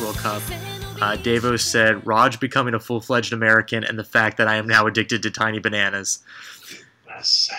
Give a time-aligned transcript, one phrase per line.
[0.00, 0.42] World Cup.
[1.00, 4.66] Uh, Davo said, Rog becoming a full fledged American and the fact that I am
[4.66, 6.20] now addicted to tiny bananas.
[7.06, 7.54] USA.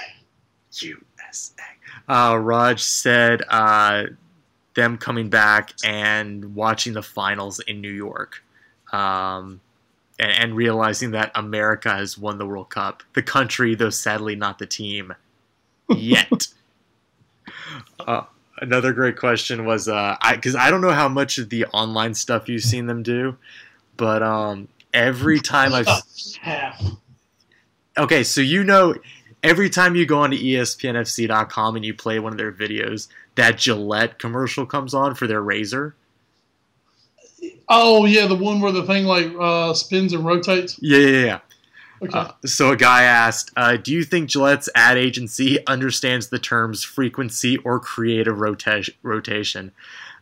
[0.82, 1.64] USA.
[2.08, 4.06] Uh, Rog said uh,
[4.74, 8.44] them coming back and watching the finals in New York.
[8.92, 9.62] Um,
[10.20, 13.04] and, and realizing that America has won the World Cup.
[13.14, 15.14] The country, though sadly not the team
[15.90, 16.48] yet.
[18.00, 18.24] uh,
[18.62, 22.14] another great question was uh, I because I don't know how much of the online
[22.14, 23.38] stuff you've seen them do,
[23.98, 25.88] but um, every time I've
[27.98, 28.96] okay, so you know,
[29.44, 34.20] every time you go onto ESPNFC.com and you play one of their videos, that Gillette
[34.20, 35.96] commercial comes on for their razor.
[37.68, 40.78] Oh yeah, the one where the thing like uh, spins and rotates.
[40.82, 41.40] Yeah, yeah, yeah.
[42.02, 42.18] Okay.
[42.18, 46.84] Uh, so a guy asked, uh, "Do you think Gillette's ad agency understands the terms
[46.84, 49.72] frequency or creative rota- rotation?"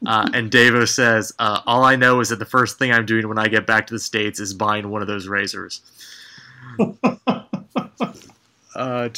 [0.06, 3.28] Uh, and Davo says, uh, "All I know is that the first thing I'm doing
[3.28, 5.82] when I get back to the states is buying one of those razors."
[8.78, 9.10] Uh,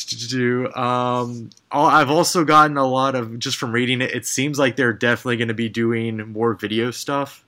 [0.74, 4.12] um, I've also gotten a lot of just from reading it.
[4.12, 7.44] It seems like they're definitely going to be doing more video stuff.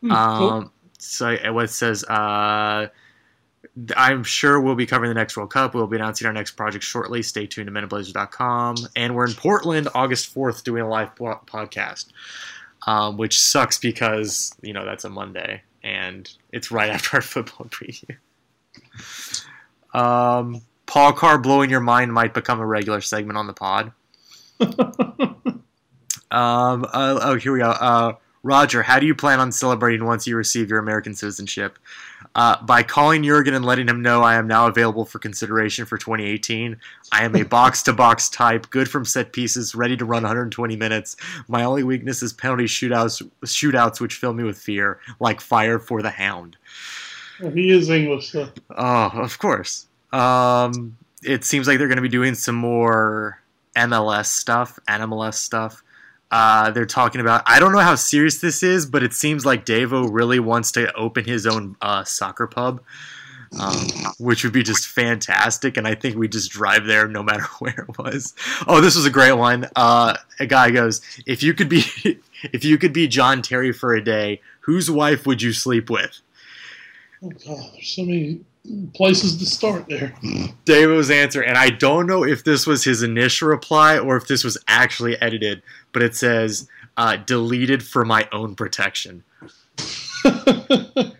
[0.00, 0.48] Hmm, cool.
[0.48, 2.88] Um, so what it says, uh,
[3.96, 5.74] I'm sure we'll be covering the next World Cup.
[5.74, 7.22] We'll be announcing our next project shortly.
[7.22, 8.76] Stay tuned to meninblazers.com.
[8.96, 12.06] And we're in Portland August 4th doing a live po- podcast,
[12.86, 17.66] um, which sucks because, you know, that's a Monday and it's right after our football
[17.66, 18.16] preview.
[19.94, 23.92] Um, Paul Carr blowing your mind might become a regular segment on the pod.
[26.32, 27.70] Um, uh, oh, here we go.
[27.70, 31.78] Uh, Roger, how do you plan on celebrating once you receive your American citizenship?
[32.34, 35.98] Uh, by calling Jurgen and letting him know I am now available for consideration for
[35.98, 36.78] 2018.
[37.12, 40.76] I am a box to box type, good from set pieces, ready to run 120
[40.76, 41.16] minutes.
[41.46, 46.00] My only weakness is penalty shootouts, shootouts which fill me with fear, like fire for
[46.00, 46.56] the hound.
[47.52, 48.32] he is English.
[48.32, 48.48] So.
[48.70, 49.86] Oh, of course.
[50.12, 53.42] Um, it seems like they're going to be doing some more
[53.76, 55.82] MLS stuff, NMLS stuff.
[56.32, 57.42] Uh, they're talking about.
[57.46, 60.90] I don't know how serious this is, but it seems like Davo really wants to
[60.94, 62.80] open his own uh, soccer pub,
[63.60, 63.76] um,
[64.18, 65.76] which would be just fantastic.
[65.76, 68.34] And I think we just drive there no matter where it was.
[68.66, 69.68] Oh, this was a great one.
[69.76, 71.84] Uh, a guy goes, "If you could be,
[72.44, 76.18] if you could be John Terry for a day, whose wife would you sleep with?"
[77.22, 78.40] Oh God, there's so many
[78.94, 80.14] places to start there.
[80.64, 84.44] Davo's answer, and I don't know if this was his initial reply or if this
[84.44, 85.62] was actually edited,
[85.92, 89.24] but it says, uh, deleted for my own protection.
[90.24, 91.12] you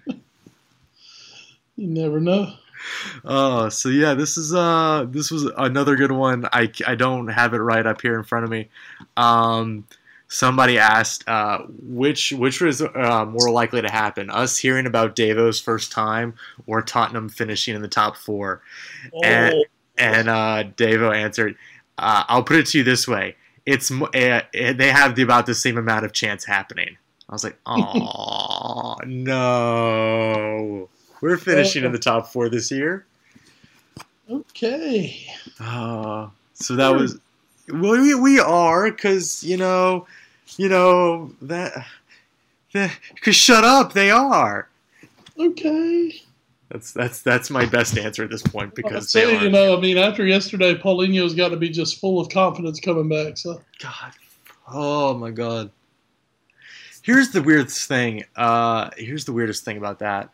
[1.77, 2.53] never know.
[3.25, 6.47] Oh, so yeah, this is uh this was another good one.
[6.53, 8.69] I, I don't have it right up here in front of me.
[9.17, 9.87] Um,
[10.33, 15.61] somebody asked uh, which which was uh, more likely to happen: us hearing about Davo's
[15.61, 16.35] first time
[16.67, 18.63] or Tottenham finishing in the top four.
[19.23, 19.65] And- Oh,
[19.99, 21.55] And uh, Davo answered,
[21.99, 25.55] uh, "I'll put it to you this way: it's uh, they have the, about the
[25.55, 26.97] same amount of chance happening."
[27.29, 30.89] I was like, "Oh no,
[31.21, 33.05] we're finishing in the top four this year."
[34.31, 35.27] okay.
[35.61, 37.19] Uh, so that was
[37.69, 40.07] well, we, we are because you know,
[40.59, 41.87] you know that
[42.73, 44.69] because shut up, they are.
[45.39, 46.21] Okay.
[46.71, 49.43] That's that's that's my best answer at this point because say, they are.
[49.45, 53.09] you know, I mean, after yesterday, Paulinho's got to be just full of confidence coming
[53.09, 53.37] back.
[53.37, 54.13] So God.
[54.69, 55.71] Oh my god.
[57.03, 58.25] Here's the weirdest thing.
[58.37, 60.31] Uh, here's the weirdest thing about that.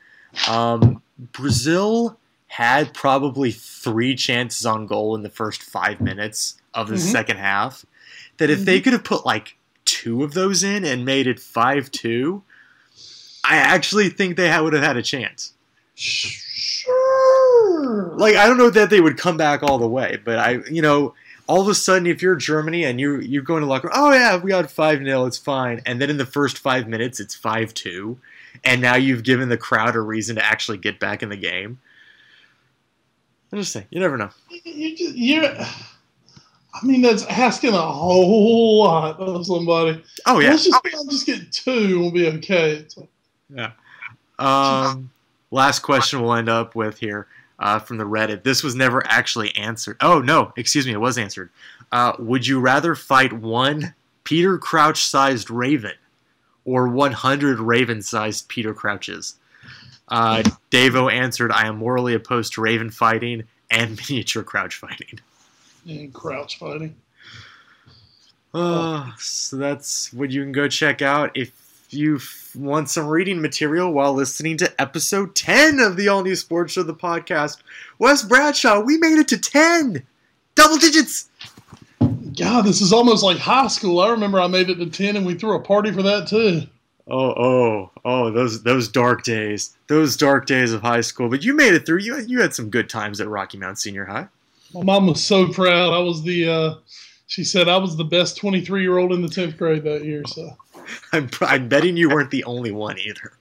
[0.48, 1.02] Um,
[1.32, 7.12] Brazil had probably three chances on goal in the first five minutes of the Mhm.
[7.12, 7.84] second half.
[8.36, 9.56] That if they could have put like
[9.98, 12.44] two of those in and made it five two,
[13.44, 15.54] I actually think they would have had a chance.
[15.94, 16.94] sure.
[18.16, 20.82] Like I don't know that they would come back all the way, but I, you
[20.82, 21.14] know,
[21.48, 24.36] all of a sudden if you're Germany and you you're going to locker, oh yeah,
[24.36, 27.74] we got five 0 it's fine, and then in the first five minutes it's five
[27.74, 28.18] two,
[28.62, 31.80] and now you've given the crowd a reason to actually get back in the game.
[33.50, 34.30] I'm just saying, you never know.
[34.64, 35.50] you just, you
[36.80, 40.02] I mean, that's asking a whole lot of somebody.
[40.26, 42.86] Oh yeah, Let's just, I'll just get two we'll be okay.
[43.50, 43.72] Yeah.
[44.38, 45.10] Um,
[45.50, 47.26] last question we'll end up with here
[47.58, 48.44] uh, from the Reddit.
[48.44, 49.96] This was never actually answered.
[50.00, 51.50] Oh no, excuse me, it was answered.
[51.90, 55.94] Uh, would you rather fight one Peter Crouch-sized raven
[56.64, 59.34] or 100 raven-sized Peter Crouches?
[60.08, 65.20] Uh, Davo answered, "I am morally opposed to raven fighting and miniature crouch fighting."
[65.86, 66.96] And crouch fighting.
[68.54, 71.52] Uh, so that's what you can go check out if
[71.90, 72.18] you
[72.54, 76.82] want some reading material while listening to episode 10 of the All New Sports Show,
[76.82, 77.58] the podcast,
[77.98, 80.04] Wes Bradshaw, we made it to 10!
[80.54, 81.28] Double digits!
[82.00, 84.00] God, this is almost like high school.
[84.00, 86.62] I remember I made it to 10 and we threw a party for that too.
[87.10, 88.30] Oh, oh, oh!
[88.30, 91.30] Those those dark days, those dark days of high school.
[91.30, 92.00] But you made it through.
[92.00, 94.28] You you had some good times at Rocky Mount Senior High.
[94.74, 95.92] My mom was so proud.
[95.92, 96.48] I was the.
[96.48, 96.74] Uh,
[97.26, 100.24] she said I was the best 23 year old in the 10th grade that year.
[100.26, 100.56] So.
[101.12, 103.32] I'm I'm betting you weren't the only one either.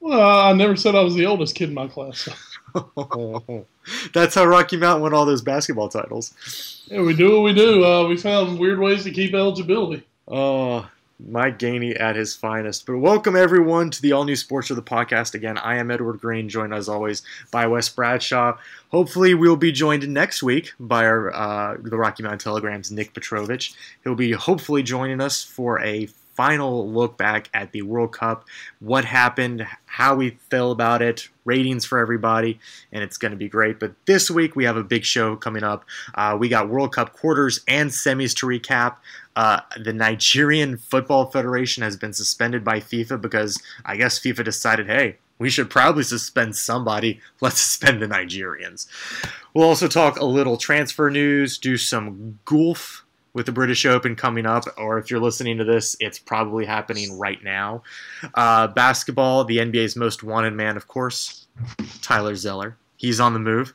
[0.00, 2.18] Well, I never said I was the oldest kid in my class.
[2.18, 2.32] So.
[4.12, 6.82] That's how Rocky Mountain won all those basketball titles.
[6.86, 7.84] Yeah, we do what we do.
[7.84, 10.04] Uh, we found weird ways to keep eligibility.
[10.28, 10.88] Oh,
[11.18, 12.86] Mike Gainey at his finest.
[12.86, 15.34] But welcome everyone to the all new Sports of the podcast.
[15.34, 18.56] Again, I am Edward Greene, joined as always by Wes Bradshaw.
[18.90, 23.74] Hopefully, we'll be joined next week by our uh, the Rocky Mount Telegram's Nick Petrovich.
[24.02, 28.44] He'll be hopefully joining us for a final look back at the World Cup,
[28.80, 32.58] what happened, how we feel about it, ratings for everybody,
[32.92, 33.78] and it's going to be great.
[33.78, 35.84] But this week we have a big show coming up.
[36.14, 38.96] Uh, we got World Cup quarters and semis to recap.
[39.36, 44.86] Uh, the Nigerian Football Federation has been suspended by FIFA because I guess FIFA decided,
[44.86, 47.20] hey, we should probably suspend somebody.
[47.40, 48.86] Let's suspend the Nigerians.
[49.52, 54.46] We'll also talk a little transfer news, do some golf with the British Open coming
[54.46, 57.82] up, or if you're listening to this, it's probably happening right now.
[58.34, 61.48] Uh, basketball, the NBA's most wanted man, of course,
[62.00, 62.76] Tyler Zeller.
[62.96, 63.74] He's on the move.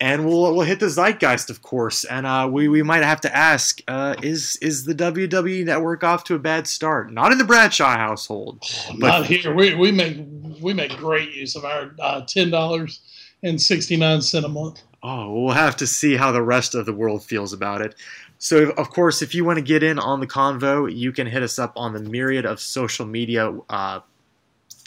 [0.00, 3.36] And we'll, we'll hit the zeitgeist, of course, and uh, we, we might have to
[3.36, 7.12] ask: uh, Is is the WWE Network off to a bad start?
[7.12, 8.62] Not in the Bradshaw household,
[9.00, 9.52] but not here.
[9.52, 10.18] We, we make
[10.60, 13.00] we make great use of our uh, ten dollars
[13.42, 14.82] and sixty nine cent a month.
[15.02, 17.94] Oh, we'll have to see how the rest of the world feels about it.
[18.38, 21.42] So, of course, if you want to get in on the convo, you can hit
[21.42, 24.00] us up on the myriad of social media uh,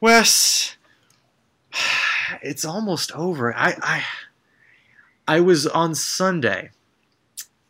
[0.00, 0.76] Wes,
[2.42, 3.54] it's almost over.
[3.54, 4.02] I, I
[5.28, 6.70] I was on Sunday.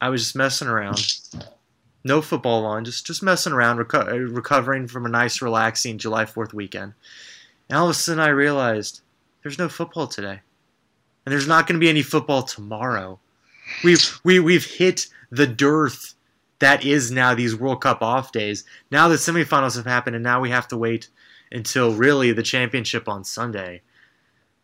[0.00, 1.19] I was just messing around.
[2.05, 6.25] No football on, just just messing around, reco- uh, recovering from a nice, relaxing July
[6.25, 6.94] 4th weekend.
[7.69, 9.00] And all of a sudden, I realized
[9.43, 10.41] there's no football today,
[11.25, 13.19] and there's not going to be any football tomorrow.
[13.82, 16.14] We've we we've hit the dearth
[16.61, 18.64] that is now these World Cup off days.
[18.91, 21.08] Now the semifinals have happened, and now we have to wait
[21.50, 23.82] until really the championship on Sunday.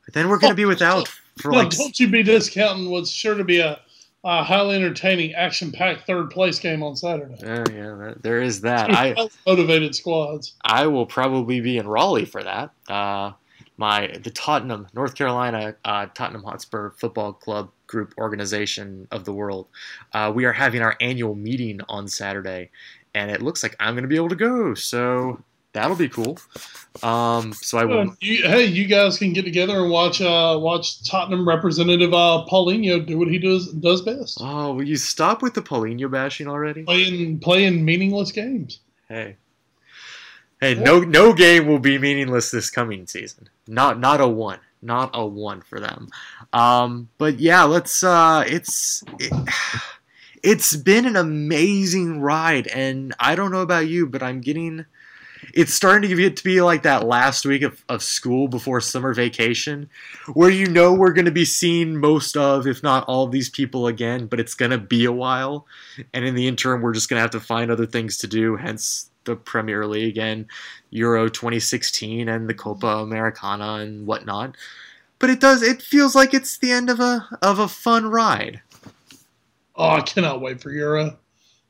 [0.04, 1.08] But then we're going to be without
[1.40, 1.70] for no, like.
[1.76, 3.80] Don't you be discounting what's sure to be a,
[4.24, 7.34] a highly entertaining, action-packed third place game on Saturday.
[7.42, 8.90] Uh, yeah, that, there is that.
[8.92, 10.54] I motivated squads.
[10.64, 12.70] I will probably be in Raleigh for that.
[12.88, 13.32] Uh,
[13.76, 19.66] my the Tottenham, North Carolina uh, Tottenham Hotspur Football Club group organization of the world.
[20.12, 22.70] Uh, we are having our annual meeting on Saturday,
[23.14, 24.74] and it looks like I'm going to be able to go.
[24.74, 26.38] So that'll be cool.
[27.02, 28.16] Um, so I will.
[28.20, 33.04] You, hey, you guys can get together and watch uh, watch Tottenham representative uh, Paulinho
[33.04, 34.38] do what he does does best.
[34.40, 36.84] Oh, will you stop with the Paulinho bashing already?
[36.84, 38.80] Playing playing meaningless games.
[39.08, 39.36] Hey.
[40.60, 43.48] Hey, no no game will be meaningless this coming season.
[43.66, 44.60] Not not a one.
[44.80, 46.08] Not a one for them.
[46.52, 48.02] Um, but yeah, let's.
[48.02, 49.32] Uh, it's it,
[50.42, 54.84] it's been an amazing ride, and I don't know about you, but I'm getting.
[55.52, 59.14] It's starting to get to be like that last week of, of school before summer
[59.14, 59.88] vacation,
[60.34, 63.50] where you know we're going to be seeing most of, if not all of these
[63.50, 65.66] people again, but it's going to be a while.
[66.12, 68.56] And in the interim, we're just going to have to find other things to do,
[68.56, 70.46] hence the Premier League and
[70.90, 74.56] Euro 2016 and the Copa Americana and whatnot
[75.22, 78.60] but it does it feels like it's the end of a of a fun ride.
[79.76, 81.16] Oh, I cannot wait for Euro.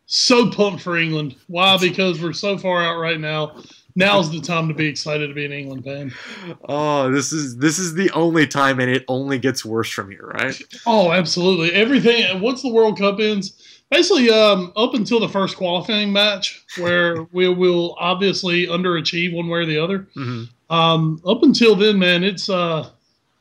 [0.07, 1.37] So pumped for England.
[1.47, 1.79] Why?
[1.79, 3.63] Because we're so far out right now.
[3.95, 6.13] Now's the time to be excited to be an England fan.
[6.67, 10.33] Oh, this is this is the only time, and it only gets worse from here,
[10.35, 10.61] right?
[10.87, 11.73] Oh, absolutely.
[11.73, 12.41] Everything.
[12.41, 17.49] Once the World Cup ends, basically, um, up until the first qualifying match, where we
[17.49, 20.09] will obviously underachieve one way or the other.
[20.17, 20.75] Mm-hmm.
[20.75, 22.89] Um, up until then, man, it's uh,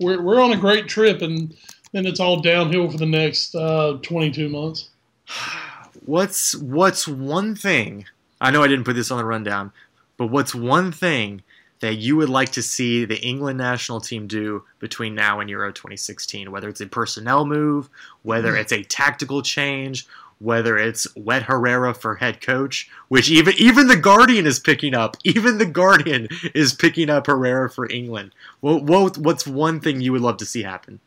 [0.01, 1.55] we're we're on a great trip, and
[1.93, 4.89] then it's all downhill for the next uh, 22 months.
[6.11, 8.03] What's what's one thing?
[8.41, 9.71] I know I didn't put this on the rundown,
[10.17, 11.41] but what's one thing
[11.79, 15.71] that you would like to see the England national team do between now and Euro
[15.71, 16.51] 2016?
[16.51, 17.89] Whether it's a personnel move,
[18.23, 18.59] whether mm.
[18.59, 20.05] it's a tactical change,
[20.39, 25.15] whether it's Wet Herrera for head coach, which even even the Guardian is picking up.
[25.23, 28.35] Even the Guardian is picking up Herrera for England.
[28.59, 30.99] What, what what's one thing you would love to see happen?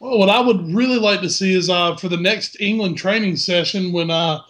[0.00, 3.36] Well, what I would really like to see is uh, for the next England training
[3.36, 4.40] session when uh,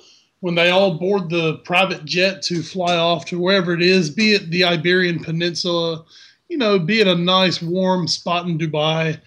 [0.41, 4.35] when they all board the private jet to fly off to wherever it is, be
[4.35, 6.05] it the Iberian Peninsula,
[6.49, 9.19] you know, be it a nice warm spot in Dubai,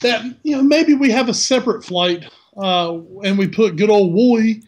[0.00, 2.24] that you know maybe we have a separate flight
[2.56, 4.62] uh, and we put good old Wooly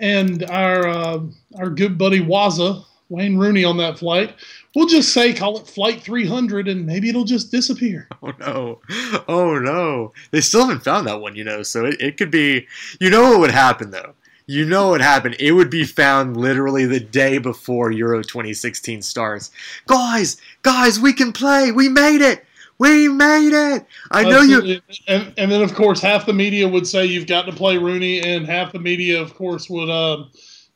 [0.00, 1.20] and our uh,
[1.58, 4.34] our good buddy Waza Wayne Rooney on that flight.
[4.74, 8.08] We'll just say call it Flight 300, and maybe it'll just disappear.
[8.22, 8.80] Oh no!
[9.28, 10.12] Oh no!
[10.30, 11.62] They still haven't found that one, you know.
[11.62, 12.66] So it, it could be.
[13.00, 14.14] You know what would happen though?
[14.46, 15.36] You know what happened?
[15.38, 19.50] It would be found literally the day before Euro 2016 starts.
[19.86, 21.72] Guys, guys, we can play.
[21.72, 22.44] We made it.
[22.78, 23.86] We made it.
[24.10, 24.80] I know you.
[25.06, 28.22] And, and then, of course, half the media would say you've got to play Rooney,
[28.22, 30.30] and half the media, of course, would, um,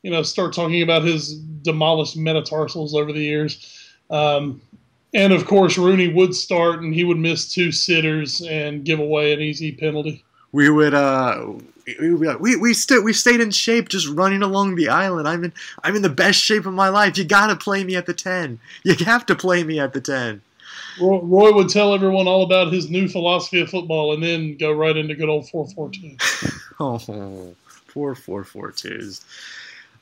[0.05, 3.91] you know, start talking about his demolished metatarsals over the years.
[4.11, 4.61] Um,
[5.15, 9.33] and of course, Rooney would start, and he would miss two sitters and give away
[9.33, 10.23] an easy penalty.
[10.51, 10.93] We would.
[10.93, 11.53] Uh,
[11.99, 15.27] we we we, st- we stayed in shape just running along the island.
[15.27, 17.17] I'm in I'm in the best shape of my life.
[17.17, 18.59] You gotta play me at the ten.
[18.83, 20.43] You have to play me at the ten.
[21.01, 24.95] Roy would tell everyone all about his new philosophy of football and then go right
[24.95, 26.15] into good old 442.
[26.79, 27.55] oh,
[27.87, 29.23] poor 442s.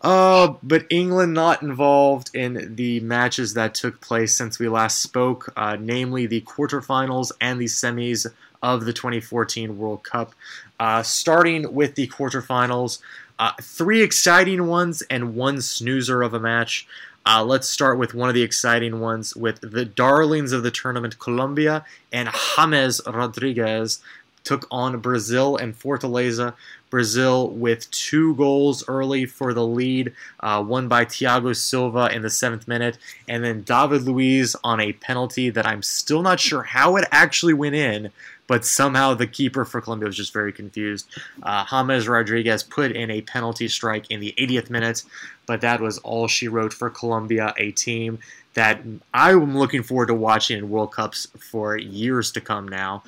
[0.04, 5.52] Uh, but England not involved in the matches that took place since we last spoke,
[5.56, 8.28] uh, namely the quarterfinals and the semis
[8.62, 10.36] of the 2014 World Cup.
[10.78, 13.00] Uh, starting with the quarterfinals,
[13.40, 16.86] uh, three exciting ones and one snoozer of a match.
[17.26, 21.20] Uh, let's start with one of the exciting ones with the darlings of the tournament,
[21.20, 24.02] Colombia and James Rodriguez
[24.44, 26.54] took on Brazil and Fortaleza.
[26.90, 32.30] Brazil with two goals early for the lead, uh, one by Thiago Silva in the
[32.30, 36.96] seventh minute, and then David Luiz on a penalty that I'm still not sure how
[36.98, 38.12] it actually went in,
[38.46, 41.08] but somehow the keeper for Colombia was just very confused.
[41.42, 45.04] Uh, James Rodriguez put in a penalty strike in the 80th minute,
[45.48, 48.20] but that was all she wrote for Colombia, a team
[48.54, 48.82] that
[49.14, 53.04] I'm looking forward to watching in World Cups for years to come now.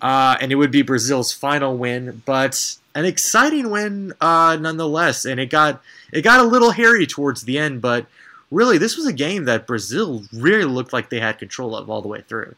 [0.00, 5.24] Uh, and it would be Brazil's final win, but an exciting win uh, nonetheless.
[5.24, 8.06] And it got it got a little hairy towards the end, but
[8.50, 12.02] really this was a game that Brazil really looked like they had control of all
[12.02, 12.54] the way through.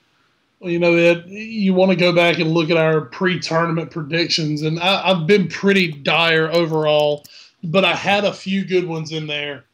[0.61, 4.63] Well, you know, Ed, you want to go back and look at our pre-tournament predictions,
[4.63, 7.25] and I, I've been pretty dire overall,
[7.65, 9.65] but I had a few good ones in there.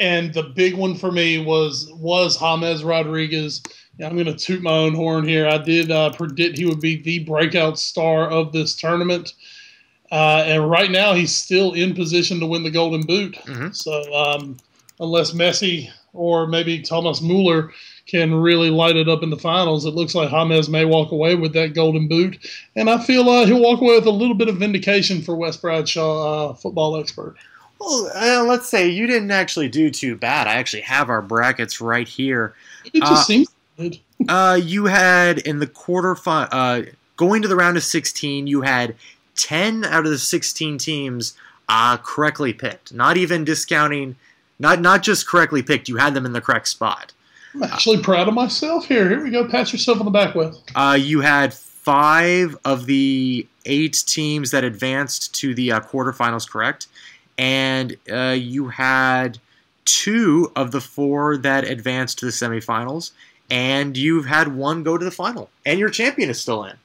[0.00, 3.62] And the big one for me was was James Rodriguez.
[4.04, 5.46] I'm going to toot my own horn here.
[5.46, 9.34] I did uh, predict he would be the breakout star of this tournament.
[10.12, 13.34] Uh, and right now, he's still in position to win the Golden Boot.
[13.34, 13.70] Mm-hmm.
[13.72, 14.56] So, um,
[15.00, 17.72] unless Messi or maybe Thomas Muller
[18.06, 19.84] can really light it up in the finals.
[19.84, 22.38] It looks like James may walk away with that golden boot,
[22.76, 25.56] and I feel uh, he'll walk away with a little bit of vindication for Wes
[25.56, 27.36] Bradshaw, uh, football expert.
[27.80, 30.46] Well, uh, let's say you didn't actually do too bad.
[30.46, 32.54] I actually have our brackets right here.
[32.84, 33.48] It just uh, seems
[34.28, 36.82] uh, you had in the quarter fi- uh,
[37.16, 38.94] going to the round of 16, you had
[39.36, 41.34] 10 out of the 16 teams
[41.68, 42.92] uh, correctly picked.
[42.92, 44.16] Not even discounting,
[44.58, 45.88] not not just correctly picked.
[45.88, 47.12] You had them in the correct spot.
[47.54, 49.08] I'm actually proud of myself here.
[49.08, 49.48] Here we go.
[49.48, 50.58] Pat yourself on the back with.
[50.74, 56.86] Uh, you had five of the eight teams that advanced to the uh, quarterfinals correct,
[57.38, 59.38] and uh, you had
[59.84, 63.12] two of the four that advanced to the semifinals,
[63.50, 66.76] and you've had one go to the final, and your champion is still in.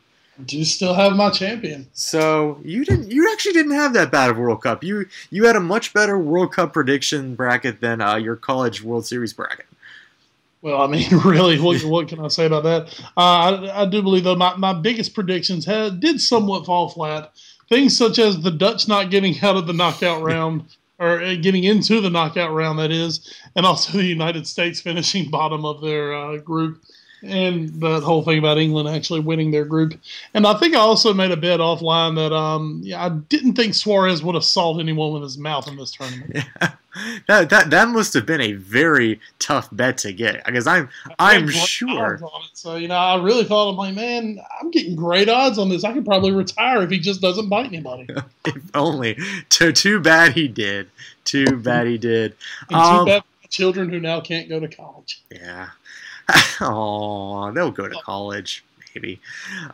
[0.46, 1.88] Do you still have my champion?
[1.94, 3.12] So you didn't.
[3.12, 4.84] You actually didn't have that bad of World Cup.
[4.84, 9.06] You you had a much better World Cup prediction bracket than uh, your college World
[9.06, 9.66] Series bracket.
[10.62, 13.00] Well, I mean, really, what, what can I say about that?
[13.18, 17.32] Uh, I, I, do believe, though, my, my biggest predictions had, did somewhat fall flat.
[17.68, 20.66] Things such as the Dutch not getting out of the knockout round,
[21.02, 25.30] or uh, getting into the knockout round, that is, and also the United States finishing
[25.30, 26.84] bottom of their uh, group
[27.24, 29.94] and the whole thing about England actually winning their group.
[30.34, 33.74] And I think I also made a bet offline that um, yeah, I didn't think
[33.74, 36.32] Suarez would assault anyone with his mouth in this tournament.
[36.36, 36.74] Yeah.
[37.30, 41.48] That, that that must have been a very tough bet to get because I'm I'm
[41.48, 42.16] sure.
[42.16, 45.70] It, So you know, I really thought I'm like, man, I'm getting great odds on
[45.70, 45.86] this.
[45.86, 48.08] I could probably retire if he just doesn't bite anybody.
[48.46, 49.18] if only.
[49.48, 50.90] Too too bad he did.
[51.24, 52.36] Too bad he did.
[52.74, 55.22] um, too bad children who now can't go to college.
[55.30, 55.70] Yeah.
[56.62, 58.64] oh, they'll go to college
[58.96, 59.20] maybe.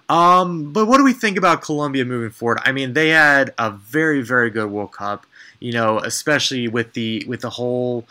[0.09, 2.59] Um, but what do we think about Colombia moving forward?
[2.63, 5.25] I mean, they had a very, very good World Cup.
[5.59, 8.05] You know, especially with the with the whole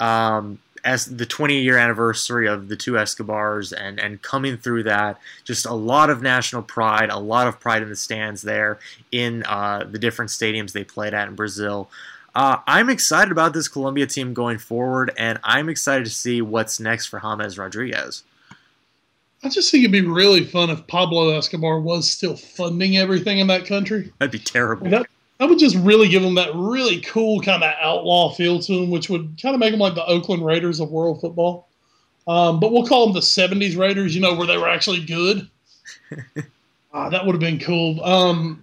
[0.00, 5.18] um, as the 20 year anniversary of the two Escobars and and coming through that,
[5.44, 8.78] just a lot of national pride, a lot of pride in the stands there
[9.12, 11.90] in uh, the different stadiums they played at in Brazil.
[12.36, 16.78] Uh, I'm excited about this Colombia team going forward, and I'm excited to see what's
[16.78, 18.24] next for James Rodriguez.
[19.42, 23.46] I just think it'd be really fun if Pablo Escobar was still funding everything in
[23.46, 24.12] that country.
[24.18, 24.90] That'd be terrible.
[24.90, 25.06] That,
[25.38, 28.90] that would just really give them that really cool kind of outlaw feel to them,
[28.90, 31.68] which would kind of make them like the Oakland Raiders of world football.
[32.28, 35.48] Um, but we'll call them the 70s Raiders, you know, where they were actually good.
[36.92, 38.04] ah, that would have been cool.
[38.04, 38.62] Um,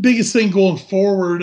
[0.00, 1.42] biggest thing going forward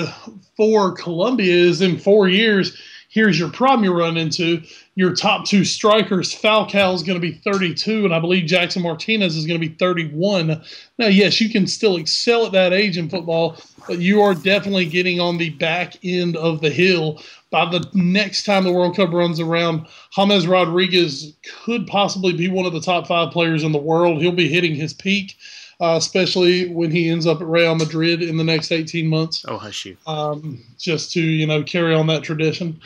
[0.57, 2.77] for Colombia is in four years,
[3.09, 4.61] here's your problem you run into.
[4.95, 9.35] Your top two strikers, Falcao is going to be 32, and I believe Jackson Martinez
[9.35, 10.61] is going to be 31.
[10.97, 14.85] Now, yes, you can still excel at that age in football, but you are definitely
[14.85, 17.21] getting on the back end of the hill.
[17.51, 22.65] By the next time the World Cup runs around, James Rodriguez could possibly be one
[22.65, 24.21] of the top five players in the world.
[24.21, 25.37] He'll be hitting his peak
[25.81, 29.43] uh, especially when he ends up at Real Madrid in the next 18 months.
[29.47, 29.97] Oh, hush you.
[30.05, 32.79] Um, just to, you know, carry on that tradition.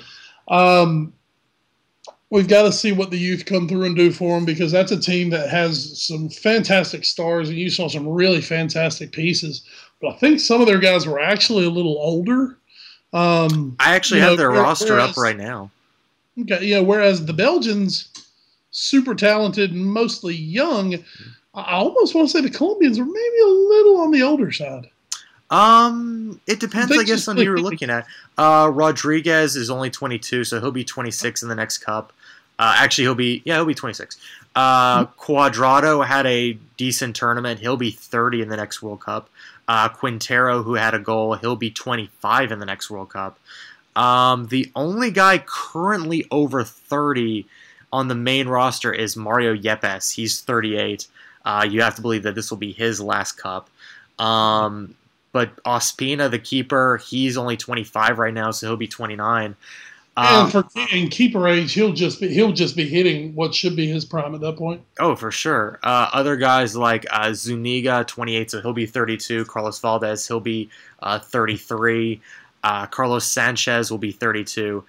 [0.48, 1.14] Um,
[2.30, 4.94] we've got to see what the youth come through and do for them because that's
[4.94, 9.66] a team that has some fantastic stars and you saw some really fantastic pieces.
[10.02, 12.58] But I think some of their guys were actually a little older.
[13.12, 15.70] Um, I actually have know, their whereas, roster up right now.
[16.40, 16.80] Okay, yeah.
[16.80, 18.10] Whereas the Belgians,
[18.72, 21.04] super talented and mostly young,
[21.56, 24.90] I almost want to say the Colombians are maybe a little on the older side.
[25.50, 28.06] Um, it depends, I guess, on who you're looking at.
[28.38, 32.12] Uh, Rodriguez is only 22, so he'll be 26 in the next cup.
[32.58, 34.18] Uh, actually, he'll be yeah, he'll be 26.
[34.56, 35.22] Uh, mm-hmm.
[35.22, 37.60] Cuadrado had a decent tournament.
[37.60, 39.30] He'll be 30 in the next World Cup.
[39.68, 43.40] Uh, Quintero, who had a goal, he'll be 25 in the next World Cup.
[43.96, 47.46] Um, the only guy currently over 30
[47.92, 50.14] on the main roster is Mario Yepes.
[50.16, 51.08] He's 38.
[51.46, 53.70] Uh, you have to believe that this will be his last cup.
[54.20, 54.96] Um,
[55.32, 59.56] but Ospina, the keeper, he's only 25 right now, so he'll be 29.
[60.18, 63.76] Um, and for in keeper age, he'll just be he'll just be hitting what should
[63.76, 64.82] be his prime at that point.
[64.98, 65.78] Oh, for sure.
[65.84, 69.44] Uh, other guys like uh, Zuniga, 28, so he'll be 32.
[69.46, 70.70] Carlos Valdez, he'll be
[71.02, 72.22] uh, 33.
[72.64, 74.86] Uh, Carlos Sanchez will be 32.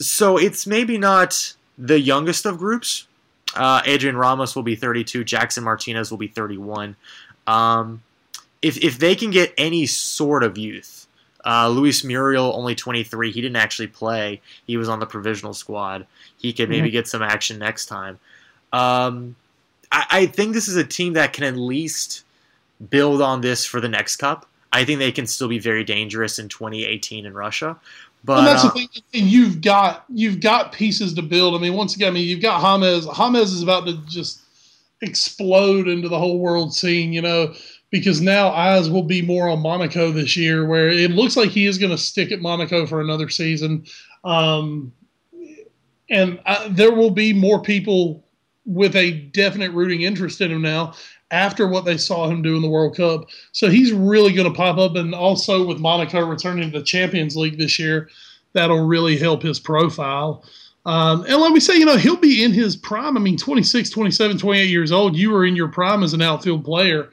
[0.00, 3.08] So it's maybe not the youngest of groups,
[3.54, 5.24] uh, Adrian Ramos will be 32.
[5.24, 6.96] Jackson Martinez will be 31.
[7.46, 8.02] Um,
[8.62, 11.06] if if they can get any sort of youth,
[11.44, 13.30] uh, Luis Muriel only 23.
[13.30, 14.40] He didn't actually play.
[14.66, 16.06] He was on the provisional squad.
[16.38, 16.92] He could maybe mm-hmm.
[16.92, 18.18] get some action next time.
[18.72, 19.36] Um,
[19.92, 22.24] I, I think this is a team that can at least
[22.90, 24.46] build on this for the next cup.
[24.72, 27.76] I think they can still be very dangerous in 2018 in Russia.
[28.24, 29.28] But and that's uh, the thing.
[29.28, 31.54] You've got you've got pieces to build.
[31.54, 33.06] I mean, once again, I mean, you've got James.
[33.06, 34.40] James is about to just
[35.02, 37.12] explode into the whole world scene.
[37.12, 37.54] You know,
[37.90, 41.66] because now eyes will be more on Monaco this year, where it looks like he
[41.66, 43.84] is going to stick at Monaco for another season.
[44.24, 44.90] Um,
[46.08, 48.24] and I, there will be more people
[48.64, 50.94] with a definite rooting interest in him now
[51.30, 53.28] after what they saw him do in the World Cup.
[53.52, 54.96] So he's really going to pop up.
[54.96, 58.08] And also with Monaco returning to the Champions League this year,
[58.52, 60.44] that'll really help his profile.
[60.86, 63.16] Um, and let me say, you know, he'll be in his prime.
[63.16, 65.16] I mean, 26, 27, 28 years old.
[65.16, 67.10] You were in your prime as an outfield player.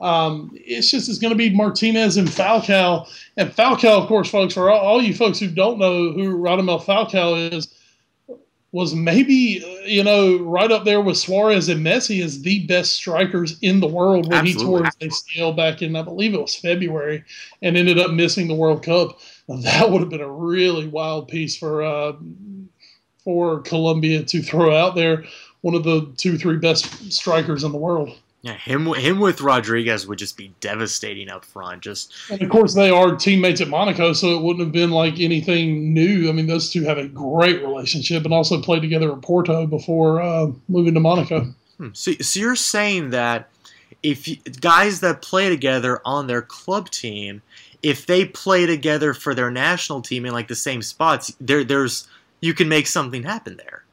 [0.00, 3.08] Um, it's just it's going to be Martinez and Falcao.
[3.36, 6.84] And Falcao, of course, folks, for all, all you folks who don't know who Radamel
[6.84, 7.73] Falcao is,
[8.74, 13.56] was maybe you know right up there with Suarez and Messi as the best strikers
[13.62, 14.64] in the world when Absolutely.
[14.64, 17.22] he tore his ACL back in I believe it was February
[17.62, 19.20] and ended up missing the World Cup.
[19.46, 22.14] Now, that would have been a really wild piece for uh,
[23.22, 25.24] for Colombia to throw out there.
[25.60, 28.18] One of the two three best strikers in the world.
[28.44, 31.80] Yeah, him him with Rodriguez would just be devastating up front.
[31.80, 35.18] Just and of course they are teammates at Monaco, so it wouldn't have been like
[35.18, 36.28] anything new.
[36.28, 40.20] I mean, those two have a great relationship and also played together at Porto before
[40.20, 41.54] uh, moving to Monaco.
[41.78, 41.88] Hmm.
[41.94, 43.48] So, so you're saying that
[44.02, 47.40] if you, guys that play together on their club team,
[47.82, 52.06] if they play together for their national team in like the same spots, there there's
[52.42, 53.84] you can make something happen there.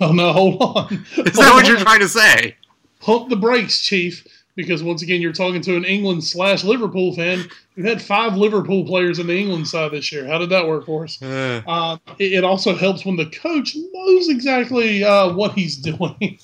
[0.00, 1.04] Oh no, hold on.
[1.18, 2.56] Is that what you're trying to say?
[3.00, 7.48] Pump the brakes, Chief, because once again, you're talking to an England slash Liverpool fan.
[7.76, 10.26] We've had five Liverpool players in the England side this year.
[10.26, 11.20] How did that work for us?
[11.22, 16.38] Uh, uh, it, it, also helps when the coach knows exactly uh, what he's doing.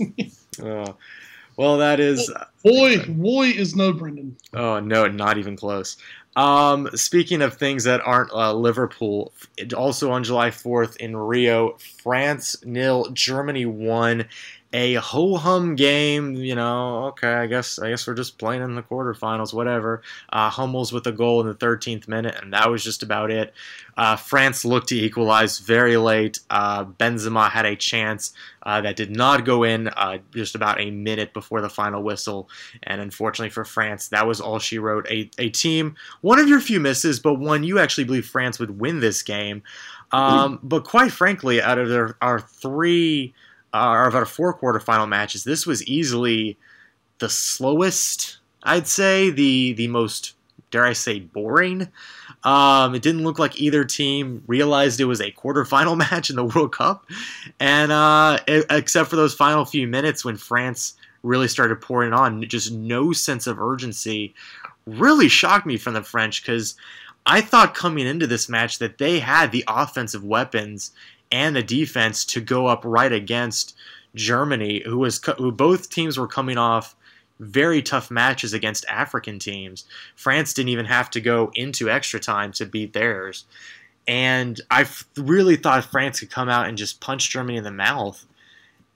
[0.62, 0.92] Uh,
[1.56, 2.32] well, that is
[2.64, 4.36] boy, boy is no Brendan.
[4.54, 5.96] Oh no, not even close.
[6.36, 9.32] Um, speaking of things that aren't uh, Liverpool,
[9.74, 14.26] also on July 4th in Rio, France nil, Germany one
[14.72, 16.34] a ho hum game.
[16.34, 20.02] You know, okay, I guess I guess we're just playing in the quarterfinals, whatever.
[20.30, 23.54] Uh, Hummels with a goal in the 13th minute, and that was just about it.
[23.96, 26.40] Uh, France looked to equalize very late.
[26.50, 28.32] Uh, Benzema had a chance
[28.64, 32.48] uh, that did not go in uh, just about a minute before the final whistle,
[32.82, 35.06] and unfortunately for France, that was all she wrote.
[35.10, 38.78] A, a team, one of your few misses, but one you actually believe France would
[38.78, 39.62] win this game.
[40.12, 43.34] Um, but quite frankly, out of their, our three
[43.76, 46.58] uh, of our four quarterfinal matches, this was easily
[47.18, 48.38] the slowest.
[48.62, 50.34] I'd say the the most
[50.70, 51.88] dare I say boring.
[52.42, 56.44] Um, it didn't look like either team realized it was a quarterfinal match in the
[56.44, 57.06] World Cup,
[57.60, 62.42] and uh, it, except for those final few minutes when France really started pouring on,
[62.48, 64.34] just no sense of urgency.
[64.86, 66.76] Really shocked me from the French because
[67.26, 70.92] I thought coming into this match that they had the offensive weapons
[71.30, 73.76] and the defense to go up right against
[74.14, 76.96] Germany, who was who both teams were coming off
[77.38, 79.84] very tough matches against African teams.
[80.14, 83.44] France didn't even have to go into extra time to beat theirs.
[84.08, 84.86] And I
[85.16, 88.24] really thought France could come out and just punch Germany in the mouth,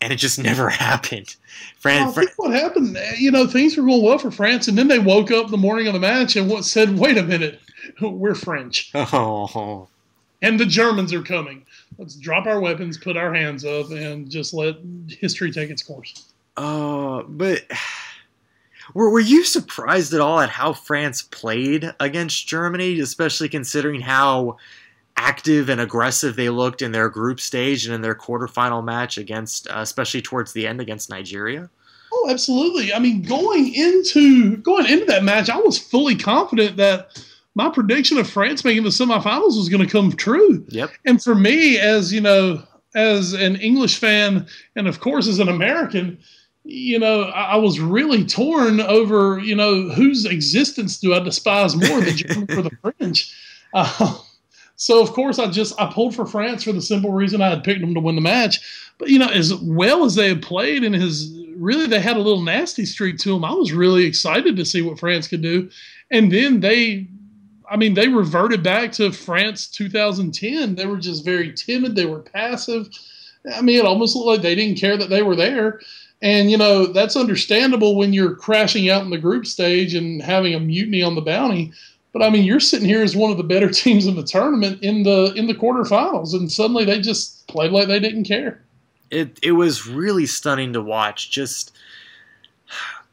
[0.00, 1.36] and it just never happened.
[1.78, 2.16] France.
[2.16, 2.96] Well, what happened?
[3.18, 5.86] You know, things were going well for France, and then they woke up the morning
[5.88, 7.60] of the match and what said, "Wait a minute,
[8.00, 9.88] we're French." Oh.
[10.42, 11.66] And the Germans are coming
[12.00, 14.76] let's drop our weapons, put our hands up, and just let
[15.09, 16.33] history take its course.
[16.57, 17.62] Uh, but
[18.94, 24.57] were, were you surprised at all at how France played against Germany, especially considering how
[25.16, 29.68] active and aggressive they looked in their group stage and in their quarterfinal match against,
[29.68, 31.68] uh, especially towards the end against Nigeria?
[32.12, 32.92] Oh, absolutely.
[32.92, 37.22] I mean, going into going into that match, I was fully confident that
[37.54, 40.64] my prediction of France making the semifinals was going to come true.
[40.68, 40.90] Yep.
[41.04, 42.62] And for me, as you know,
[42.94, 46.18] as an English fan, and of course as an American,
[46.64, 51.74] you know, I, I was really torn over, you know, whose existence do I despise
[51.74, 53.34] more, the German or the French?
[53.74, 54.18] Uh,
[54.76, 57.64] so of course I just I pulled for France for the simple reason I had
[57.64, 58.60] picked them to win the match.
[58.98, 62.20] But you know, as well as they had played and his really they had a
[62.20, 65.70] little nasty streak to them, I was really excited to see what France could do.
[66.10, 67.08] And then they
[67.70, 70.74] I mean, they reverted back to France 2010.
[70.74, 71.94] They were just very timid.
[71.94, 72.88] They were passive.
[73.54, 75.80] I mean, it almost looked like they didn't care that they were there.
[76.20, 80.54] And, you know, that's understandable when you're crashing out in the group stage and having
[80.54, 81.72] a mutiny on the bounty.
[82.12, 84.83] But I mean, you're sitting here as one of the better teams in the tournament
[84.83, 88.62] in the in the quarterfinals, and suddenly they just played like they didn't care.
[89.11, 91.30] It it was really stunning to watch.
[91.30, 91.72] Just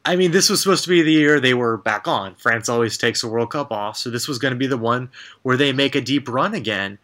[0.08, 2.36] I mean, this was supposed to be the year they were back on.
[2.36, 5.10] France always takes a World Cup off, so this was going to be the one
[5.42, 6.98] where they make a deep run again.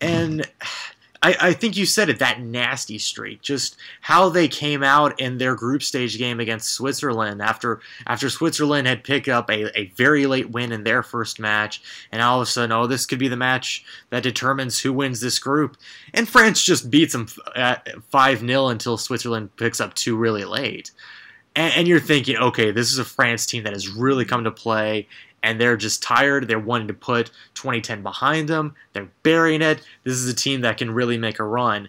[0.00, 0.44] And
[1.24, 3.42] I, I, think you said it, that nasty streak.
[3.42, 8.88] Just how they came out in their group stage game against Switzerland after after Switzerland
[8.88, 12.48] had picked up a, a very late win in their first match, and all of
[12.48, 15.76] a sudden, oh, this could be the match that determines who wins this group.
[16.12, 20.90] And France just beats them 5 0 until Switzerland picks up two really late
[21.54, 24.50] and, and, you're thinking, okay, this is a France team that has really come to
[24.50, 25.06] play,
[25.42, 26.48] and they're just tired.
[26.48, 28.74] They're wanting to put 2010 behind them.
[28.92, 29.82] They're burying it.
[30.04, 31.88] This is a team that can really make a run.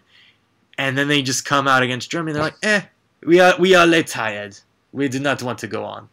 [0.77, 2.33] And then they just come out against Germany.
[2.33, 2.81] They're like, eh,
[3.25, 4.57] we are we are late tired.
[4.91, 6.09] We do not want to go on.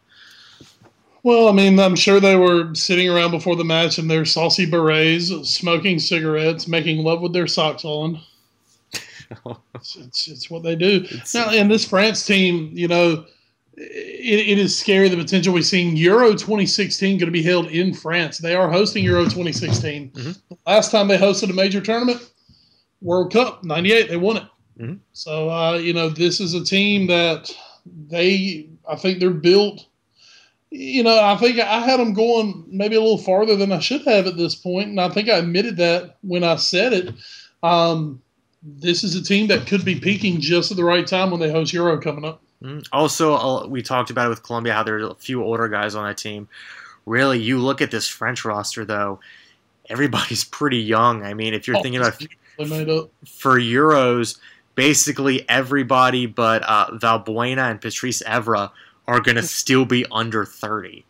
[1.23, 4.65] Well, I mean, I'm sure they were sitting around before the match in their saucy
[4.65, 8.19] berets, smoking cigarettes, making love with their socks on.
[9.75, 11.05] it's, it's, it's, what they do.
[11.09, 13.25] It's, now, in this France team, you know,
[13.81, 17.93] it, it is scary the potential we're seeing Euro 2016 going to be held in
[17.93, 18.37] France.
[18.37, 20.11] They are hosting Euro 2016.
[20.11, 20.53] Mm-hmm.
[20.67, 22.31] Last time they hosted a major tournament,
[23.01, 24.43] World Cup '98, they won it.
[24.79, 24.95] Mm-hmm.
[25.13, 29.85] So uh, you know this is a team that they I think they're built.
[30.69, 34.03] You know, I think I had them going maybe a little farther than I should
[34.03, 37.13] have at this point, and I think I admitted that when I said it.
[37.63, 38.21] Um,
[38.63, 41.51] this is a team that could be peaking just at the right time when they
[41.51, 42.43] host Euro coming up.
[42.61, 42.79] Mm-hmm.
[42.91, 46.17] Also, we talked about it with Colombia how there's a few older guys on that
[46.17, 46.47] team.
[47.05, 49.19] Really, you look at this French roster though,
[49.89, 51.23] everybody's pretty young.
[51.23, 52.21] I mean, if you're oh, thinking about
[53.25, 54.37] for Euros,
[54.75, 58.71] basically everybody but uh, Valbuena and Patrice Evra
[59.07, 61.03] are going to still be under 30.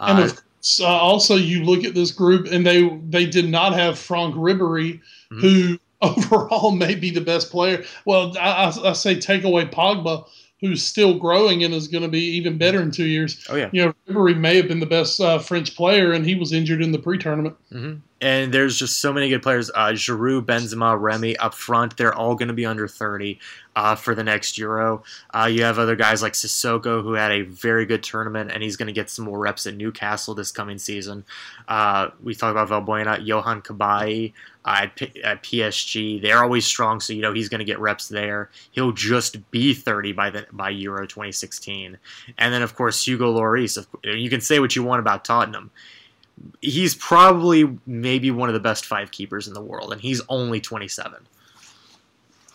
[0.00, 0.42] and of
[0.80, 5.00] uh, also you look at this group, and they they did not have Franck Ribery,
[5.32, 5.40] mm-hmm.
[5.40, 7.84] who overall may be the best player.
[8.04, 10.28] Well, I, I, I say take away Pogba,
[10.60, 13.44] who's still growing and is going to be even better in two years.
[13.48, 16.34] Oh yeah, you know, Ribery may have been the best uh, French player, and he
[16.34, 17.56] was injured in the pre-tournament.
[17.72, 18.00] Mm-hmm.
[18.20, 19.70] And there's just so many good players.
[19.70, 21.96] Uh, Giroud, Benzema, Remy up front.
[21.96, 23.38] They're all going to be under 30
[23.76, 25.04] uh, for the next Euro.
[25.32, 28.76] Uh, you have other guys like Sissoko, who had a very good tournament, and he's
[28.76, 31.24] going to get some more reps at Newcastle this coming season.
[31.68, 34.32] Uh, we talked about Valbuena, Johan Cabaye
[34.64, 36.20] uh, at, P- at, PSG.
[36.20, 38.50] They're always strong, so you know he's going to get reps there.
[38.72, 41.98] He'll just be 30 by the by Euro 2016.
[42.36, 43.86] And then, of course, Hugo Lloris.
[44.02, 45.70] You can say what you want about Tottenham
[46.60, 50.60] he's probably maybe one of the best five keepers in the world, and he's only
[50.60, 51.26] 27.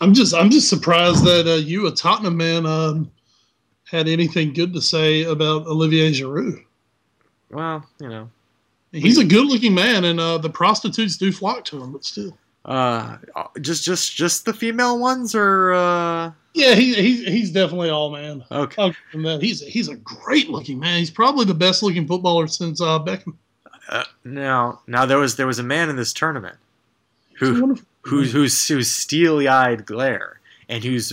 [0.00, 3.10] I'm just I'm just surprised that uh, you, a Tottenham man, um,
[3.88, 6.64] had anything good to say about Olivier Giroud.
[7.50, 8.30] Well, you know,
[8.92, 12.36] he's a good-looking man, and uh, the prostitutes do flock to him, but still.
[12.64, 13.18] Uh,
[13.60, 16.32] just just just the female ones, or uh...
[16.54, 18.42] yeah, he, he's he's definitely all man.
[18.50, 20.98] Okay, he's he's a great-looking man.
[20.98, 23.34] He's probably the best-looking footballer since uh, Beckham.
[23.88, 26.56] Uh, now, now there was there was a man in this tournament
[27.34, 31.12] who who's who's who's steely eyed glare and whose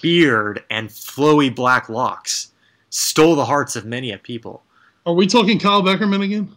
[0.00, 2.52] beard and flowy black locks
[2.90, 4.62] stole the hearts of many a people.
[5.04, 6.54] Are we talking Kyle Beckerman again?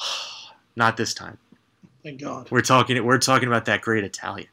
[0.76, 1.38] Not this time.
[2.02, 2.50] Thank God.
[2.50, 3.02] We're talking.
[3.04, 4.48] We're talking about that great Italian.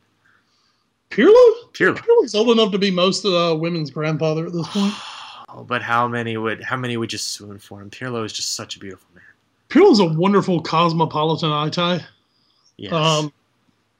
[1.11, 1.33] Pirlo.
[1.73, 1.95] Pirlo.
[1.97, 4.93] Pirlo's old enough to be most of the women's grandfather at this point.
[5.47, 7.89] Oh, but how many would how many would just swoon for him?
[7.89, 9.14] Pirlo is just such a beautiful man.
[9.75, 11.99] Pirlo's a wonderful cosmopolitan eye
[12.77, 12.93] Yes.
[12.93, 13.33] Um,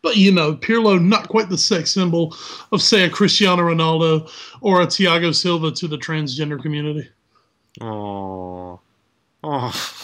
[0.01, 2.33] but you know, Pirlo not quite the sex symbol
[2.71, 7.09] of say a Cristiano Ronaldo or a Thiago Silva to the transgender community.
[7.81, 8.79] Oh,
[9.43, 10.01] oh,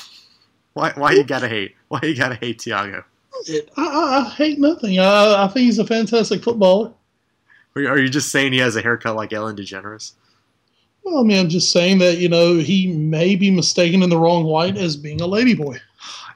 [0.74, 0.92] why?
[0.96, 1.76] Why you gotta hate?
[1.88, 3.06] Why you gotta hate Thiago?
[3.48, 5.00] I, I, I hate nothing.
[5.00, 6.92] I, I think he's a fantastic footballer.
[7.78, 10.14] Are you just saying he has a haircut like Ellen DeGeneres?
[11.04, 14.18] Well, I mean, I'm just saying that, you know, he may be mistaken in the
[14.18, 15.80] wrong light as being a ladyboy.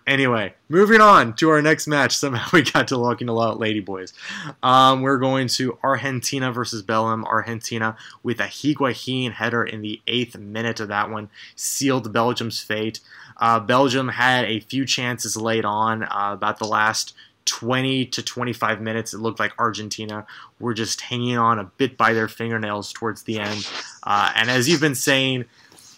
[0.08, 2.16] Anyway, moving on to our next match.
[2.18, 4.14] Somehow we got to looking a lot ladyboys.
[4.62, 7.26] Um, we're going to Argentina versus Belgium.
[7.26, 13.00] Argentina with a Higuain header in the eighth minute of that one sealed Belgium's fate.
[13.38, 17.14] Uh, Belgium had a few chances late on, uh, about the last
[17.46, 20.26] 20 to 25 minutes, it looked like Argentina
[20.60, 23.68] were just hanging on a bit by their fingernails towards the end.
[24.04, 25.46] Uh, and as you've been saying,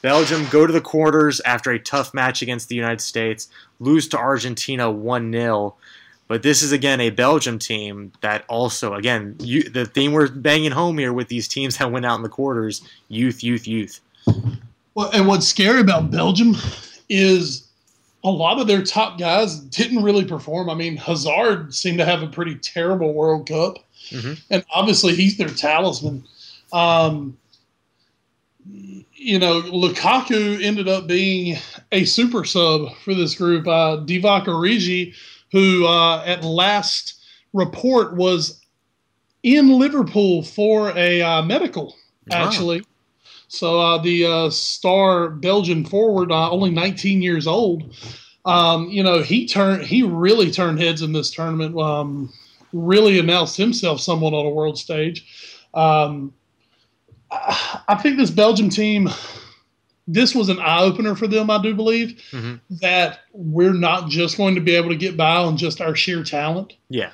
[0.02, 4.18] Belgium go to the quarters after a tough match against the United States, lose to
[4.18, 5.76] Argentina 1 0.
[6.28, 10.72] But this is again a Belgium team that also, again, you, the theme we're banging
[10.72, 14.02] home here with these teams that went out in the quarters youth, youth, youth.
[14.94, 16.56] Well, and what's scary about Belgium
[17.10, 17.67] is
[18.24, 20.70] a lot of their top guys didn't really perform.
[20.70, 23.78] I mean, Hazard seemed to have a pretty terrible World Cup,
[24.10, 24.34] mm-hmm.
[24.50, 26.24] and obviously he's their talisman.
[26.74, 27.38] Um,
[29.14, 31.58] you know, Lukaku ended up being
[31.92, 33.68] a super sub for this group.
[33.68, 35.16] Uh, Divock Origi,
[35.52, 37.22] who uh, at last
[37.54, 38.62] report was
[39.44, 41.96] in Liverpool for a uh, medical,
[42.32, 42.84] actually.
[43.48, 47.96] So uh, the uh, star Belgian forward, uh, only 19 years old,
[48.46, 51.78] um, you know, he turned he really turned heads in this tournament.
[51.78, 52.32] Um,
[52.74, 55.64] really announced himself somewhat on a world stage.
[55.74, 56.34] Um,
[57.32, 59.10] I think this Belgium team,
[60.08, 61.50] this was an eye opener for them.
[61.50, 62.56] I do believe mm-hmm.
[62.82, 66.24] that we're not just going to be able to get by on just our sheer
[66.24, 66.74] talent.
[66.90, 67.12] Yeah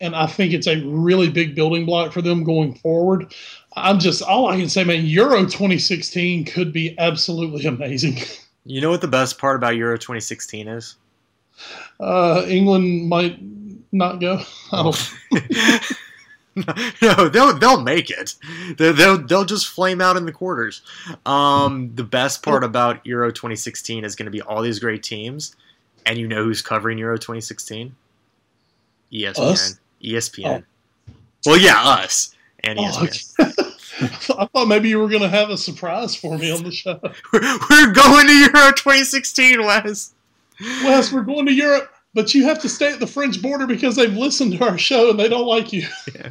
[0.00, 3.34] and I think it's a really big building block for them going forward.
[3.76, 5.04] I'm just all I can say, man.
[5.04, 8.18] Euro 2016 could be absolutely amazing.
[8.64, 10.96] You know what the best part about Euro 2016 is?
[12.00, 13.38] Uh, England might
[13.92, 14.40] not go.
[14.72, 15.12] I don't.
[17.02, 18.34] no, they'll they'll make it.
[18.78, 20.82] They'll, they'll they'll just flame out in the quarters.
[21.26, 25.54] Um, the best part about Euro 2016 is going to be all these great teams,
[26.06, 27.94] and you know who's covering Euro 2016?
[29.12, 29.38] ESPN.
[29.38, 29.78] Us?
[30.02, 30.64] ESPN.
[30.64, 31.12] Oh.
[31.44, 33.54] Well, yeah, us and ESPN.
[33.58, 33.62] Oh,
[34.38, 37.00] I thought maybe you were going to have a surprise for me on the show.
[37.32, 40.12] We're going to Euro 2016, Wes.
[40.84, 43.94] Wes, we're going to Europe, but you have to stay at the French border because
[43.94, 45.86] they've listened to our show and they don't like you.
[46.14, 46.30] Yeah.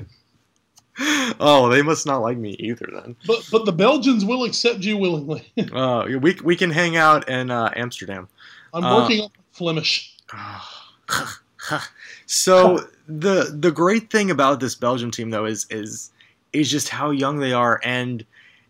[1.41, 3.17] Oh, they must not like me either then.
[3.27, 5.45] But but the Belgians will accept you willingly.
[5.73, 8.29] uh, we we can hang out in uh, Amsterdam.
[8.73, 10.15] I'm working uh, on Flemish.
[12.25, 16.11] so the the great thing about this Belgium team though is is
[16.55, 18.25] is just how young they are and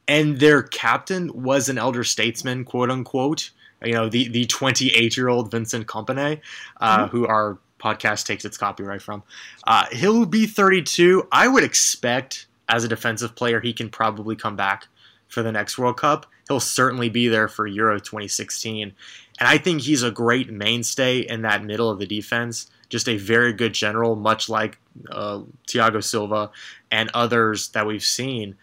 [0.07, 3.51] and their captain was an elder statesman, quote unquote.
[3.83, 6.41] You know, the the 28 year old Vincent Kompany,
[6.79, 7.17] uh, mm-hmm.
[7.17, 9.23] who our podcast takes its copyright from.
[9.65, 11.27] Uh, he'll be 32.
[11.31, 14.87] I would expect as a defensive player he can probably come back
[15.27, 16.25] for the next World Cup.
[16.47, 18.93] He'll certainly be there for Euro 2016.
[19.39, 22.69] And I think he's a great mainstay in that middle of the defense.
[22.89, 24.77] Just a very good general, much like
[25.09, 26.51] uh, Thiago Silva
[26.91, 28.55] and others that we've seen.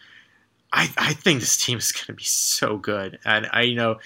[0.73, 3.19] I, I think this team is going to be so good.
[3.25, 3.99] And I, you know,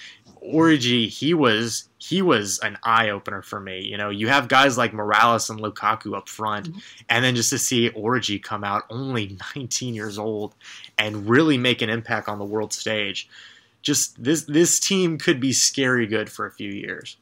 [0.43, 3.83] Origi, he was he was an eye opener for me.
[3.83, 6.79] You know, you have guys like Mirallas and Lukaku up front, mm-hmm.
[7.09, 10.55] and then just to see Origi come out only 19 years old
[10.99, 13.29] and really make an impact on the world stage.
[13.83, 17.17] Just this this team could be scary good for a few years.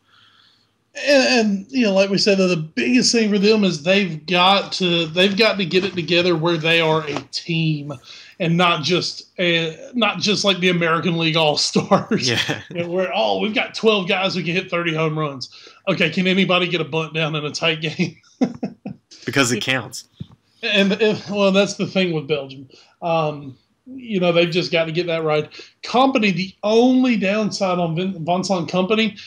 [0.97, 4.71] And, and, you know, like we said, the biggest thing for them is they've got
[4.73, 7.93] to they've got to get it together where they are a team
[8.39, 12.31] and not just a, not just like the American League All Stars.
[12.31, 15.51] Yeah, you know, where oh we've got twelve guys who can hit thirty home runs.
[15.89, 18.17] Okay, can anybody get a bunt down in a tight game?
[19.27, 20.09] because it counts.
[20.63, 22.69] And if, well, that's the thing with Belgium.
[23.03, 25.51] Um, you know they've just got to get that right.
[25.83, 29.21] Kompany, the only downside on Vincent Kompany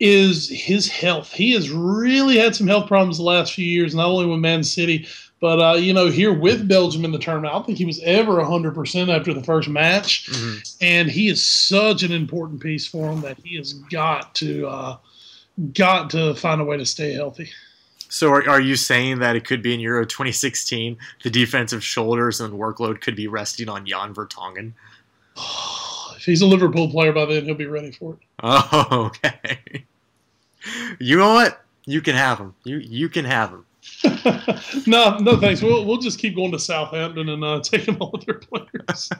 [0.00, 1.32] is his health.
[1.32, 4.62] He has really had some health problems the last few years, not only with Man
[4.62, 5.06] City,
[5.40, 8.00] but uh, you know, here with Belgium in the tournament, I don't think he was
[8.02, 10.58] ever hundred percent after the first match, mm-hmm.
[10.80, 14.96] and he is such an important piece for him that he has got to uh,
[15.74, 17.50] got to find a way to stay healthy.
[18.08, 22.40] So, are, are you saying that it could be in Euro 2016 the defensive shoulders
[22.40, 24.72] and workload could be resting on Jan Vertonghen?
[26.28, 28.18] he's a Liverpool player by then, he'll be ready for it.
[28.40, 29.84] Oh, okay.
[31.00, 31.64] You know what?
[31.86, 32.54] You can have him.
[32.64, 33.64] You you can have him.
[34.86, 35.62] no, no, thanks.
[35.62, 39.10] We'll we'll just keep going to Southampton and uh, taking all of their players.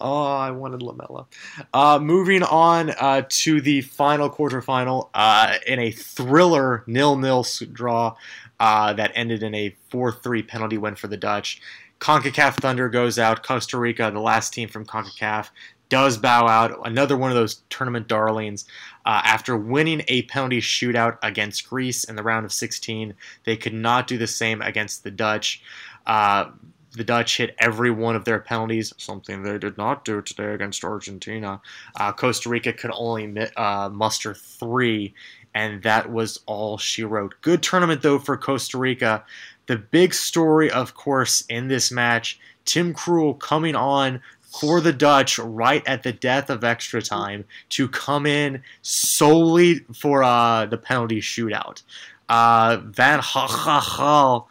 [0.00, 1.26] oh, I wanted Lamela.
[1.72, 8.16] Uh, moving on uh, to the final quarterfinal uh, in a thriller nil-nil draw
[8.58, 11.60] uh, that ended in a 4-3 penalty win for the Dutch.
[12.00, 13.42] CONCACAF Thunder goes out.
[13.42, 15.50] Costa Rica, the last team from CONCACAF,
[15.88, 16.78] does bow out.
[16.86, 18.66] Another one of those tournament darlings.
[19.04, 23.74] Uh, after winning a penalty shootout against Greece in the round of 16, they could
[23.74, 25.62] not do the same against the Dutch.
[26.06, 26.50] Uh,
[26.92, 30.84] the Dutch hit every one of their penalties, something they did not do today against
[30.84, 31.60] Argentina.
[31.96, 35.14] Uh, Costa Rica could only uh, muster three,
[35.54, 37.34] and that was all she wrote.
[37.40, 39.24] Good tournament, though, for Costa Rica.
[39.66, 45.38] The big story, of course, in this match Tim Krul coming on for the Dutch
[45.38, 51.20] right at the death of extra time to come in solely for uh, the penalty
[51.20, 51.82] shootout.
[52.28, 54.46] Uh, Van Gaal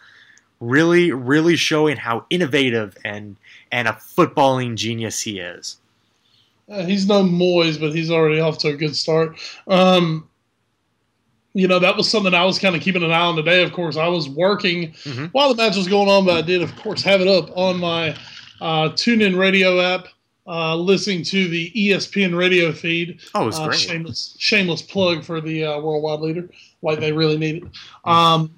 [0.60, 3.38] really, really showing how innovative and
[3.71, 5.77] and a footballing genius he is.
[6.69, 9.38] Uh, he's no Moyes, but he's already off to a good start.
[9.67, 10.27] Um,
[11.58, 13.63] you know, that was something I was kind of keeping an eye on today.
[13.63, 15.26] Of course, I was working mm-hmm.
[15.32, 17.80] while the match was going on, but I did, of course, have it up on
[17.80, 18.10] my
[18.62, 20.08] uh, TuneIn Radio app,
[20.46, 23.22] uh, listening to the ESPN radio feed.
[23.34, 23.80] Oh, it's uh, great.
[23.80, 26.48] Shameless, shameless plug for the uh, worldwide leader,
[26.84, 27.63] like they really need it.
[28.06, 28.52] Um,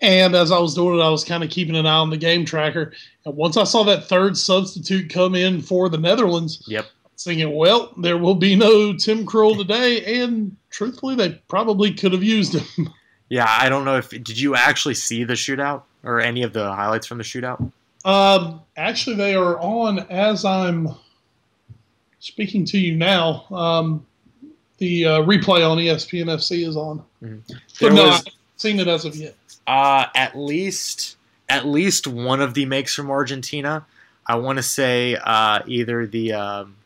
[0.00, 2.16] and as I was doing it, I was kind of keeping an eye on the
[2.16, 2.92] game tracker.
[3.24, 6.86] And once I saw that third substitute come in for the Netherlands, yep.
[7.18, 12.22] Thinking, well, there will be no Tim Krul today, and truthfully, they probably could have
[12.22, 12.92] used him.
[13.30, 16.72] Yeah, I don't know if did you actually see the shootout or any of the
[16.72, 17.60] highlights from the shootout?
[18.04, 20.88] Um, actually, they are on as I'm
[22.20, 23.44] speaking to you now.
[23.50, 24.06] Um,
[24.78, 27.54] the uh, replay on ESPN FC is on, mm-hmm.
[27.80, 29.34] but no, was, I haven't seen it as of yet.
[29.66, 31.16] Uh, at least,
[31.50, 33.84] at least one of the makes from Argentina.
[34.26, 36.32] I want to say uh, either the.
[36.32, 36.77] Um,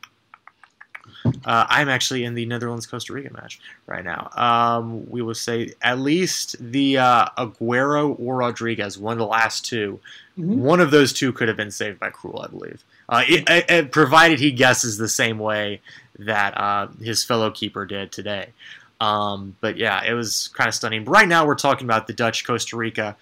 [1.45, 4.31] uh, I'm actually in the Netherlands Costa Rica match right now.
[4.37, 9.65] Um, we will say at least the uh, Aguero or Rodriguez, one of the last
[9.67, 10.01] 2
[10.39, 10.61] mm-hmm.
[10.61, 12.85] One of those two could have been saved by Krul, I believe.
[13.09, 15.81] Uh, it, it, it, provided he guesses the same way
[16.19, 18.49] that uh, his fellow keeper did today.
[19.01, 21.05] Um, but yeah, it was kind of stunning.
[21.05, 23.17] But Right now, we're talking about the Dutch Costa Rica.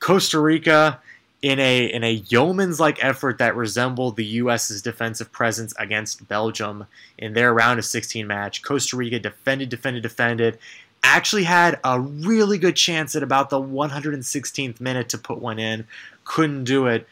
[0.00, 1.00] Costa Rica
[1.40, 6.86] in a in a yeoman's like effort that resembled the U.S.'s defensive presence against Belgium
[7.16, 8.62] in their round of 16 match.
[8.62, 10.58] Costa Rica defended, defended, defended.
[11.02, 15.86] Actually had a really good chance at about the 116th minute to put one in.
[16.24, 17.06] Couldn't do it.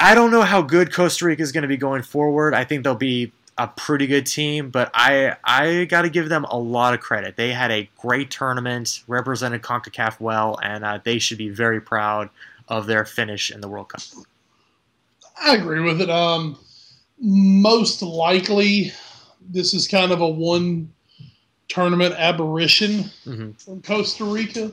[0.00, 2.54] I don't know how good Costa Rica is going to be going forward.
[2.54, 6.44] I think they'll be a pretty good team, but I I got to give them
[6.44, 7.36] a lot of credit.
[7.36, 12.28] They had a great tournament, represented CONCACAF well, and uh, they should be very proud
[12.68, 14.02] of their finish in the World Cup.
[15.40, 16.10] I agree with it.
[16.10, 16.58] Um,
[17.20, 18.92] most likely,
[19.40, 20.92] this is kind of a one
[21.68, 23.52] tournament aberration mm-hmm.
[23.52, 24.72] from Costa Rica.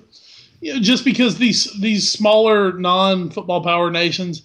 [0.61, 4.43] You know, just because these these smaller non football power nations,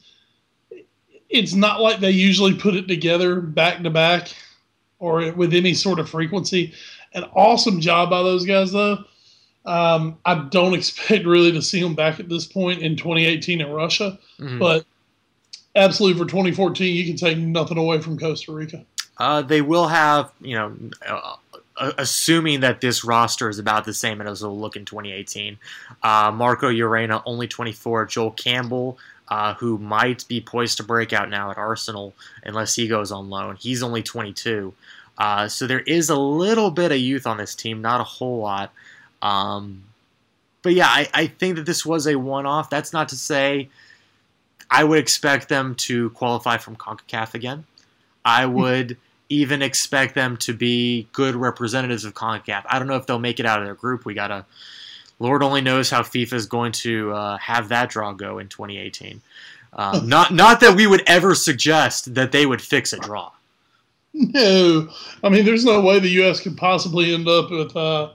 [1.28, 4.34] it's not like they usually put it together back to back
[4.98, 6.72] or with any sort of frequency.
[7.14, 9.04] An awesome job by those guys, though.
[9.68, 13.70] Um, I don't expect really to see them back at this point in 2018 in
[13.70, 14.58] Russia, mm-hmm.
[14.58, 14.84] but
[15.76, 18.84] absolutely for 2014, you can take nothing away from Costa Rica.
[19.18, 20.74] Uh, they will have, you know,
[21.06, 21.34] uh,
[21.76, 25.58] uh assuming that this roster is about the same as it'll look in 2018.
[26.02, 28.06] Uh, Marco Urena, only 24.
[28.06, 28.98] Joel Campbell,
[29.28, 32.14] uh, who might be poised to break out now at Arsenal
[32.44, 33.56] unless he goes on loan.
[33.56, 34.72] He's only 22.
[35.18, 38.38] Uh, so there is a little bit of youth on this team, not a whole
[38.38, 38.72] lot.
[39.22, 39.84] Um,
[40.62, 42.70] but yeah, I, I, think that this was a one off.
[42.70, 43.68] That's not to say
[44.70, 47.64] I would expect them to qualify from CONCACAF again.
[48.24, 48.52] I hmm.
[48.54, 48.96] would
[49.28, 52.64] even expect them to be good representatives of CONCACAF.
[52.68, 54.04] I don't know if they'll make it out of their group.
[54.04, 54.44] We got to.
[55.20, 59.20] Lord only knows how FIFA is going to uh, have that draw go in 2018.
[59.72, 63.30] Uh, not not that we would ever suggest that they would fix a draw.
[64.14, 64.88] No,
[65.22, 66.40] I mean, there's no way the U.S.
[66.40, 68.10] could possibly end up with uh,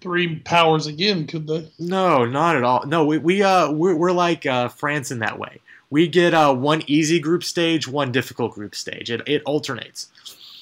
[0.00, 1.70] three powers again, could they?
[1.78, 2.86] No, not at all.
[2.86, 5.60] No, we we uh we're, we're like uh, France in that way.
[5.90, 9.10] We get uh, one easy group stage, one difficult group stage.
[9.10, 10.10] It it alternates.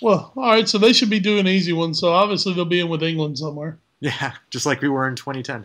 [0.01, 1.99] Well, all right, so they should be doing easy ones.
[1.99, 3.79] So obviously they'll be in with England somewhere.
[3.99, 5.65] Yeah, just like we were in 2010.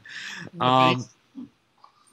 [0.61, 1.05] Um,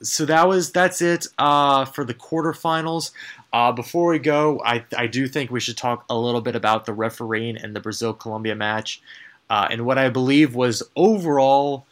[0.01, 3.11] so that was that's it uh, for the quarterfinals.
[3.51, 6.85] Uh, before we go, I, I do think we should talk a little bit about
[6.85, 9.01] the refereeing in the Brazil Colombia match,
[9.49, 11.85] uh, and what I believe was overall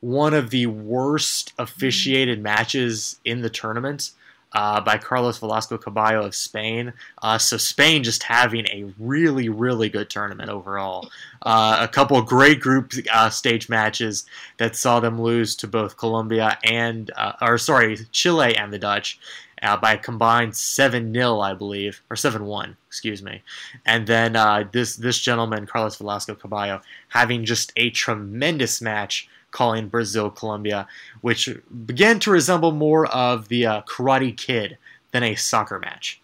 [0.00, 4.12] one of the worst officiated matches in the tournament
[4.52, 6.92] uh, by Carlos Velasco Caballo of Spain.
[7.22, 11.08] Uh, so Spain just having a really, really good tournament overall.
[11.42, 14.26] Uh, a couple of great group uh, stage matches
[14.58, 19.20] that saw them lose to both Colombia and, uh, or sorry, Chile and the Dutch.
[19.62, 23.42] Uh, by a combined 7 0, I believe, or 7 1, excuse me.
[23.84, 24.32] And then
[24.72, 30.86] this, this gentleman, Carlos Velasco Caballo, having just a tremendous match calling Brazil Colombia,
[31.20, 31.48] which
[31.84, 34.78] began to resemble more of the uh, Karate Kid
[35.12, 36.20] than a soccer match.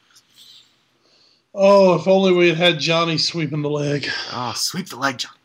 [1.54, 4.08] Oh, if only we had had Johnny sweeping the leg.
[4.32, 5.38] Oh, sweep the leg, Johnny.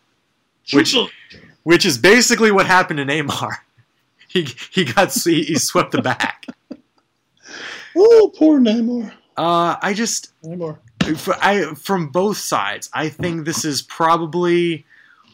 [0.74, 0.96] Which,
[1.64, 3.58] which is basically what happened to Neymar.
[4.28, 6.46] He he got he, swept the back.
[7.96, 9.12] Oh, poor Neymar.
[9.38, 10.78] Uh, I just Neymar.
[11.42, 12.90] I from both sides.
[12.94, 14.86] I think this is probably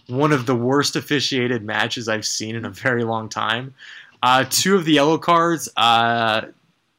[0.08, 3.74] one of the worst officiated matches I've seen in a very long time.
[4.24, 6.42] Uh, two of the yellow cards, uh,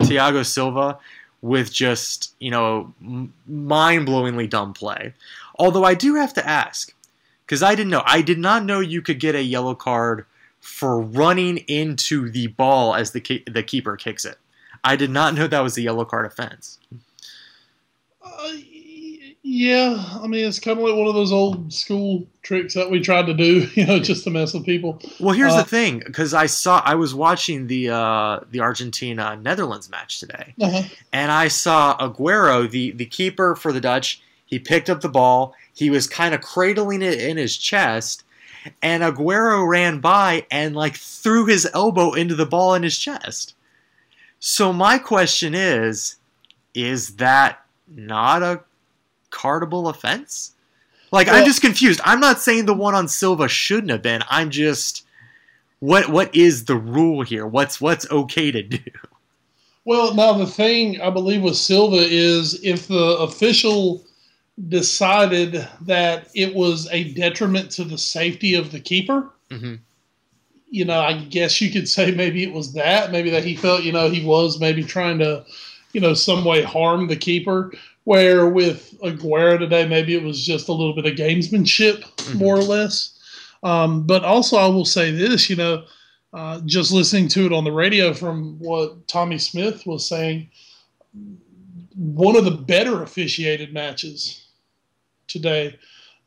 [0.00, 0.98] Thiago Silva
[1.40, 2.92] with just, you know,
[3.46, 5.14] mind blowingly dumb play.
[5.58, 6.94] Although I do have to ask,
[7.46, 10.26] because I didn't know, I did not know you could get a yellow card
[10.60, 14.36] for running into the ball as the, the keeper kicks it.
[14.84, 16.78] I did not know that was a yellow card offense.
[18.24, 18.52] Uh,
[19.50, 23.00] yeah, I mean it's kind of like one of those old school tricks that we
[23.00, 25.00] tried to do, you know, just to mess with people.
[25.18, 29.36] Well, here's uh, the thing, because I saw I was watching the uh, the Argentina
[29.36, 30.82] Netherlands match today, uh-huh.
[31.14, 34.20] and I saw Aguero, the the keeper for the Dutch.
[34.44, 35.54] He picked up the ball.
[35.72, 38.24] He was kind of cradling it in his chest,
[38.82, 43.54] and Aguero ran by and like threw his elbow into the ball in his chest.
[44.40, 46.16] So my question is,
[46.74, 48.60] is that not a
[49.30, 50.54] cardable offense?
[51.10, 52.00] Like well, I'm just confused.
[52.04, 54.22] I'm not saying the one on Silva shouldn't have been.
[54.28, 55.04] I'm just
[55.80, 57.46] what what is the rule here?
[57.46, 58.78] What's what's okay to do?
[59.84, 64.04] Well, now the thing I believe with Silva is if the official
[64.68, 69.76] decided that it was a detriment to the safety of the keeper, mm-hmm.
[70.70, 73.82] You know, I guess you could say maybe it was that, maybe that he felt,
[73.82, 75.44] you know, he was maybe trying to,
[75.92, 77.72] you know, some way harm the keeper.
[78.04, 82.38] Where with Aguero today, maybe it was just a little bit of gamesmanship, mm-hmm.
[82.38, 83.18] more or less.
[83.62, 85.84] Um, but also, I will say this, you know,
[86.32, 90.48] uh, just listening to it on the radio from what Tommy Smyth was saying,
[91.94, 94.46] one of the better officiated matches
[95.26, 95.78] today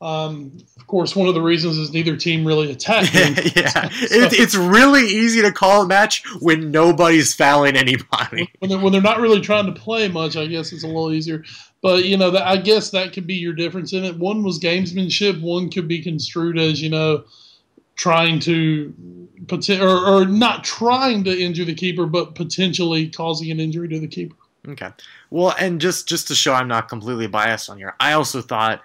[0.01, 3.13] um, of course, one of the reasons is neither team really attacked.
[3.55, 8.51] yeah, so, it, it's really easy to call a match when nobody's fouling anybody.
[8.59, 11.13] When they're, when they're not really trying to play much, I guess it's a little
[11.13, 11.43] easier.
[11.81, 14.17] But you know, that, I guess that could be your difference in it.
[14.17, 15.39] One was gamesmanship.
[15.39, 17.23] One could be construed as you know,
[17.95, 18.93] trying to
[19.51, 24.07] or, or not trying to injure the keeper, but potentially causing an injury to the
[24.07, 24.35] keeper.
[24.67, 24.89] Okay.
[25.29, 28.81] Well, and just just to show I'm not completely biased on here, I also thought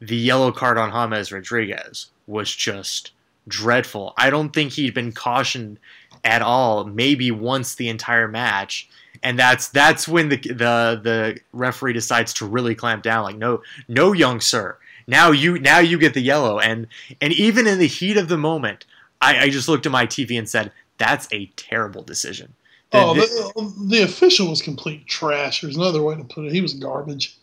[0.00, 3.12] the yellow card on James Rodriguez was just
[3.48, 4.14] dreadful.
[4.16, 5.78] I don't think he'd been cautioned
[6.24, 8.88] at all, maybe once the entire match.
[9.22, 13.24] And that's that's when the the the referee decides to really clamp down.
[13.24, 16.58] Like, no, no, young sir, now you now you get the yellow.
[16.58, 16.86] And
[17.20, 18.86] and even in the heat of the moment,
[19.20, 22.54] I, I just looked at my TV and said, that's a terrible decision.
[22.92, 25.60] The, oh, the, the, official was complete trash.
[25.60, 26.52] There's another way to put it.
[26.52, 27.38] He was garbage.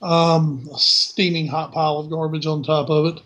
[0.00, 3.20] Um, a steaming hot pile of garbage on top of it.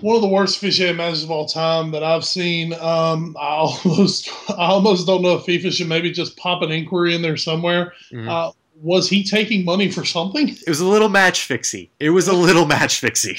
[0.00, 2.72] One of the worst officiating matches of all time that I've seen.
[2.74, 7.14] Um, I almost, I almost don't know if FIFA should maybe just pop an inquiry
[7.14, 7.94] in there somewhere.
[8.12, 8.28] Mm-hmm.
[8.28, 10.48] Uh, was he taking money for something?
[10.48, 11.90] It was a little match fixie.
[11.98, 13.38] It was a little match fixie.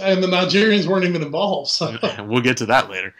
[0.00, 1.70] And the Nigerians weren't even involved.
[1.70, 1.98] So.
[2.26, 3.14] we'll get to that later.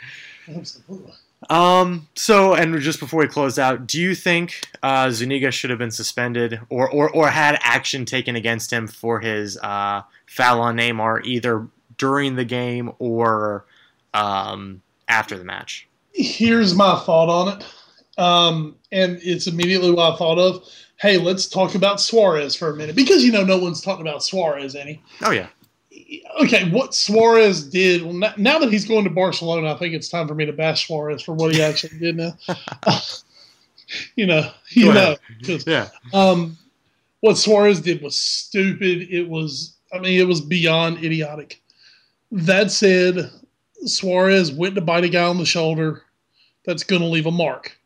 [0.48, 1.12] Absolutely.
[1.48, 2.08] Um.
[2.14, 5.90] So, and just before we close out, do you think uh, Zuniga should have been
[5.90, 11.24] suspended, or, or or had action taken against him for his uh, foul on Neymar,
[11.24, 13.64] either during the game or
[14.12, 15.88] um, after the match?
[16.12, 17.66] Here's my thought on it,
[18.22, 20.68] um, and it's immediately what I thought of.
[21.00, 24.22] Hey, let's talk about Suarez for a minute because you know no one's talking about
[24.22, 25.00] Suarez any.
[25.22, 25.46] Oh yeah
[26.42, 30.28] okay, what Suarez did well, now that he's going to Barcelona, I think it's time
[30.28, 32.36] for me to bash Suarez for what he actually did now.
[34.16, 35.16] you know, you know,
[35.66, 35.88] yeah.
[36.12, 36.56] Um,
[37.20, 39.08] what Suarez did was stupid.
[39.10, 41.60] It was, I mean, it was beyond idiotic.
[42.30, 43.30] That said,
[43.86, 46.02] Suarez went to bite a guy on the shoulder.
[46.64, 47.76] That's going to leave a mark.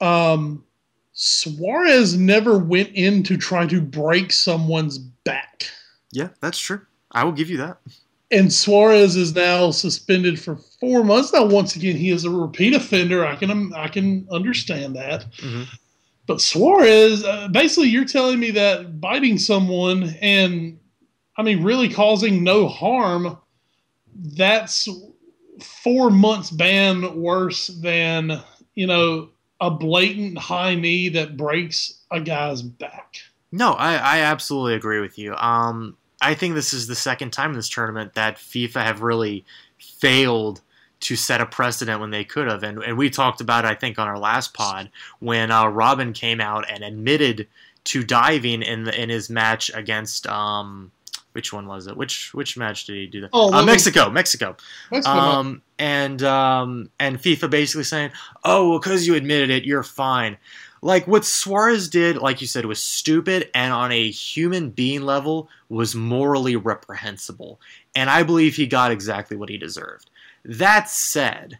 [0.00, 0.64] Um,
[1.12, 5.68] Suarez never went in to try to break someone's back.
[6.12, 6.82] Yeah, that's true.
[7.12, 7.78] I will give you that.
[8.30, 11.32] And Suarez is now suspended for four months.
[11.32, 13.24] Now, once again, he is a repeat offender.
[13.24, 15.24] I can I can understand that.
[15.36, 15.62] Mm-hmm.
[16.26, 20.78] But Suarez, uh, basically, you're telling me that biting someone and,
[21.38, 23.38] I mean, really causing no harm,
[24.14, 24.86] that's
[25.62, 28.40] four months ban worse than
[28.74, 29.30] you know
[29.60, 33.16] a blatant high knee that breaks a guy's back.
[33.50, 35.34] No, I, I absolutely agree with you.
[35.34, 39.44] Um, I think this is the second time in this tournament that FIFA have really
[39.78, 40.60] failed
[41.00, 42.62] to set a precedent when they could have.
[42.62, 44.90] And, and we talked about it, I think, on our last pod
[45.20, 47.46] when uh, Robben came out and admitted
[47.84, 50.90] to diving in the, in his match against um,
[51.32, 51.96] which one was it?
[51.96, 53.30] Which which match did he do that?
[53.32, 54.56] Oh, uh, Mexico, Mexico.
[54.90, 55.16] Mexico.
[55.16, 58.10] Um, and um, and FIFA basically saying,
[58.44, 60.36] "Oh, well, because you admitted it, you're fine."
[60.80, 65.48] Like what Suarez did, like you said, was stupid and on a human being level
[65.68, 67.60] was morally reprehensible.
[67.94, 70.10] And I believe he got exactly what he deserved.
[70.44, 71.58] That said,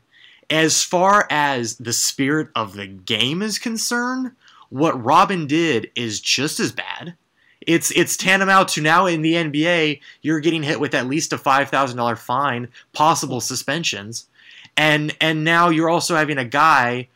[0.51, 4.33] as far as the spirit of the game is concerned,
[4.71, 7.14] what Robben did is just as bad.
[7.61, 11.39] It's it's tantamount to now in the NBA, you're getting hit with at least a
[11.39, 14.27] five thousand dollar fine, possible suspensions,
[14.77, 17.09] and and now you're also having a guy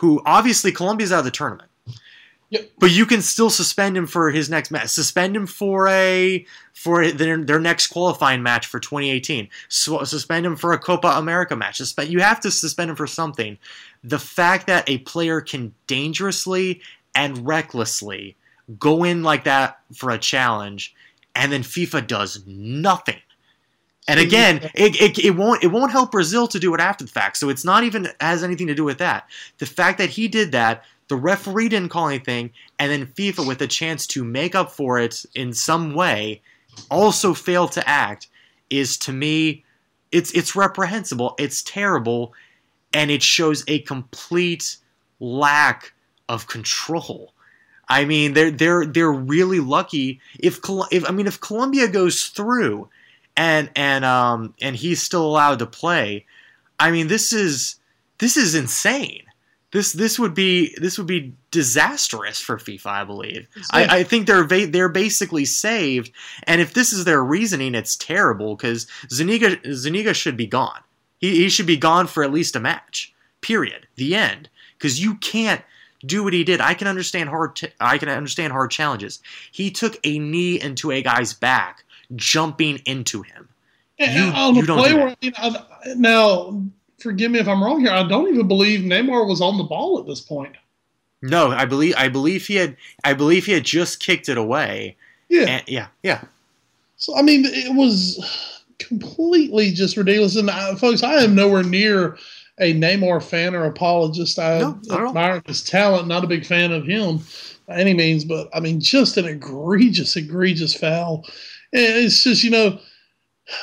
[0.00, 1.68] who obviously Colombia's out of the tournament.
[2.48, 2.70] Yep.
[2.78, 4.88] But you can still suspend him for his next match.
[4.88, 9.50] Suspend him for a for their, their next qualifying match for 2018.
[9.68, 11.76] So, suspend him for a Copa America match.
[11.76, 13.58] Suspend, you have to suspend him for something.
[14.02, 16.80] The fact that a player can dangerously
[17.14, 18.36] and recklessly
[18.78, 20.94] go in like that for a challenge,
[21.36, 23.20] and then FIFA does nothing
[24.10, 27.10] and again, it, it, it, won't it won't help Brazil to do it after the
[27.10, 27.36] fact.
[27.36, 29.28] So it's not even has anything to do with that.
[29.58, 33.62] The fact that he did that, the referee didn't call anything, and then FIFA with
[33.62, 36.42] a chance to make up for it in some way,
[36.90, 38.26] also failed to act,
[38.68, 39.64] is to me,
[40.10, 41.36] it's it's reprehensible.
[41.38, 42.34] It's terrible,
[42.92, 44.76] and it shows a complete
[45.20, 45.92] lack
[46.28, 47.32] of control.
[47.88, 50.58] I mean, they're they're they're really lucky if
[50.90, 52.88] if I mean if Colombia goes through
[53.36, 56.26] and and um and he's still allowed to play.
[56.78, 57.76] I mean, this is
[58.18, 59.24] this is insane.
[59.72, 62.86] This this would be this would be disastrous for FIFA.
[62.86, 63.48] I believe.
[63.72, 66.10] I, I, think they're va- they're basically saved.
[66.44, 70.80] And if this is their reasoning, it's terrible because Zuniga Zuniga should be gone.
[71.18, 73.14] He, he should be gone for at least a match.
[73.42, 73.86] Period.
[73.94, 74.48] The end.
[74.76, 75.62] Because you can't
[76.04, 76.60] do what he did.
[76.60, 77.56] I can understand hard.
[77.56, 79.20] T- I can understand hard challenges.
[79.52, 81.84] He took a knee into a guy's back
[82.16, 83.48] jumping into him.
[83.98, 86.62] You, on play where, you know, now,
[86.98, 87.90] forgive me if I'm wrong here.
[87.90, 90.56] I don't even believe Neymar was on the ball at this point.
[91.22, 94.96] No, I believe I believe he had I believe he had just kicked it away.
[95.28, 96.22] Yeah, and, yeah, yeah.
[96.96, 100.36] So I mean, it was completely just ridiculous.
[100.36, 102.16] And uh, folks, I am nowhere near
[102.58, 104.38] a Neymar fan or apologist.
[104.38, 106.08] I no, admire his talent.
[106.08, 107.20] Not a big fan of him
[107.66, 111.26] by any means, but I mean, just an egregious, egregious foul.
[111.72, 112.78] And it's just you know,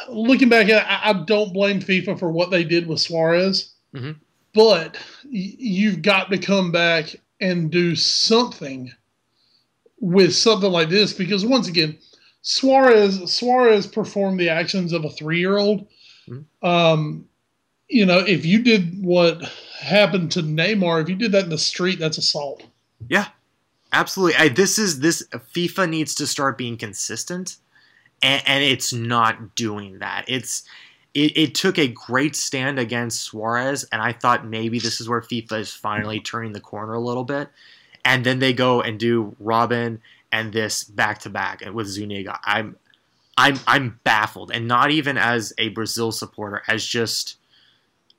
[0.10, 3.74] looking back at, it, I, I don't blame FIFA for what they did with Suarez,
[3.93, 4.12] mm-hmm.
[4.53, 4.97] but
[5.30, 8.91] you've got to come back and do something
[9.99, 11.97] with something like this because once again,
[12.41, 15.88] Suarez Suarez performed the actions of a three year old.
[16.30, 16.66] Mm-hmm.
[16.66, 17.28] Um,
[17.89, 19.41] you know, if you did what
[19.80, 22.64] happened to Neymar, if you did that in the street, that's assault.
[23.10, 23.28] Yeah,
[23.93, 24.36] absolutely.
[24.36, 27.58] I, this is this FIFA needs to start being consistent,
[28.22, 30.26] and, and it's not doing that.
[30.28, 30.63] It's
[31.13, 35.22] it, it, took a great stand against Suarez, and I thought maybe this is where
[35.22, 37.49] FIFA is finally turning the corner a little bit.
[38.05, 39.99] And then they go and do Robben
[40.32, 42.39] and this back to back with Zuniga.
[42.43, 42.78] I'm
[43.38, 47.38] I'm I'm baffled, and not even as a Brazil supporter, as just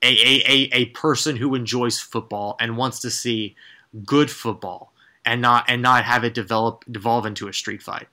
[0.03, 3.57] a, a, a, a person who enjoys football and wants to see
[4.05, 4.93] good football
[5.25, 8.09] and not and not have it develop devolve into a street fight.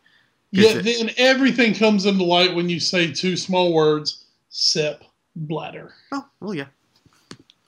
[0.56, 5.04] Yeah, then everything comes into light when you say two small words, Sepp
[5.36, 5.94] Blatter.
[6.12, 6.68] Oh, well yeah.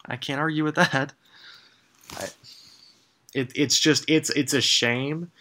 [0.06, 1.14] I can't argue with that.
[2.18, 2.28] I,
[3.34, 5.32] it, it's just it's it's a shame.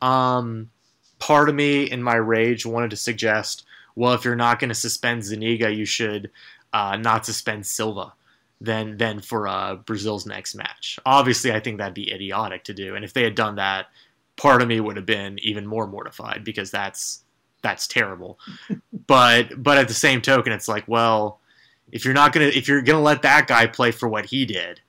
[0.00, 0.70] Um,
[1.18, 4.74] part of me in my rage wanted to suggest, well, if you're not going to
[4.74, 6.30] suspend Zuniga, you should
[6.72, 8.12] uh, not suspend Silva
[8.60, 10.98] than than for uh, Brazil's next match.
[11.04, 13.86] Obviously, I think that'd be idiotic to do, and if they had done that,
[14.36, 17.22] part of me would have been even more mortified because that's
[17.62, 18.38] that's terrible.
[19.06, 21.40] but but at the same token, it's like, well,
[21.90, 24.80] if you're not gonna if you're gonna let that guy play for what he did,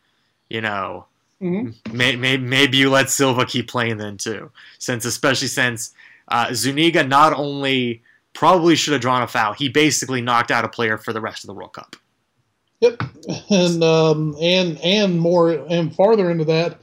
[0.49, 1.05] you know,
[1.41, 1.95] mm-hmm.
[1.95, 5.93] may, may, maybe you let Silva keep playing then too, since especially since
[6.29, 8.01] uh, Zuniga not only
[8.33, 11.43] probably should have drawn a foul, he basically knocked out a player for the rest
[11.43, 11.95] of the World Cup.
[12.83, 13.01] Yep,
[13.49, 16.79] and um, and and more and farther into that,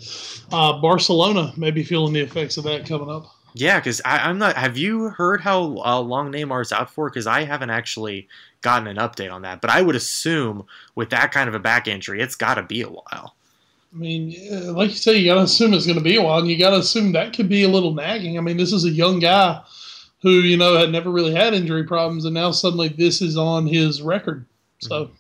[0.51, 3.27] uh, Barcelona may be feeling the effects of that coming up.
[3.53, 4.57] Yeah, because I'm not.
[4.57, 7.11] Have you heard how uh, long Neymar's out for?
[7.11, 8.29] Because I haven't actually
[8.63, 9.61] gotten an update on that.
[9.61, 12.81] But I would assume with that kind of a back injury, it's got to be
[12.81, 13.35] a while.
[13.93, 16.39] I mean, like you say, you got to assume it's going to be a while,
[16.39, 18.39] and you got to assume that could be a little nagging.
[18.39, 19.63] I mean, this is a young guy
[20.23, 23.67] who you know had never really had injury problems, and now suddenly this is on
[23.67, 24.47] his record.
[24.79, 25.05] So.
[25.05, 25.15] Mm-hmm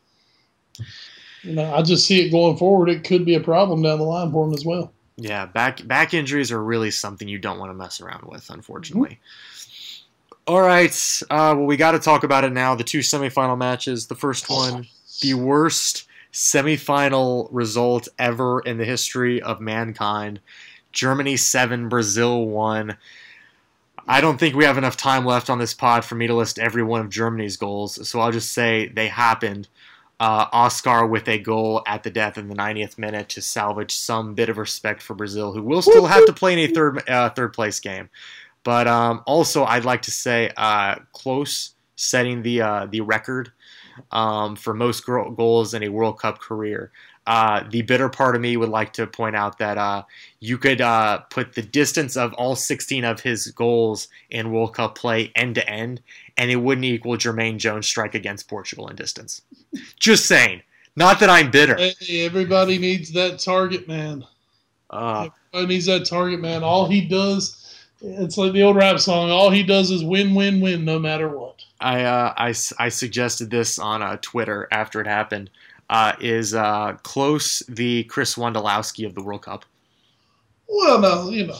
[1.42, 2.88] you know, I just see it going forward.
[2.88, 4.92] It could be a problem down the line for him as well.
[5.16, 9.18] Yeah, back back injuries are really something you don't want to mess around with, unfortunately.
[9.18, 10.44] Mm-hmm.
[10.46, 12.74] All right, uh, well, we got to talk about it now.
[12.74, 14.06] The two semifinal matches.
[14.06, 14.86] The first one,
[15.20, 20.40] the worst semifinal result ever in the history of mankind.
[20.92, 22.96] Germany seven, Brazil one.
[24.08, 26.58] I don't think we have enough time left on this pod for me to list
[26.58, 29.68] every one of Germany's goals, so I'll just say they happened
[30.20, 34.34] uh, Oscar with a goal at the death in the 90th minute to salvage some
[34.34, 37.30] bit of respect for Brazil, who will still have to play in a third uh,
[37.30, 38.10] third place game.
[38.62, 43.50] But um, also, I'd like to say uh, Klose setting the uh, the record
[44.12, 46.92] um, for most goals in a World Cup career.
[47.30, 50.02] Uh, the bitter part of me would like to point out that uh,
[50.40, 54.96] you could uh, put the distance of all 16 of his goals in World Cup
[54.96, 56.02] play end to end,
[56.36, 59.42] and it wouldn't equal Jermaine Jones' strike against Portugal in distance.
[60.00, 60.62] Just saying.
[60.96, 61.76] Not that I'm bitter.
[61.76, 64.24] Hey, everybody needs that target man.
[64.90, 66.64] Uh, everybody needs that target man.
[66.64, 69.30] All he does, it's like the old rap song.
[69.30, 71.62] All he does is win, win, win, no matter what.
[71.80, 75.48] I uh, I, I suggested this on uh, Twitter after it happened.
[75.90, 79.64] Uh, is uh, Klose the Chris Wondolowski of the World Cup?
[80.68, 81.58] Well, no, you know,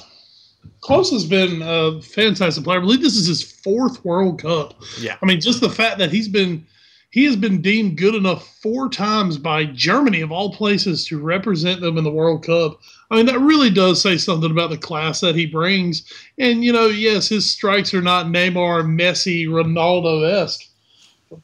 [0.82, 2.78] Klose has been a fantastic player.
[2.78, 4.74] I believe this is his fourth World Cup.
[5.00, 5.16] Yeah.
[5.20, 6.64] I mean, just the fact that he's been
[7.10, 11.80] he has been deemed good enough four times by Germany of all places to represent
[11.80, 12.78] them in the World Cup.
[13.10, 16.04] I mean, that really does say something about the class that he brings.
[16.38, 20.69] And you know, yes, his strikes are not Neymar, Messi, Ronaldo esque.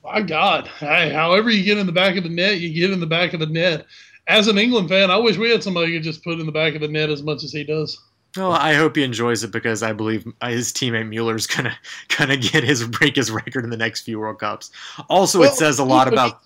[0.03, 3.01] My God, hey, however you get in the back of the net, you get in
[3.01, 3.87] the back of the net.
[4.27, 6.53] As an England fan, I wish we had somebody who could just put in the
[6.53, 8.01] back of the net as much as he does.
[8.37, 11.77] Well, I hope he enjoys it because I believe his teammate Mueller's gonna
[12.19, 14.71] gonna get his break his record in the next few World Cups.
[15.09, 16.41] Also, well, it says a lot about.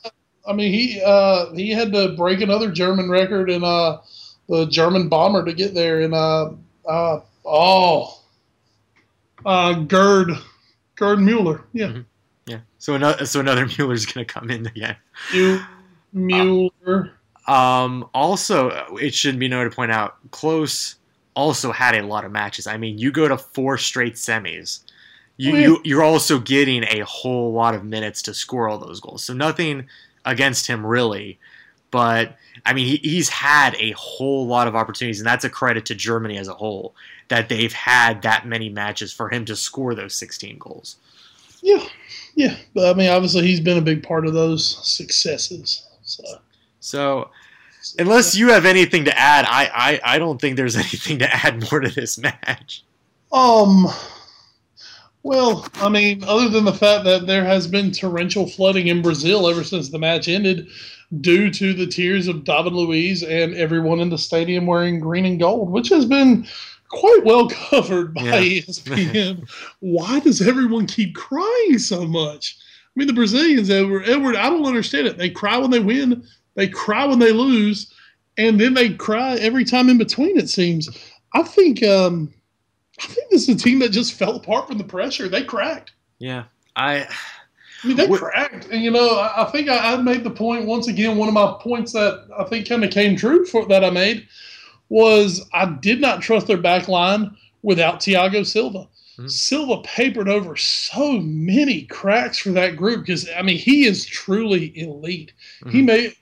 [0.47, 3.99] I mean, he uh, he had to break another German record in uh,
[4.49, 6.51] the German bomber to get there, and uh,
[6.87, 8.23] uh, oh,
[9.45, 10.31] uh, Gerd
[10.97, 12.01] Gerd Mueller, yeah, mm-hmm.
[12.81, 14.97] So another so another Mueller's gonna come in again.
[16.13, 17.13] Mueller.
[17.47, 18.11] Uh, um.
[18.13, 18.71] Also,
[19.01, 20.97] it should be noted to point out Klose
[21.35, 22.67] also had a lot of matches.
[22.67, 24.81] I mean, you go to four straight semis.
[25.37, 29.23] You, you you're also getting a whole lot of minutes to score all those goals.
[29.23, 29.87] So nothing
[30.27, 31.39] against him really,
[31.91, 35.87] but I mean, he, he's had a whole lot of opportunities, and that's a credit
[35.87, 36.95] to Germany as a whole
[37.29, 40.97] that they've had that many matches for him to score those 16 goals.
[41.63, 41.85] Yeah,
[42.41, 45.87] yeah, but I mean, obviously, he's been a big part of those successes.
[46.03, 46.25] So,
[46.81, 47.31] so
[47.99, 51.71] unless you have anything to add, I, I, I don't think there's anything to add
[51.71, 52.83] more to this match.
[53.31, 53.89] Um,
[55.23, 59.47] well, I mean, other than the fact that there has been torrential flooding in Brazil
[59.47, 60.69] ever since the match ended,
[61.21, 65.39] due to the tears of David Luiz and everyone in the stadium wearing green and
[65.39, 66.47] gold, which has been
[66.91, 68.61] quite well covered by yeah.
[68.61, 69.49] ESPN.
[69.81, 72.59] Why does everyone keep crying so much?
[72.85, 75.17] I mean, the Brazilians, Edward, Edward, I don't understand it.
[75.17, 76.25] They cry when they win,
[76.55, 77.93] they cry when they lose,
[78.37, 80.37] and then they cry every time in between.
[80.37, 80.89] It seems.
[81.35, 81.83] I think.
[81.83, 82.35] Um,
[83.03, 85.29] I think this is a team that just fell apart from the pressure.
[85.29, 85.93] They cracked.
[86.19, 86.45] Yeah,
[86.77, 87.07] I.
[87.83, 90.67] I mean, they cracked, and you know, I, I think I, I, made the point
[90.67, 91.17] once again.
[91.17, 94.29] One of my points that I think kind of came true for that I made
[94.91, 98.81] was I did not trust their back line without Thiago Silva.
[98.81, 99.29] Mm-hmm.
[99.29, 104.79] Silva papered over so many cracks for that group because I mean he is truly
[104.79, 105.33] elite.
[105.63, 105.71] Mm-hmm.
[105.71, 106.17] He made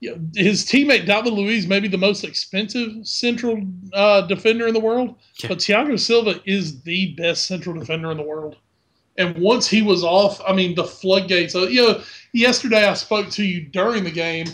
[0.00, 3.60] you know, his teammate David Luiz may be the most expensive central
[3.92, 5.48] uh, defender in the world, yeah.
[5.48, 8.56] but Thiago Silva is the best central defender in the world.
[9.16, 11.56] And once he was off, I mean, the floodgates.
[11.56, 12.02] Uh, you know,
[12.32, 14.46] yesterday I spoke to you during the game,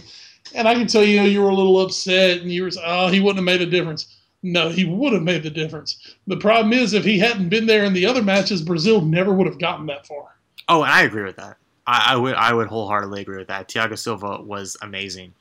[0.55, 3.20] and I can tell you, you were a little upset, and you were, oh, he
[3.20, 4.16] wouldn't have made a difference.
[4.42, 6.16] No, he would have made the difference.
[6.26, 9.46] The problem is, if he hadn't been there in the other matches, Brazil never would
[9.46, 10.36] have gotten that far.
[10.68, 11.57] Oh, and I agree with that.
[11.86, 13.68] I, I would, I would wholeheartedly agree with that.
[13.68, 15.32] Thiago Silva was amazing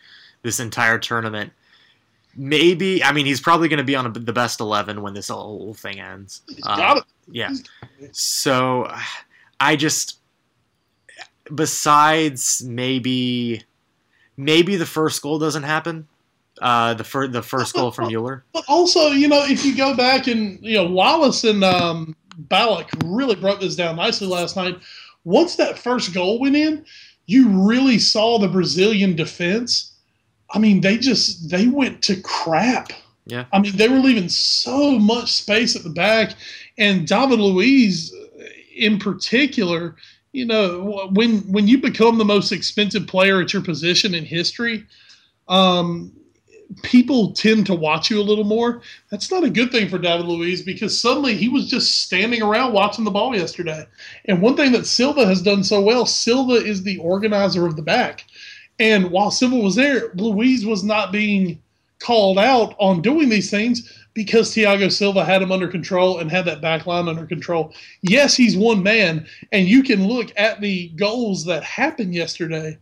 [0.41, 1.51] this entire tournament.
[2.35, 5.27] Maybe, I mean, he's probably going to be on a, the best eleven when this
[5.27, 6.41] whole thing ends.
[6.63, 7.51] Um, yeah.
[8.11, 8.91] So,
[9.59, 10.19] I just,
[11.53, 13.63] besides maybe
[14.37, 16.07] maybe the first goal doesn't happen.
[16.61, 18.43] Uh, the first the first goal from Mueller.
[18.53, 22.15] But also, you know, if you go back and you know, Wallace and um,
[22.47, 24.77] Ballack really broke this down nicely last night.
[25.23, 26.85] Once that first goal went in,
[27.25, 29.95] you really saw the Brazilian defense.
[30.51, 32.91] I mean, they just they went to crap.
[33.25, 33.45] Yeah.
[33.53, 36.35] I mean, they were leaving so much space at the back,
[36.77, 38.13] and David Luiz,
[38.75, 39.95] in particular,
[40.33, 44.85] you know, when when you become the most expensive player at your position in history,
[45.47, 46.11] um,
[46.81, 48.81] people tend to watch you a little more.
[49.11, 52.73] That's not a good thing for David Luiz because suddenly he was just standing around
[52.73, 53.85] watching the ball yesterday.
[54.25, 57.83] And one thing that Silva has done so well, Silva is the organizer of the
[57.83, 58.25] back.
[58.79, 61.61] And while Silva was there, Luiz was not being
[61.99, 66.45] called out on doing these things because Thiago Silva had him under control and had
[66.45, 67.73] that back line under control.
[68.01, 72.77] Yes, he's one man, and you can look at the goals that happened yesterday,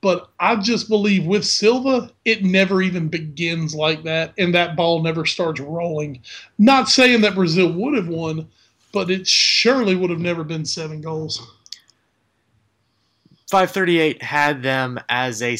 [0.00, 5.02] but I just believe with Silva, it never even begins like that, and that ball
[5.02, 6.20] never starts rolling.
[6.58, 8.48] Not saying that Brazil would have won,
[8.92, 11.53] but it surely would have never been seven goals.
[13.50, 15.56] 538 had them as a,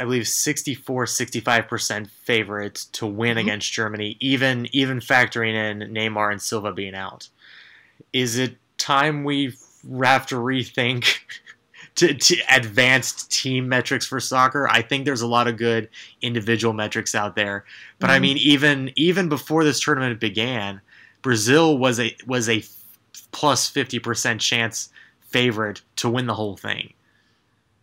[0.00, 3.38] I believe, 64 65% favorite to win mm-hmm.
[3.38, 7.28] against Germany, even even factoring in Neymar and Silva being out.
[8.12, 9.54] Is it time we
[10.02, 11.16] have to rethink
[11.96, 14.68] to, to advanced team metrics for soccer?
[14.68, 15.88] I think there's a lot of good
[16.22, 17.64] individual metrics out there,
[17.98, 18.14] but mm-hmm.
[18.14, 20.80] I mean, even even before this tournament began,
[21.20, 22.62] Brazil was a was a
[23.32, 26.94] plus 50% chance favorite to win the whole thing.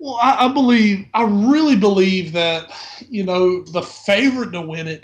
[0.02, 2.72] Well, I, I, believe, I really believe that,
[3.08, 5.04] you know, the favorite to win it,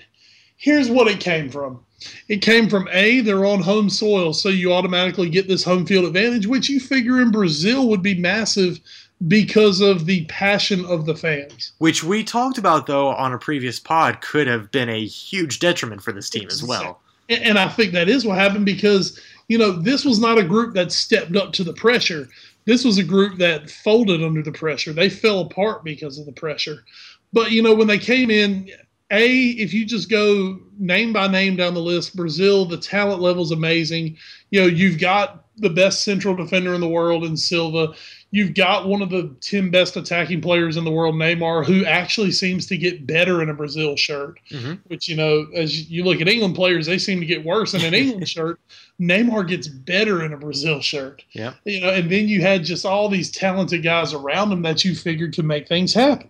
[0.57, 1.83] here's what it came from.
[2.29, 6.05] It came from A, they're on home soil, so you automatically get this home field
[6.05, 8.79] advantage, which you figure in Brazil would be massive
[9.27, 11.73] because of the passion of the fans.
[11.77, 16.01] Which we talked about, though, on a previous pod, could have been a huge detriment
[16.01, 17.01] for this team as well.
[17.29, 20.73] And I think that is what happened because, you know, this was not a group
[20.73, 22.29] that stepped up to the pressure.
[22.67, 24.91] This was a group that folded under the pressure.
[24.91, 26.83] They fell apart because of the pressure.
[27.31, 28.69] But you know, when they came in,
[29.09, 33.41] a if you just go name by name down the list, Brazil, the talent level
[33.41, 34.17] is amazing.
[34.51, 37.93] You know, you've got the best central defender in the world in Silva.
[38.29, 42.31] You've got one of the 10 best attacking players in the world, Neymar, who actually
[42.31, 44.39] seems to get better in a Brazil shirt.
[44.51, 44.73] Mm-hmm.
[44.87, 47.83] Which, you know, as you look at England players, they seem to get worse in
[47.83, 48.59] an England shirt.
[48.99, 51.23] Neymar gets better in a Brazil shirt.
[51.31, 51.53] Yeah.
[51.63, 54.93] You know, and then you had just all these talented guys around him that you
[54.93, 56.29] figured could make things happen.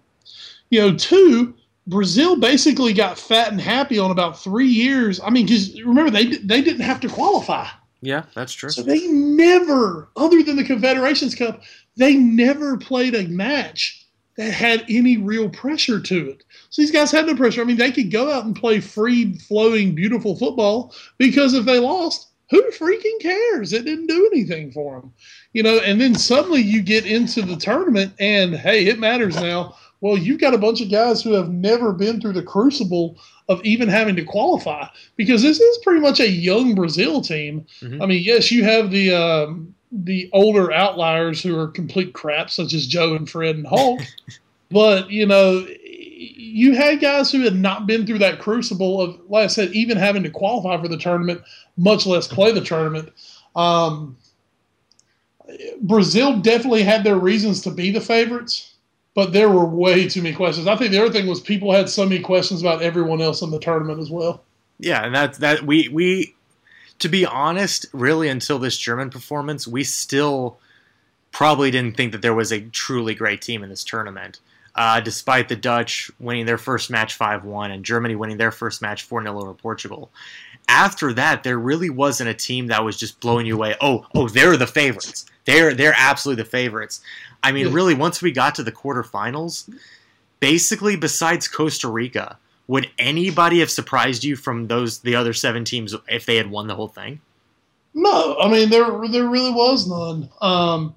[0.70, 1.56] You know, two,
[1.88, 5.20] Brazil basically got fat and happy on about three years.
[5.22, 7.68] I mean, because remember they they didn't have to qualify.
[8.02, 8.70] Yeah, that's true.
[8.70, 11.62] So they never, other than the Confederations Cup,
[11.96, 14.06] they never played a match
[14.38, 16.44] that had any real pressure to it.
[16.70, 17.62] So these guys had no pressure.
[17.62, 21.80] I mean, they could go out and play free flowing, beautiful football because if they
[21.80, 23.74] lost, who freaking cares?
[23.74, 25.14] It didn't do anything for them,
[25.54, 25.80] you know.
[25.80, 29.76] And then suddenly you get into the tournament, and hey, it matters now.
[30.02, 33.18] Well, you've got a bunch of guys who have never been through the crucible
[33.50, 37.66] of even having to qualify because this is pretty much a young Brazil team.
[37.82, 38.02] Mm-hmm.
[38.02, 42.74] I mean, yes, you have the um, the older outliers who are complete crap, such
[42.74, 44.02] as Joe and Fred and Hulk.
[44.72, 49.46] but you know, you had guys who had not been through that crucible of, like
[49.46, 51.42] I said, even having to qualify for the tournament,
[51.78, 53.10] much less play the tournament.
[53.56, 54.18] Um,
[55.82, 58.74] Brazil definitely had their reasons to be the favorites,
[59.18, 60.68] but there were way too many questions.
[60.68, 63.50] I think the other thing was people had so many questions about everyone else in
[63.50, 64.44] the tournament as well.
[64.78, 66.36] Yeah, and that's that we we
[67.00, 70.60] to be honest, really until this German performance, we still
[71.32, 74.40] probably didn't think that there was a truly great team in this tournament.
[74.76, 78.84] Uh, despite the Dutch winning their first match 5 1 and Germany winning their first
[78.84, 80.12] match 4 0 over Portugal.
[80.70, 83.74] After that, there really wasn't a team that was just blowing you away.
[83.82, 85.26] Oh, oh, they're the favorites.
[85.46, 87.02] They're they're absolutely the favorites.
[87.44, 89.74] I mean, really, once we got to the quarterfinals,
[90.40, 95.96] basically, besides Costa Rica, would anybody have surprised you from those the other seven teams
[96.08, 97.22] if they had won the whole thing?
[97.94, 100.30] No, I mean there there really was none.
[100.42, 100.96] Um,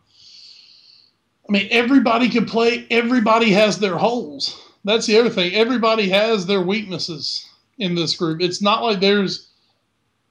[1.49, 2.87] I mean everybody could play.
[2.91, 4.61] Everybody has their holes.
[4.85, 5.55] That's the other thing.
[5.55, 7.47] Everybody has their weaknesses
[7.79, 8.41] in this group.
[8.41, 9.49] It's not like there's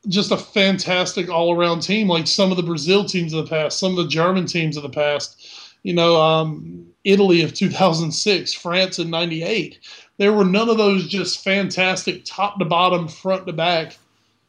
[0.08, 3.80] just a fantastic all around team like some of the Brazil teams of the past,
[3.80, 5.39] some of the German teams of the past.
[5.84, 9.80] You know, um, Italy of 2006, France in '98
[10.20, 13.98] there were none of those just fantastic top to bottom, front to back,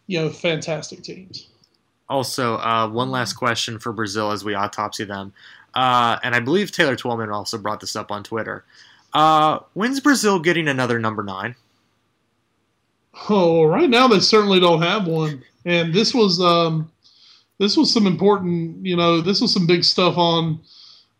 [0.08, 1.48] you know, fantastic teams.
[2.08, 5.32] Also, uh, one last question for Brazil as we autopsy them.
[5.72, 8.64] Uh, and I believe Taylor Twellman also brought this up on Twitter.
[9.12, 11.54] Uh, when's Brazil getting another number nine?
[13.28, 15.40] Oh, right now they certainly don't have one.
[15.64, 16.90] And this was um,
[17.58, 20.58] this was some important, you know, this was some big stuff on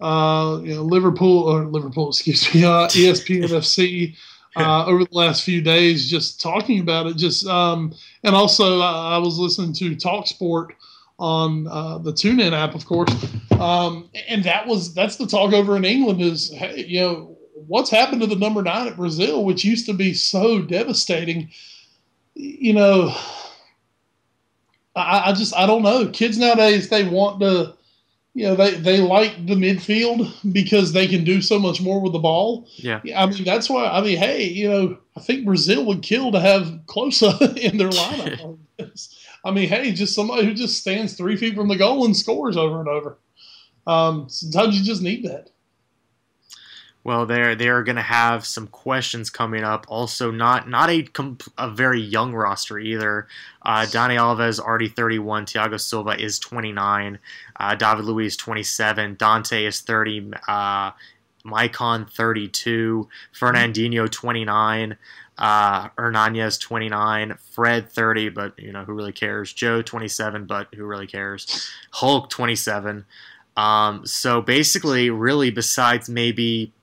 [0.01, 4.17] uh, you know, Liverpool or Liverpool, excuse me, uh, ESPN FC
[4.57, 7.17] uh, over the last few days, just talking about it.
[7.17, 7.95] Just um,
[8.25, 10.75] and also I, I was listening to Talk Sport
[11.19, 13.13] on uh, the TuneIn app, of course,
[13.61, 17.37] um, and that was that's the talk over in England is hey, you know
[17.67, 21.51] what's happened to the number nine at Brazil, which used to be so devastating.
[22.35, 23.15] You know,
[24.97, 26.09] I, I just I don't know.
[26.09, 27.75] Kids nowadays they want to
[28.35, 32.13] you know they they like the midfield because they can do so much more with
[32.13, 32.69] the ball.
[32.77, 36.33] Yeah, I mean that's why I mean hey you know I think Brazil would kill
[36.33, 37.23] to have Klose
[37.57, 38.59] in their lineup.
[39.45, 42.57] I mean hey just somebody who just stands three feet from the goal and scores
[42.57, 43.19] over and over.
[43.87, 45.51] Um, sometimes you just need that.
[47.03, 49.87] Well, they're they're going to have some questions coming up.
[49.89, 51.07] Also, not not a
[51.57, 53.27] a very young roster either.
[53.63, 55.47] Uh, Dani Alves already 31.
[55.47, 57.19] Thiago Silva is 29.
[57.59, 59.17] Uh, David Luiz 27.
[59.19, 60.33] Dante is 30.
[60.47, 60.91] Uh,
[61.45, 63.09] Maicon 32.
[63.35, 64.99] Fernandinho 29.
[65.39, 69.55] Uh, Hernanes 29, Fred 30, but you know who really cares?
[69.55, 71.67] Joe 27, but who really cares?
[71.93, 73.07] Hulk 27.
[73.57, 76.75] Um, so basically, really, besides maybe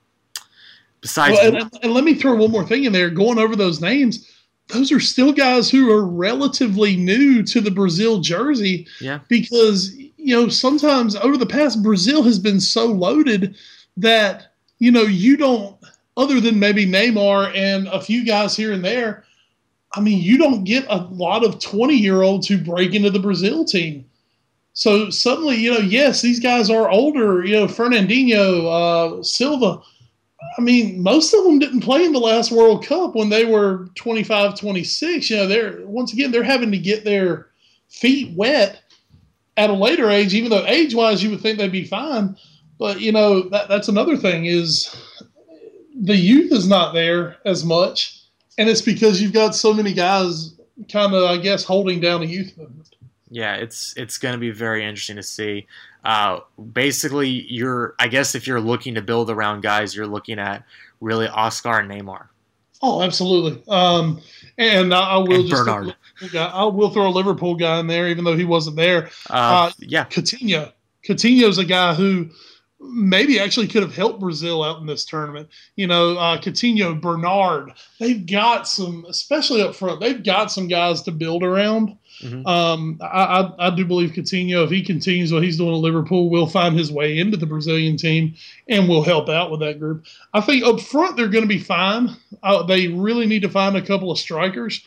[1.02, 3.10] Besides, well, and, and let me throw one more thing in there.
[3.10, 4.32] Going over those names,
[4.68, 8.88] those are still guys who are relatively new to the Brazil jersey.
[9.00, 9.20] Yeah.
[9.30, 13.56] Because, you know, sometimes over the past, Brazil has been so loaded
[13.96, 15.78] that, you know, you don't,
[16.18, 19.24] other than maybe Neymar and a few guys here and there,
[19.94, 23.20] I mean, you don't get a lot of 20 year olds who break into the
[23.20, 24.06] Brazil team.
[24.74, 29.82] So suddenly, you know, yes, these guys are older, you know, Fernandinho, uh, Silva
[30.58, 33.90] I mean, most of them didn't play in the last World Cup when they were
[33.96, 35.30] 25, 26.
[35.30, 37.48] You know, they're once again they're having to get their
[37.90, 38.82] feet wet
[39.56, 42.38] at a later age, even though age wise you would think they'd be fine.
[42.78, 44.96] But you know, that, that's another thing is
[45.96, 48.22] the youth is not there as much,
[48.58, 50.54] and it's because you've got so many guys
[50.92, 52.96] kind of, I guess, holding down the youth movement.
[53.30, 55.68] Yeah, it's it's going to be very interesting to see.
[56.08, 56.40] Uh,
[56.72, 60.64] basically, you're I guess if you're looking to build around guys, you're looking at
[61.02, 62.28] really Oscar and Neymar.
[62.82, 63.62] Oh, absolutely.
[63.68, 64.22] Um,
[64.58, 65.96] and I, I will and just Bernard.
[66.34, 69.10] I will throw a Liverpool guy in there, even though he wasn't there.
[69.30, 70.72] Uh, uh, yeah, Coutinho.
[71.06, 72.30] Coutinho's a guy who
[72.80, 75.50] maybe actually could have helped Brazil out in this tournament.
[75.76, 81.02] You know, uh, Coutinho, Bernard, they've got some, especially up front, they've got some guys
[81.02, 81.98] to build around.
[82.22, 82.48] Mm-hmm.
[82.48, 86.30] Um, I, I, I, do believe Coutinho, if he continues what he's doing at Liverpool,
[86.30, 88.34] will find his way into the Brazilian team
[88.68, 90.06] and will help out with that group.
[90.34, 92.10] I think up front they're going to be fine.
[92.42, 94.84] Uh, they really need to find a couple of strikers.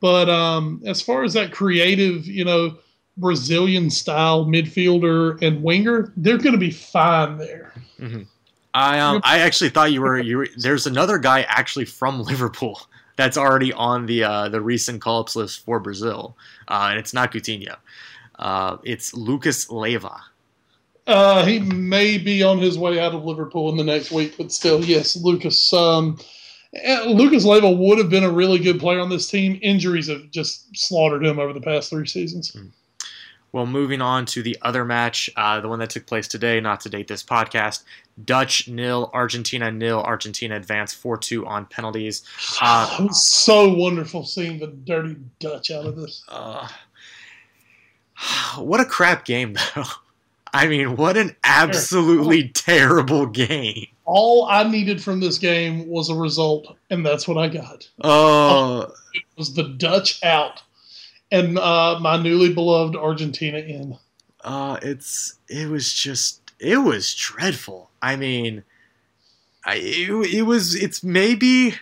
[0.00, 2.76] But um, as far as that creative, you know,
[3.16, 7.72] Brazilian style midfielder and winger, they're going to be fine there.
[7.98, 8.22] Mm-hmm.
[8.74, 10.38] I um, I actually thought you were you.
[10.38, 12.82] Were, there's another guy actually from Liverpool
[13.16, 16.36] that's already on the uh, the recent call ups list for Brazil,
[16.68, 17.76] uh, and it's not Coutinho.
[18.38, 20.20] Uh, it's Lucas Leiva.
[21.06, 24.50] Uh, he may be on his way out of Liverpool in the next week, but
[24.50, 25.72] still, yes, Lucas.
[25.72, 26.18] Um,
[26.74, 29.58] eh, Lucas Leiva would have been a really good player on this team.
[29.62, 32.52] Injuries have just slaughtered him over the past three seasons.
[32.52, 32.70] Mm.
[33.54, 36.80] Well, moving on to the other match, uh, the one that took place today, not
[36.80, 37.84] to date this podcast.
[38.24, 40.02] Dutch nil, Argentina nil.
[40.02, 42.24] Argentina advanced 4 2 on penalties.
[42.60, 46.24] Uh, it was so wonderful seeing the dirty Dutch out of this.
[46.28, 46.66] Uh,
[48.58, 49.84] what a crap game, though.
[50.52, 53.86] I mean, what an absolutely terrible game.
[54.04, 57.88] All I needed from this game was a result, and that's what I got.
[58.02, 58.80] Oh.
[58.80, 60.63] Uh, it was the Dutch out
[61.34, 63.98] and uh, my newly beloved Argentina in.
[64.42, 67.90] Uh, it's it was just it was dreadful.
[68.00, 68.62] I mean,
[69.64, 71.74] I it, it was it's maybe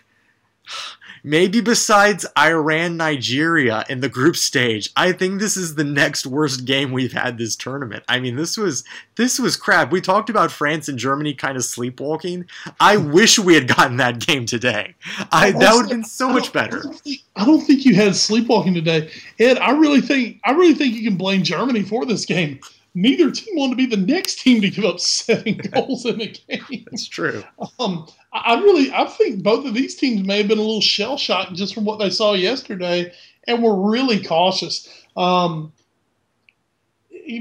[1.22, 6.64] maybe besides Iran Nigeria in the group stage, I think this is the next worst
[6.64, 8.04] game we've had this tournament.
[8.08, 8.84] I mean, this was
[9.16, 9.92] this was crap.
[9.92, 12.46] We talked about France and Germany kind of sleepwalking.
[12.80, 14.94] I wish we had gotten that game today.
[15.30, 16.78] I that would have been so much better.
[16.78, 19.58] I don't, think, I don't think you had sleepwalking today, Ed.
[19.58, 22.60] I really think I really think you can blame Germany for this game
[22.94, 26.26] neither team wanted to be the next team to give up seven goals in a
[26.26, 26.84] game.
[26.90, 27.42] That's true.
[27.78, 31.18] Um, I really, I think both of these teams may have been a little shell
[31.18, 33.12] shocked just from what they saw yesterday,
[33.47, 34.89] and were really cautious.
[35.16, 35.72] Um,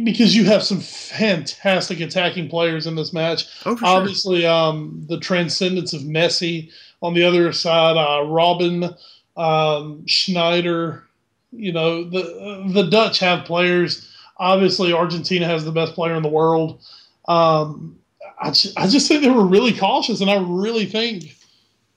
[0.03, 3.47] because you have some fantastic attacking players in this match.
[3.65, 3.87] Oh, sure.
[3.87, 6.71] Obviously, um, the transcendence of Messi
[7.01, 8.83] on the other side, uh, Robben,
[9.37, 11.03] um, Sneijder.
[11.53, 14.07] You know, the the Dutch have players
[14.41, 16.81] Obviously, Argentina has the best player in the world.
[17.27, 17.99] Um,
[18.41, 21.35] I, just, think they were really cautious, and I really think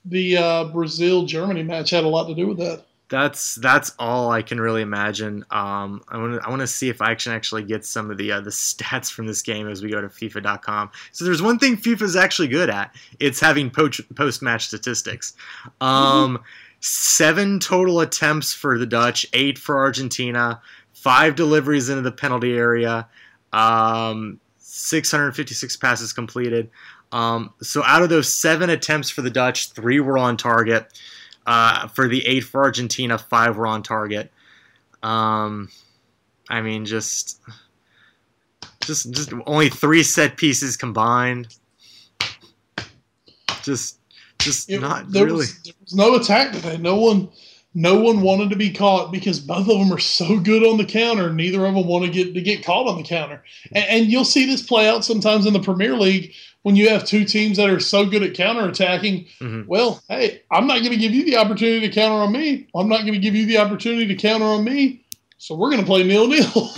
[0.05, 2.85] the uh, Brazil Germany match had a lot to do with that.
[3.11, 5.45] That's that's all I can really imagine.
[5.51, 8.17] Um, I want to I want to see if I can actually get some of
[8.17, 10.91] the uh, the stats from this game as we go to FIFA.com.
[11.13, 12.95] So there's one thing FIFA is actually good at.
[13.21, 15.35] It's having post match statistics.
[15.81, 16.45] Um, mm-hmm.
[16.81, 20.61] Seven total attempts for the Dutch, eight for Argentina
[21.05, 23.07] five deliveries into the penalty area,
[23.53, 24.41] um,
[24.77, 26.69] 656 passes completed.
[27.13, 30.89] Um, so out of those seven attempts for the Dutch, three were on target.
[31.47, 34.33] Uh, for the eight for Argentina, five were on target.
[35.03, 35.69] Um,
[36.51, 37.41] I mean, just,
[38.81, 41.55] just, just only three set pieces combined.
[43.63, 43.99] Just,
[44.41, 45.39] just it, not there really.
[45.39, 46.79] Was, there was no attack today.
[46.79, 47.29] No one,
[47.75, 50.85] no one wanted to be caught because both of them are so good on the
[50.85, 51.33] counter.
[51.33, 54.25] Neither of them want to get to get caught on the counter, and, and you'll
[54.25, 57.69] see this play out sometimes in the Premier League when you have two teams that
[57.69, 59.29] are so good at counterattacking.
[59.39, 59.63] Mm-hmm.
[59.67, 62.69] Well, hey, I'm not going to give you the opportunity to counter on me.
[62.75, 65.05] I'm not going to give you the opportunity to counter on me.
[65.39, 66.71] So we're going to play nil nil,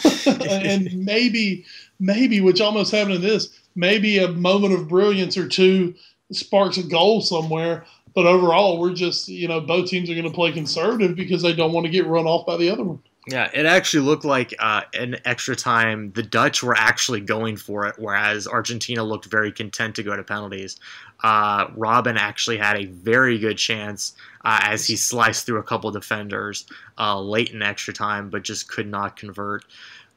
[0.48, 1.64] and maybe,
[2.00, 5.94] maybe, which almost happened in this, maybe a moment of brilliance or two
[6.32, 7.84] sparks a goal somewhere
[8.16, 11.52] but overall, we're just you know both teams are going to play conservative because they
[11.52, 13.00] don't want to get run off by the other one.
[13.28, 16.12] Yeah, it actually looked like uh, an extra time.
[16.12, 20.22] The Dutch were actually going for it, whereas Argentina looked very content to go to
[20.22, 20.78] penalties.
[21.22, 24.14] Uh, Robben actually had a very good chance
[24.44, 26.66] uh, as he sliced through a couple defenders
[26.98, 29.64] uh, late in extra time, but just could not convert.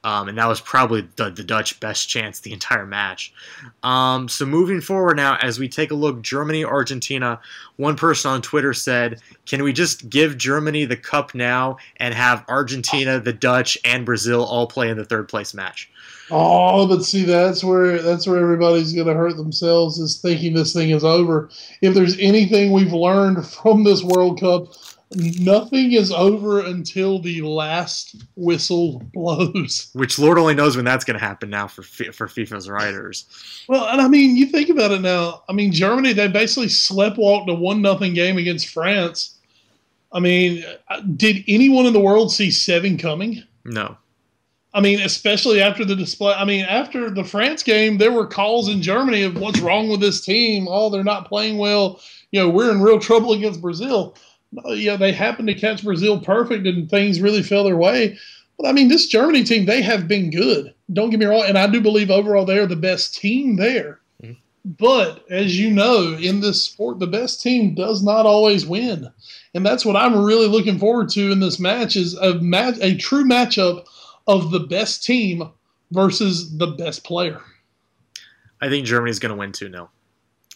[0.04, 3.34] Um, and that was probably the, the, Dutch best chance the entire match.
[3.84, 7.40] Um, so moving forward now, as we take a look, Germany, Argentina.
[7.76, 12.46] One person on Twitter said, "Can we just give Germany the cup now and have
[12.48, 15.90] Argentina, the Dutch, and Brazil all play in the third place match?"
[16.32, 20.74] Oh, but see, that's where that's where everybody's going to hurt themselves is thinking this
[20.74, 21.50] thing is over.
[21.82, 24.74] If there's anything we've learned from this World Cup
[25.16, 29.90] nothing is over until the last whistle blows.
[29.94, 33.26] Which Lord only knows when that's going to happen now for for FIFA's writers.
[33.68, 35.44] Well, and I mean, you think about it now.
[35.50, 39.36] I mean, Germany they basically sleptwalked a one nothing game against France.
[40.12, 43.44] I mean, uh, did anyone in the world see seven coming?
[43.66, 43.98] No.
[44.74, 46.34] I mean, especially after the display.
[46.34, 50.00] I mean, after the France game, there were calls in Germany of what's wrong with
[50.00, 50.68] this team.
[50.70, 52.00] Oh, they're not playing well.
[52.32, 54.16] You know, we're in real trouble against Brazil.
[54.52, 58.18] Yeah, they happened to catch Brazil perfect and things really fell their way.
[58.58, 60.74] But I mean, this Germany team, they have been good.
[60.92, 61.46] Don't get me wrong.
[61.48, 64.00] And I do believe overall they're the best team there.
[64.22, 64.34] Mm-hmm.
[64.66, 69.10] But as you know, in this sport, the best team does not always win.
[69.54, 72.98] And that's what I'm really looking forward to in this match is a match, a
[72.98, 73.86] true matchup
[74.28, 75.50] of the best team
[75.92, 77.42] versus the best player.
[78.62, 79.90] I think Germany's going to win 2 0.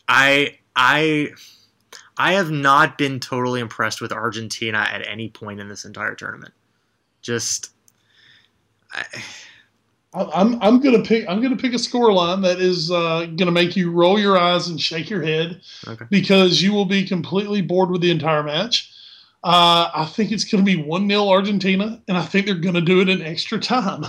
[0.08, 1.30] I, I,
[2.18, 6.54] I have not been totally impressed with Argentina at any point in this entire tournament.
[7.22, 7.72] Just.
[8.94, 9.04] I,
[10.14, 13.76] I'm I'm gonna pick I'm gonna pick a score line that is uh, gonna make
[13.76, 16.06] you roll your eyes and shake your head okay.
[16.10, 18.92] because you will be completely bored with the entire match.
[19.44, 23.02] Uh, I think it's gonna be one 0 Argentina, and I think they're gonna do
[23.02, 24.06] it in extra time.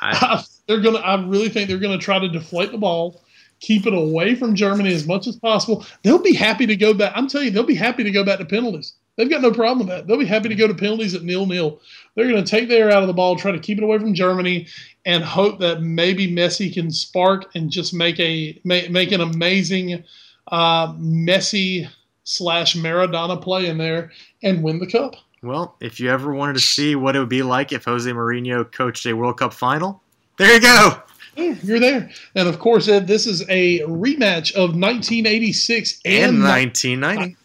[0.00, 3.22] I, they're gonna I really think they're gonna try to deflate the ball,
[3.60, 5.84] keep it away from Germany as much as possible.
[6.02, 7.12] They'll be happy to go back.
[7.14, 8.94] I'm telling you, they'll be happy to go back to penalties.
[9.16, 10.06] They've got no problem with that.
[10.06, 11.80] They'll be happy to go to penalties at nil nil.
[12.14, 14.14] They're going to take their out of the ball, try to keep it away from
[14.14, 14.68] Germany,
[15.06, 20.04] and hope that maybe Messi can spark and just make a make, make an amazing
[20.52, 21.88] uh, Messi
[22.22, 24.12] slash Maradona play in there
[24.44, 25.16] and win the cup.
[25.42, 28.70] Well, if you ever wanted to see what it would be like if Jose Mourinho
[28.70, 30.02] coached a World Cup final,
[30.36, 31.02] there you go.
[31.38, 32.10] You're there.
[32.34, 37.36] And of course, Ed, this is a rematch of 1986 and, and 1990.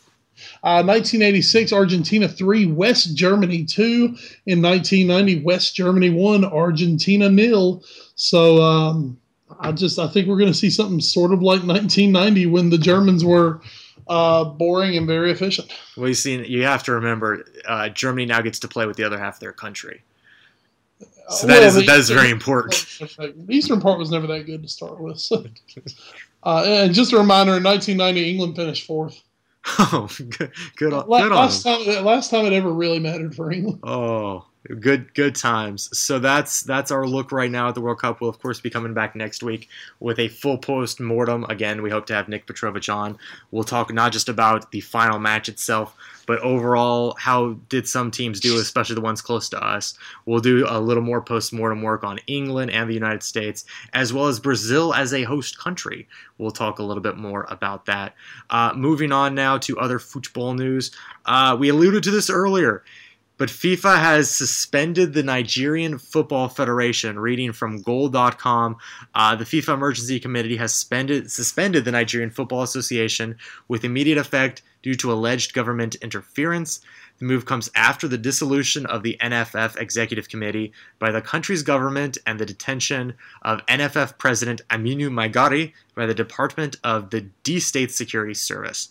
[0.64, 4.16] Uh, 1986, Argentina 3, West Germany 2.
[4.46, 7.84] In 1990, West Germany 1, Argentina nil.
[8.16, 9.20] So um,
[9.60, 12.78] I just I think we're going to see something sort of like 1990 when the
[12.78, 13.62] Germans were
[14.08, 15.72] uh, boring and very efficient.
[15.98, 19.04] Well, you see, you have to remember uh, Germany now gets to play with the
[19.04, 20.04] other half of their country.
[21.30, 22.74] So that well, is, that is very important.
[22.99, 25.20] The Eastern part was never that good to start with.
[25.20, 25.45] So.
[26.43, 29.22] uh, and just a reminder: in 1990, England finished fourth.
[29.80, 31.86] Oh, good, good, on, good last on.
[31.86, 33.80] time, last time it ever really mattered for England.
[33.84, 34.45] Oh,
[34.80, 35.89] good, good times.
[35.97, 38.22] So that's that's our look right now at the World Cup.
[38.22, 41.45] We'll of course be coming back next week with a full post mortem.
[41.49, 43.18] Again, we hope to have Nick Petrovich on.
[43.51, 45.95] We'll talk not just about the final match itself,
[46.26, 49.97] but overall, how did some teams do, especially the ones close to us?
[50.26, 54.28] We'll do a little more post-mortem work on England and the United States, as well
[54.28, 56.07] as Brazil as a host country.
[56.38, 58.16] We'll talk a little bit more about that.
[58.49, 60.91] Uh, moving on now to other football news.
[61.26, 62.84] Uh, we alluded to this earlier.
[63.44, 67.20] But FIFA has suspended the Nigerian Football Federation.
[67.20, 68.78] Reading from Goal.com,
[69.14, 73.36] uh, the FIFA Emergency Committee has suspended, suspended the Nigerian Football Association
[73.68, 76.80] with immediate effect due to alleged government interference.
[77.24, 82.17] The move comes after the dissolution of the NFF Executive Committee by the country's government
[82.28, 83.13] and the detention
[83.43, 88.89] of NFF President Aminu Maigari by the Department of the D State Security Service.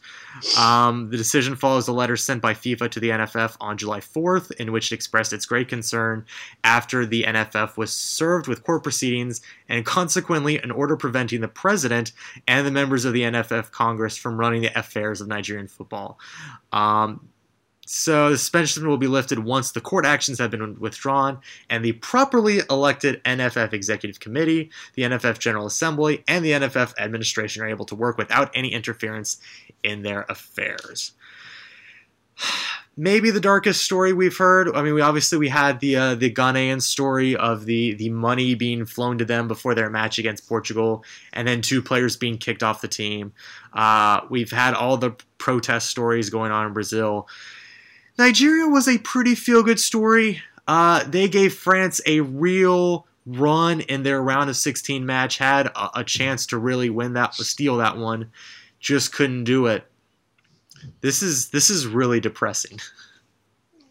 [0.58, 4.50] Um, the decision follows a letter sent by FIFA to the NFF on July 4th,
[4.52, 6.24] in which it expressed its great concern
[6.64, 12.12] after the NFF was served with court proceedings and consequently an order preventing the president
[12.48, 16.18] and the members of the NFF Congress from running the affairs of Nigerian football.
[16.72, 17.28] Um,
[17.84, 21.92] so the suspension will be lifted once the court actions have been withdrawn and the
[21.92, 27.84] properly elected NFF Executive Committee, the NFF General Assembly, and the NFF administration are able
[27.86, 29.38] to work without any interference
[29.82, 31.12] in their affairs.
[32.94, 34.68] Maybe the darkest story we've heard.
[34.76, 38.54] I mean, we obviously we had the uh, the Ghanaian story of the the money
[38.54, 41.02] being flown to them before their match against Portugal,
[41.32, 43.32] and then two players being kicked off the team.
[43.72, 47.26] Uh, we've had all the protest stories going on in Brazil.
[48.22, 50.40] Nigeria was a pretty feel good story.
[50.68, 56.00] Uh, they gave France a real run in their round of 16 match, had a,
[56.00, 58.30] a chance to really win that, steal that one,
[58.78, 59.84] just couldn't do it.
[61.00, 62.78] This is this is really depressing.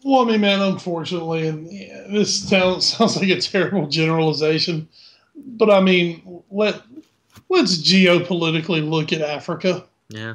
[0.04, 1.68] Well, I mean, man, unfortunately, and
[2.12, 4.88] this sounds sounds like a terrible generalization,
[5.36, 6.82] but I mean, let
[7.48, 9.84] let's geopolitically look at Africa.
[10.08, 10.34] Yeah.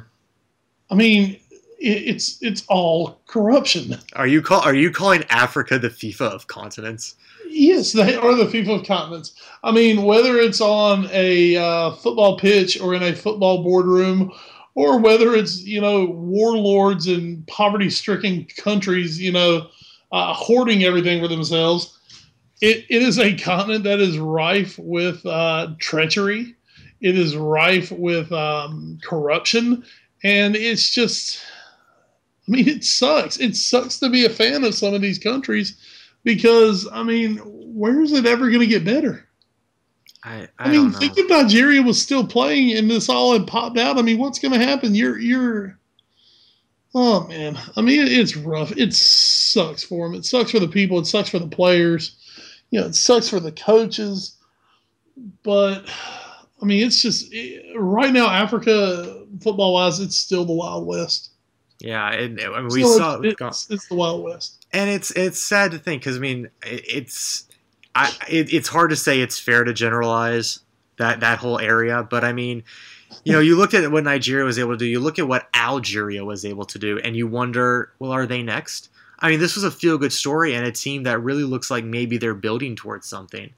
[0.90, 1.38] I mean,
[1.78, 3.96] it's it's all corruption.
[4.14, 7.14] Are you call are you calling Africa the FIFA of continents?
[7.48, 9.34] Yes, they are the FIFA of continents.
[9.62, 14.32] I mean, whether it's on a uh, football pitch or in a football boardroom,
[14.74, 19.68] or whether it's you know warlords in poverty-stricken countries, you know,
[20.12, 21.94] uh, hoarding everything for themselves.
[22.60, 26.56] It, it is a continent that is rife with uh, treachery.
[27.00, 29.84] It is rife with um, corruption,
[30.24, 31.38] and it's just
[32.48, 33.38] I mean, it sucks.
[33.38, 35.76] It sucks to be a fan of some of these countries
[36.24, 39.28] because I mean, where is it ever going to get better?
[40.24, 43.78] I, I, I mean, think if Nigeria was still playing and this all had popped
[43.78, 43.98] out.
[43.98, 44.94] I mean, what's going to happen?
[44.94, 45.78] You're you're.
[46.94, 48.72] Oh man, I mean, it's rough.
[48.76, 50.18] It sucks for them.
[50.18, 50.98] It sucks for the people.
[50.98, 52.16] It sucks for the players.
[52.70, 54.36] You know, it sucks for the coaches.
[55.42, 55.88] But
[56.60, 61.30] I mean, it's just it, right now, Africa football wise, it's still the Wild West.
[61.80, 65.38] Yeah, and I mean, we saw it's, it's, it's, the Wild West, and it's it's
[65.38, 67.46] sad to think because I mean, it's
[67.94, 70.60] I it, it's hard to say it's fair to generalize
[70.98, 72.64] that that whole area, but I mean,
[73.24, 75.48] you know, you look at what Nigeria was able to do, you look at what
[75.54, 78.90] Algeria was able to do, and you wonder, well, are they next?
[79.20, 81.84] I mean, this was a feel good story and a team that really looks like
[81.84, 83.50] maybe they're building towards something.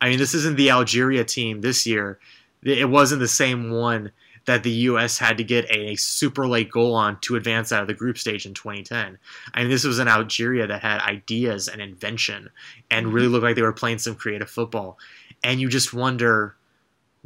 [0.00, 2.18] I mean, this isn't the Algeria team this year.
[2.62, 4.10] It wasn't the same one
[4.44, 5.18] that the U.S.
[5.18, 8.46] had to get a super late goal on to advance out of the group stage
[8.46, 9.18] in 2010.
[9.54, 12.50] I mean, this was an Algeria that had ideas and invention
[12.90, 13.34] and really mm-hmm.
[13.34, 14.98] looked like they were playing some creative football.
[15.44, 16.56] And you just wonder,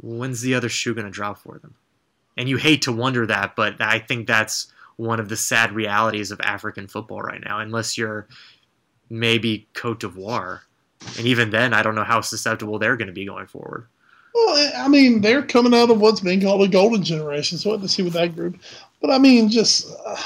[0.01, 1.75] when's the other shoe going to drop for them?
[2.35, 6.31] And you hate to wonder that, but I think that's one of the sad realities
[6.31, 8.27] of African football right now, unless you're
[9.09, 10.61] maybe Cote d'Ivoire
[11.17, 13.87] and even then, I don't know how susceptible they're going to be going forward.
[14.33, 17.81] Well, I mean, they're coming out of what's being called a golden generation, so what
[17.81, 18.57] to see with that group.
[19.01, 20.21] But I mean, just uh,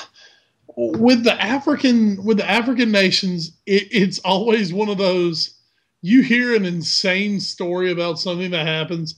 [0.75, 5.55] with the African with the African nations, it, it's always one of those.
[6.01, 9.15] You hear an insane story about something that happens,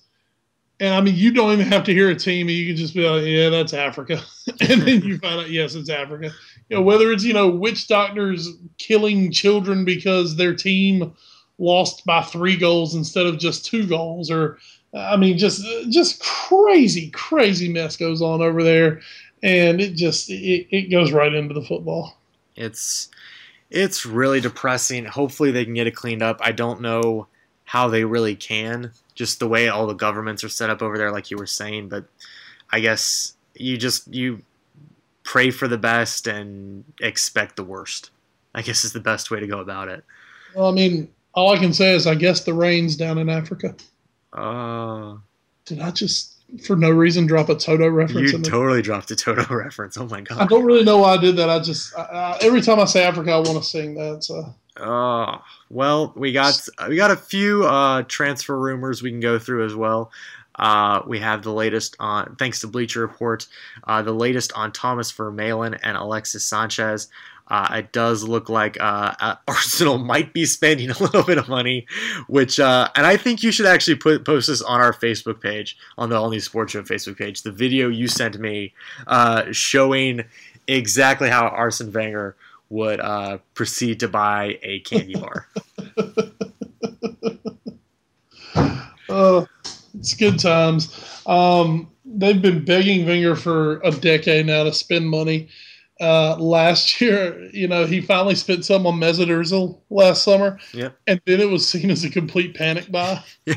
[0.79, 2.49] and I mean, you don't even have to hear a team.
[2.49, 4.21] You can just be like, "Yeah, that's Africa,"
[4.69, 6.31] and then you find out, yes, it's Africa.
[6.69, 11.13] You know, whether it's you know witch doctors killing children because their team
[11.59, 14.57] lost by three goals instead of just two goals or
[14.93, 19.01] I mean just just crazy crazy mess goes on over there
[19.43, 22.17] and it just it, it goes right into the football.
[22.55, 23.09] It's
[23.69, 25.05] it's really depressing.
[25.05, 26.39] Hopefully they can get it cleaned up.
[26.41, 27.27] I don't know
[27.65, 31.11] how they really can just the way all the governments are set up over there
[31.11, 32.05] like you were saying, but
[32.71, 34.41] I guess you just you
[35.23, 38.11] pray for the best and expect the worst.
[38.55, 40.03] I guess is the best way to go about it.
[40.55, 43.75] Well, I mean, all I can say is I guess the rain's down in Africa.
[44.31, 45.15] Uh,
[45.65, 48.31] Did I just, for no reason, drop a Toto reference?
[48.31, 49.97] You totally dropped a Toto reference.
[49.97, 50.39] Oh my god!
[50.39, 51.49] I don't really know why I did that.
[51.49, 54.23] I just I, I, every time I say Africa, I want to sing that.
[54.23, 54.53] So.
[54.77, 55.39] Oh
[55.69, 59.75] well, we got we got a few uh, transfer rumors we can go through as
[59.75, 60.11] well.
[60.55, 63.47] Uh, we have the latest on, thanks to Bleacher Report,
[63.87, 67.07] uh, the latest on Thomas Vermaelen and Alexis Sanchez.
[67.47, 71.47] Uh, it does look like uh, uh, Arsenal might be spending a little bit of
[71.49, 71.85] money,
[72.27, 75.77] which uh, and I think you should actually put post this on our Facebook page,
[75.97, 77.41] on the New Sports Show Facebook page.
[77.41, 78.73] The video you sent me
[79.07, 80.23] uh, showing
[80.67, 82.35] exactly how Arsene Wenger
[82.69, 85.47] would uh, proceed to buy a candy bar.
[89.09, 89.47] oh,
[89.93, 91.21] it's good times.
[91.27, 95.49] Um, they've been begging Wenger for a decade now to spend money
[96.03, 100.59] uh, last year, you know, he finally spent some on Mesut Ozil last summer.
[100.73, 100.89] Yeah.
[101.07, 103.23] And then it was seen as a complete panic buy.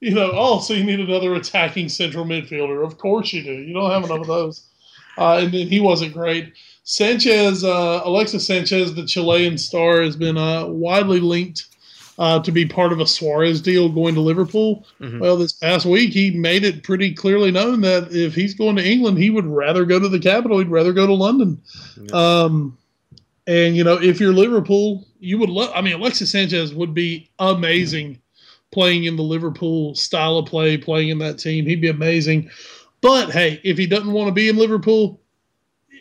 [0.00, 2.84] You know, oh, so you need another attacking central midfielder.
[2.84, 3.54] Of course you do.
[3.54, 4.66] You don't have enough of those.
[5.16, 6.52] Uh, and then he wasn't great.
[6.84, 11.64] Sanchez, uh, Alexis Sanchez, the Chilean star, has been uh, widely linked
[12.18, 14.86] uh, to be part of a Suarez deal going to Liverpool.
[15.00, 15.18] Mm-hmm.
[15.18, 18.86] Well, this past week he made it pretty clearly known that if he's going to
[18.86, 20.58] England, he would rather go to the capital.
[20.58, 21.60] He'd rather go to London.
[22.00, 22.42] Yeah.
[22.42, 22.78] Um,
[23.46, 25.70] and you know, if you're Liverpool, you would love.
[25.74, 28.20] I mean, Alexis Sanchez would be amazing
[28.72, 31.66] playing in the Liverpool style of play, playing in that team.
[31.66, 32.50] He'd be amazing.
[33.00, 35.20] But hey, if he doesn't want to be in Liverpool,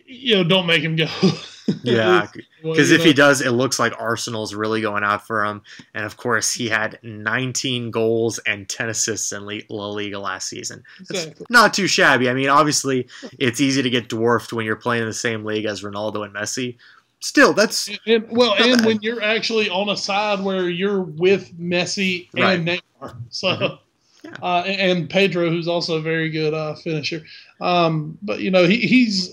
[0.06, 1.08] you know, don't make him go.
[1.84, 2.28] yeah,
[2.62, 5.62] because if he does, it looks like Arsenal's really going out for him.
[5.94, 10.84] And of course, he had 19 goals and 10 assists in La Liga last season.
[11.00, 11.46] Exactly.
[11.50, 12.30] not too shabby.
[12.30, 13.08] I mean, obviously,
[13.40, 16.34] it's easy to get dwarfed when you're playing in the same league as Ronaldo and
[16.34, 16.78] Messi.
[17.20, 18.86] Still, that's and, well, and bad.
[18.86, 22.82] when you're actually on a side where you're with Messi and right.
[23.02, 23.48] Neymar, so.
[23.48, 23.64] Mm-hmm.
[23.64, 23.78] Yeah.
[24.42, 27.24] Uh, and Pedro, who's also a very good uh, finisher.
[27.62, 29.32] Um, but you know, he, he's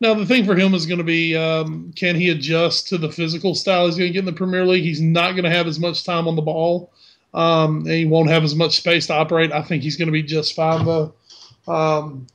[0.00, 3.10] now, the thing for him is going to be um, can he adjust to the
[3.10, 4.84] physical style he's going to get in the Premier League?
[4.84, 6.92] He's not going to have as much time on the ball.
[7.32, 9.52] Um, and he won't have as much space to operate.
[9.52, 11.14] I think he's going to be just fine, though.
[11.66, 12.26] Um,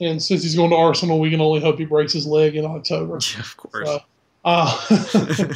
[0.00, 2.64] and since he's going to Arsenal, we can only hope he breaks his leg in
[2.64, 3.18] October.
[3.34, 3.88] Yeah, of course.
[3.88, 4.00] So,
[4.44, 4.86] uh,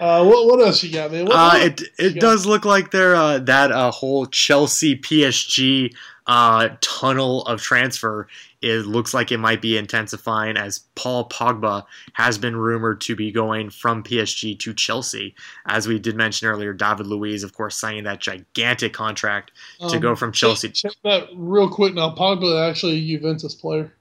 [0.00, 1.26] uh, what, what else you got, man?
[1.26, 5.94] What, uh, it it does look like there uh, that uh, whole Chelsea PSG
[6.26, 8.28] uh, tunnel of transfer
[8.60, 13.30] it looks like it might be intensifying as Paul Pogba has been rumored to be
[13.30, 15.34] going from PSG to Chelsea.
[15.66, 19.98] As we did mention earlier, David Luiz, of course, signing that gigantic contract um, to
[19.98, 20.68] go um, from Chelsea.
[20.68, 22.14] Check, check that real quick now.
[22.14, 23.92] Pogba actually a Juventus player.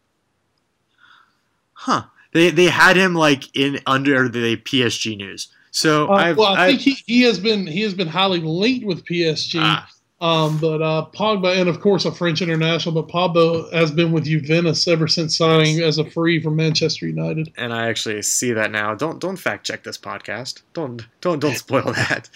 [1.73, 2.03] Huh.
[2.33, 5.49] They, they had him like in under the PSG news.
[5.71, 9.05] So uh, well, I think he, he has been he has been highly linked with
[9.05, 9.59] PSG.
[9.61, 9.87] Ah.
[10.19, 14.25] Um, but uh, Pogba, and of course a French international, but Pogba has been with
[14.25, 17.53] Juventus ever since signing as a free from Manchester United.
[17.55, 18.95] And I actually see that now.
[18.95, 20.63] Don't don't fact check this podcast.
[20.73, 22.29] Don't don't don't spoil that.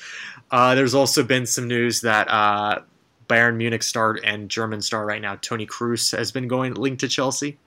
[0.52, 2.82] Uh, there's also been some news that uh,
[3.28, 7.08] Bayern Munich star and German star right now, Toni Kroos, has been going linked to
[7.08, 7.58] Chelsea.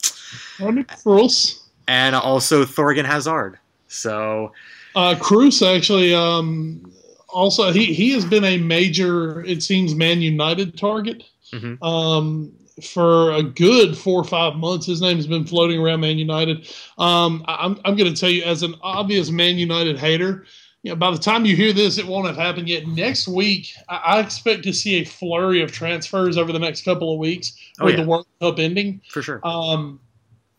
[0.58, 1.62] Toni Kroos.
[1.88, 3.58] And also Thorgan Hazard.
[3.88, 4.52] So
[4.94, 6.92] uh, Kroos actually um,
[7.35, 11.24] also he he has been a major it seems Man United target.
[11.52, 11.85] Mm-hmm.
[11.85, 12.52] Um,
[12.82, 14.86] for a good four or five months.
[14.86, 16.69] His name has been floating around Man United.
[16.98, 20.44] Um, I'm, I'm going to tell you, as an obvious Man United hater,
[20.82, 22.86] you know, by the time you hear this, it won't have happened yet.
[22.86, 27.12] Next week, I, I expect to see a flurry of transfers over the next couple
[27.12, 28.02] of weeks oh, with yeah.
[28.02, 29.01] the World Cup ending.
[29.09, 29.40] For sure.
[29.44, 30.01] Um,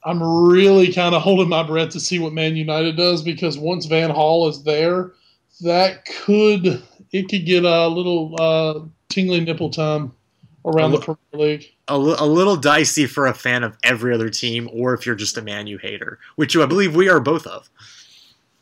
[0.03, 3.85] I'm really kind of holding my breath to see what Man United does because once
[3.85, 5.11] Van Gaal is there,
[5.61, 8.79] that could it could get a little uh,
[9.09, 10.13] tingly nipple time
[10.65, 11.71] around the Premier League.
[11.87, 15.37] A, a little dicey for a fan of every other team, or if you're just
[15.37, 17.69] a Man U hater, which I believe we are both of.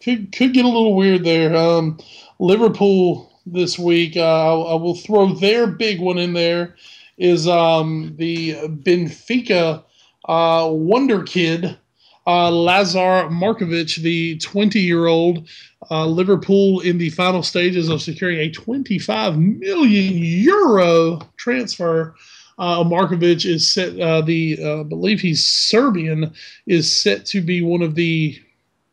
[0.01, 1.55] Could could get a little weird there.
[1.55, 1.97] Um,
[2.39, 6.75] Liverpool this week, uh, I will throw their big one in there.
[7.17, 9.83] Is um, the Benfica
[10.25, 11.77] uh, wonder kid
[12.25, 15.47] uh, Lazar Markovic, the 20 year old
[15.91, 22.15] uh, Liverpool in the final stages of securing a 25 million euro transfer.
[22.57, 26.33] Uh, Markovic is set, uh, the, uh, I believe he's Serbian,
[26.67, 28.39] is set to be one of the,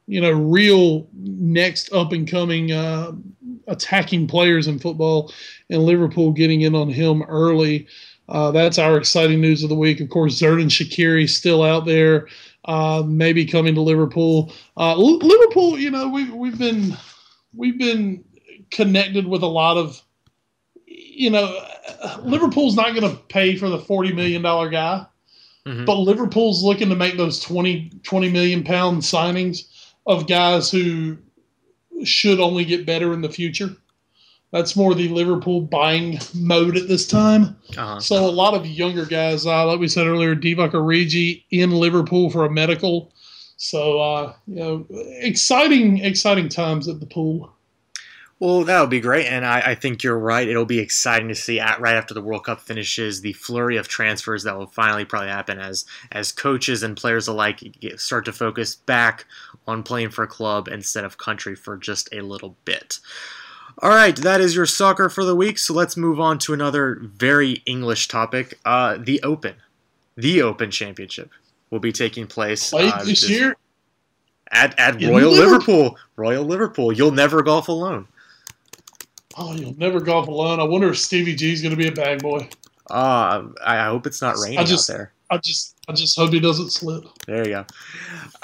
[0.06, 3.12] you know, real next up and coming uh,
[3.66, 5.32] attacking players in football,
[5.68, 7.86] and Liverpool getting in on him early.
[8.28, 10.00] Uh, that's our exciting news of the week.
[10.00, 12.28] Of course, Xherdan Shaqiri still out there,
[12.70, 14.52] uh, maybe coming to Liverpool.
[14.76, 16.96] Uh, Liverpool, you know, we've we've been
[17.52, 18.24] we've been
[18.70, 20.00] connected with a lot of,
[20.86, 21.52] you know,
[22.20, 25.04] Liverpool's not going to pay for the forty million dollar guy,
[25.66, 25.84] mm-hmm.
[25.84, 29.66] but Liverpool's looking to make those 20, 20 million pound signings
[30.06, 31.18] of guys who
[32.04, 33.74] should only get better in the future.
[34.52, 37.56] That's more the Liverpool buying mode at this time.
[37.76, 38.00] Uh-huh.
[38.00, 42.30] So a lot of younger guys, uh, like we said earlier, Divock Origi in Liverpool
[42.30, 43.12] for a medical.
[43.56, 44.86] So uh, you know,
[45.20, 47.52] exciting, exciting times at the pool.
[48.40, 50.48] Well, that would be great, and I, I, think you're right.
[50.48, 53.86] It'll be exciting to see at, right after the World Cup finishes the flurry of
[53.86, 57.60] transfers that will finally probably happen as as coaches and players alike
[57.98, 59.26] start to focus back
[59.66, 62.98] on playing for a club instead of country for just a little bit.
[63.82, 65.58] All right, that is your soccer for the week.
[65.58, 68.58] So let's move on to another very English topic.
[68.64, 69.54] Uh, the Open,
[70.16, 71.30] the Open Championship,
[71.70, 73.56] will be taking place uh, this year
[74.50, 75.76] at at Royal Liverpool.
[75.76, 75.98] Liverpool.
[76.16, 76.92] Royal Liverpool.
[76.92, 78.06] You'll never golf alone.
[79.36, 80.60] Oh, you'll never golf alone.
[80.60, 82.48] I wonder if Stevie G is going to be a bag boy.
[82.90, 85.12] Uh, I hope it's not raining just, out there.
[85.30, 87.02] I just I just hope he doesn't slip.
[87.26, 87.64] There you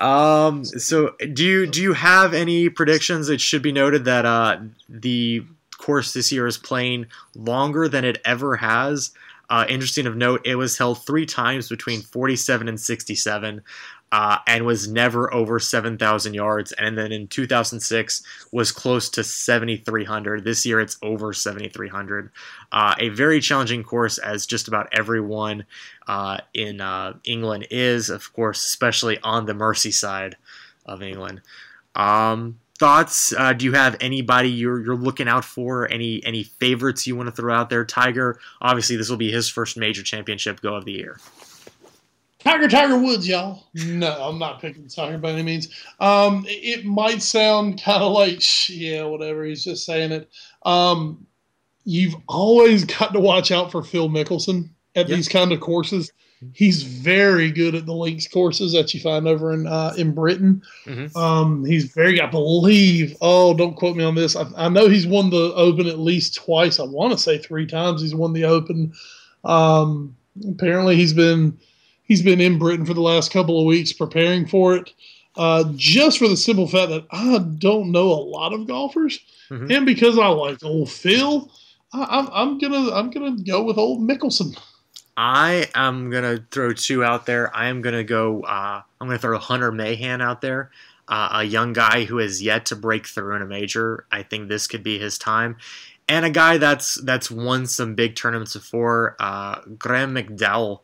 [0.01, 0.05] go.
[0.05, 3.29] Um, so do you do you have any predictions?
[3.29, 4.59] It should be noted that uh,
[4.89, 5.45] the
[5.79, 7.07] course this year is playing
[7.37, 9.13] longer than it ever has.
[9.49, 13.63] Uh, interesting of note, it was held three times between 47 and 67
[14.13, 16.73] uh, and was never over 7,000 yards.
[16.73, 18.23] And then in 2006
[18.53, 20.45] was close to 7,300.
[20.45, 22.31] This year it's over 7,300.
[22.73, 25.65] Uh, a very challenging course, as just about everyone
[26.07, 30.35] uh, in uh, England is, of course, especially on the Merseyside
[30.87, 31.43] of England.
[31.95, 33.33] Um, thoughts?
[33.33, 35.91] Uh, do you have anybody you're you're looking out for?
[35.91, 37.85] Any any favorites you want to throw out there?
[37.85, 41.19] Tiger, obviously, this will be his first major championship go of the year.
[42.47, 43.65] Tiger, Tiger Woods, y'all.
[43.75, 45.69] No, I'm not picking Tiger by any means.
[45.99, 49.45] Um, it might sound kind of like, yeah, whatever.
[49.45, 50.31] He's just saying it.
[50.63, 51.27] Um,
[51.85, 55.17] you've always got to watch out for Phil Mickelson at yep.
[55.17, 56.13] these kind of courses.
[56.53, 60.63] He's very good at the links courses that you find over in uh, in Britain.
[60.85, 61.17] Mm-hmm.
[61.19, 63.17] Um, he's very, I believe.
[63.21, 64.37] Oh, don't quote me on this.
[64.37, 66.79] I, I know he's won the Open at least twice.
[66.79, 68.03] I want to say three times.
[68.03, 68.93] He's won the Open.
[69.45, 70.15] Um,
[70.49, 71.59] apparently, he's been
[72.07, 74.93] He's been in Britain for the last couple of weeks preparing for it,
[75.37, 79.19] uh, just for the simple fact that I don't know a lot of golfers,
[79.51, 79.71] mm-hmm.
[79.71, 81.51] and because I like old Phil,
[81.93, 84.59] I, am I'm gonna I'm gonna go with old Mickelson.
[85.17, 87.55] I am gonna throw two out there.
[87.57, 88.43] I am gonna go.
[88.43, 90.71] Uh, I'm gonna throw Hunter Mahan out there,
[91.09, 94.07] uh, a young guy who has yet to break through in a major.
[94.13, 95.57] I think this could be his time,
[96.09, 99.17] and a guy that's that's won some big tournaments before.
[99.19, 100.81] Uh, Graeme McDowell.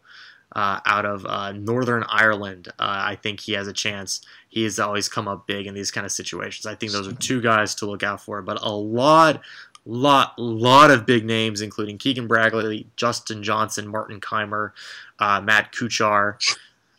[0.55, 4.21] Uh, out of uh, Northern Ireland, uh, I think he has a chance.
[4.51, 6.67] He has always come up big in these kind of situations.
[6.67, 9.41] I think those are two guys to look out for, but a lot,
[9.87, 14.73] lot, lot of big names, including Keegan Bradley, Justin Johnson, Martin Kaymer,
[15.19, 16.37] uh, Matt Kuchar.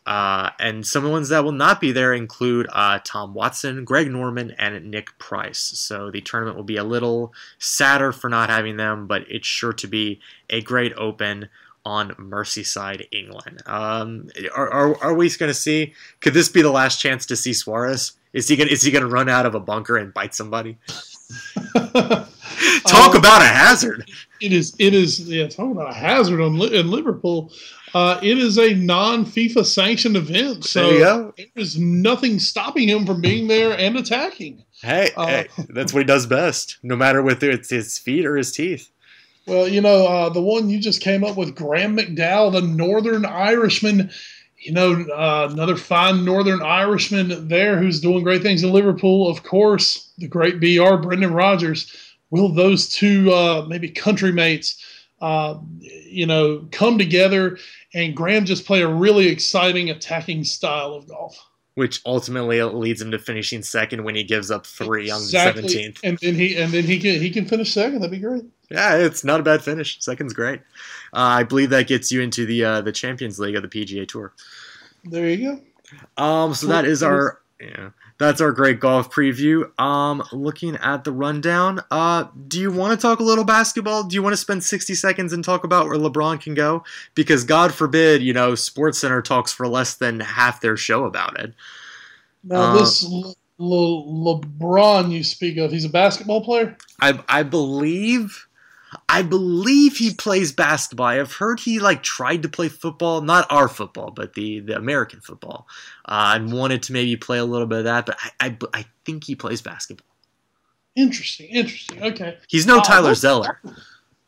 [0.05, 3.85] Uh, and some of the ones that will not be there include uh, Tom Watson,
[3.85, 5.59] Greg Norman, and Nick Price.
[5.59, 9.73] So the tournament will be a little sadder for not having them, but it's sure
[9.73, 10.19] to be
[10.49, 11.49] a great open
[11.85, 13.61] on Merseyside, England.
[13.65, 15.93] Um, are, are, are we going to see?
[16.22, 18.14] Could this be the last chance to see Suarez?
[18.34, 20.77] Is he going is he going to run out of a bunker and bite somebody?
[21.76, 24.10] talk um, about a hazard.
[24.41, 24.76] It is.
[24.80, 25.19] It is.
[25.30, 27.51] Yeah, talk about a hazard on in Liverpool.
[27.93, 33.77] Uh, it is a non-FIFA sanctioned event, so there's nothing stopping him from being there
[33.77, 34.64] and attacking.
[34.81, 38.35] Hey, uh, hey, that's what he does best, no matter whether it's his feet or
[38.35, 38.89] his teeth.
[39.45, 43.26] Well, you know, uh, the one you just came up with, Graeme McDowell, the Northern
[43.26, 44.10] Irishman.
[44.57, 49.28] You know, uh, another fine Northern Irishman there who's doing great things in Liverpool.
[49.28, 51.94] Of course, the great BR, Brendan Rodgers.
[52.30, 54.82] Will those two uh, maybe country mates,
[55.22, 57.57] uh, you know, come together
[57.94, 61.38] and Graham just play a really exciting attacking style of golf?
[61.76, 65.14] which ultimately leads him to finishing second when he gives up three exactly.
[65.14, 65.99] on the seventeenth.
[66.03, 68.02] And then he and then he can he can finish second.
[68.02, 68.44] That'd be great.
[68.73, 69.99] Yeah, it's not a bad finish.
[70.01, 70.59] Second's great.
[71.13, 74.07] Uh, I believe that gets you into the uh, the Champions League of the PGA
[74.07, 74.33] Tour.
[75.03, 75.61] There you
[76.17, 76.23] go.
[76.23, 79.69] Um, so that is our yeah, that's our great golf preview.
[79.79, 84.05] Um, looking at the rundown, uh, do you want to talk a little basketball?
[84.05, 86.83] Do you want to spend sixty seconds and talk about where LeBron can go?
[87.13, 91.53] Because God forbid, you know, SportsCenter talks for less than half their show about it.
[92.43, 96.75] Now uh, this Le- Le- LeBron you speak of, he's a basketball player.
[96.99, 98.47] I I believe
[99.14, 101.06] I believe he plays basketball.
[101.06, 105.22] I've heard he like tried to play football, not our football, but the the American
[105.22, 105.68] football,
[106.06, 108.07] uh, and wanted to maybe play a little bit of that.
[108.07, 110.07] But I I, I think he plays basketball.
[110.95, 112.02] Interesting, interesting.
[112.02, 113.61] Okay, he's no uh, Tyler Zeller.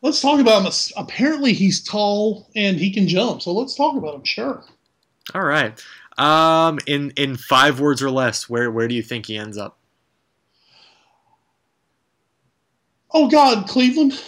[0.04, 0.72] Let's talk about him.
[0.98, 3.42] Apparently, he's tall and he can jump.
[3.42, 4.24] So let's talk about him.
[4.24, 4.64] Sure.
[5.34, 5.84] All right.
[6.20, 9.80] Um, in in five words or less, where where do you think he ends up?
[13.12, 14.22] Oh God, Cleveland.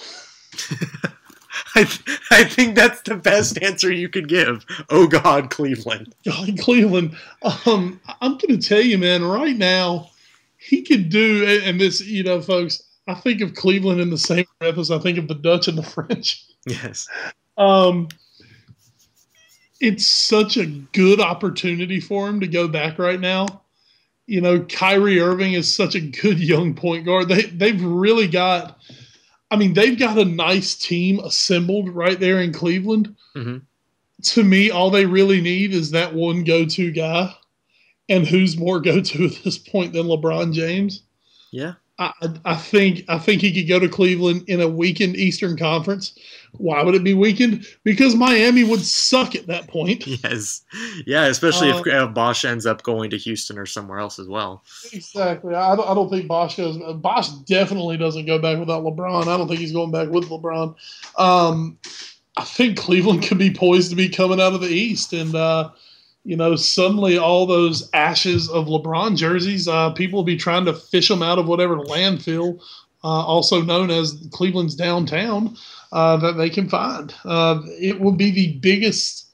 [1.76, 4.66] I, th- I think that's the best answer you could give.
[4.90, 6.14] Oh God, Cleveland.
[6.26, 7.16] God, Cleveland.
[7.66, 9.24] Um, I'm going to tell you, man.
[9.24, 10.10] Right now,
[10.58, 12.84] he could do, and this, you know, folks.
[13.10, 15.78] I think of Cleveland in the same breath as I think of the Dutch and
[15.78, 16.46] the French.
[16.66, 17.08] Yes.
[17.58, 18.10] Um,
[19.80, 23.62] it's such a good opportunity for him to go back right now.
[24.26, 27.30] You know, Kyrie Irving is such a good young point guard.
[27.30, 28.80] They they've really got
[29.50, 33.16] I mean, they've got a nice team assembled right there in Cleveland.
[33.36, 33.58] Mm-hmm.
[34.22, 37.34] To me, all they really need is that one go-to guy,
[38.10, 41.04] and who's more go-to at this point than LeBron James?
[41.52, 42.12] Yeah, I,
[42.46, 46.18] I think I think he could go to Cleveland in a weakened Eastern Conference.
[46.58, 47.66] Why would it be weakened?
[47.84, 50.06] Because Miami would suck at that point.
[50.24, 50.64] Yes,
[51.06, 54.64] yeah, especially if uh, Bosh ends up going to Houston or somewhere else as well.
[54.92, 55.54] Exactly.
[55.54, 56.78] I don't, I don't think Bosh goes.
[56.96, 59.28] Bosh definitely doesn't go back without LeBron.
[59.28, 60.76] I don't think he's going back with LeBron.
[61.18, 61.78] Um,
[62.36, 65.36] I think Cleveland could be poised to be coming out of the East and.
[65.36, 65.70] Uh,
[66.28, 70.74] you know, suddenly all those ashes of LeBron jerseys, uh, people will be trying to
[70.74, 72.60] fish them out of whatever landfill,
[73.02, 75.56] uh, also known as Cleveland's downtown,
[75.92, 77.14] uh, that they can find.
[77.26, 79.26] Uh, it will be the biggest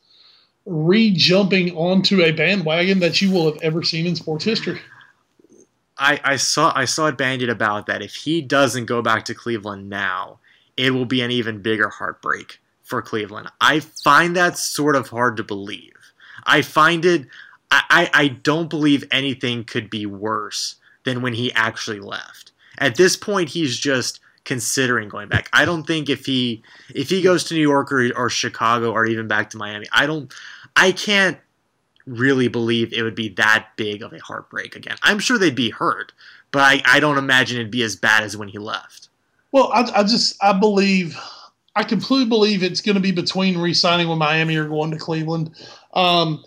[0.66, 4.80] re-jumping onto a bandwagon that you will have ever seen in sports history.
[5.98, 9.36] I, I saw I saw it bandied about that if he doesn't go back to
[9.36, 10.40] Cleveland now,
[10.76, 13.50] it will be an even bigger heartbreak for Cleveland.
[13.62, 15.94] I find that sort of hard to believe.
[16.46, 17.28] I find it.
[17.72, 20.76] I, I don't believe anything could be worse
[21.06, 22.52] than when he actually left.
[22.78, 25.50] At this point, he's just considering going back.
[25.54, 26.64] I don't think if he
[26.94, 30.06] if he goes to New York or, or Chicago or even back to Miami, I
[30.06, 30.34] don't.
[30.76, 31.38] I can't
[32.06, 34.98] really believe it would be that big of a heartbreak again.
[35.04, 36.12] I'm sure they'd be hurt,
[36.52, 39.10] but I, I don't imagine it'd be as bad as when he left.
[39.52, 41.18] Well, I, I just I believe
[41.76, 45.52] I completely believe it's going to be between re-signing with Miami or going to Cleveland.
[45.94, 46.44] Um,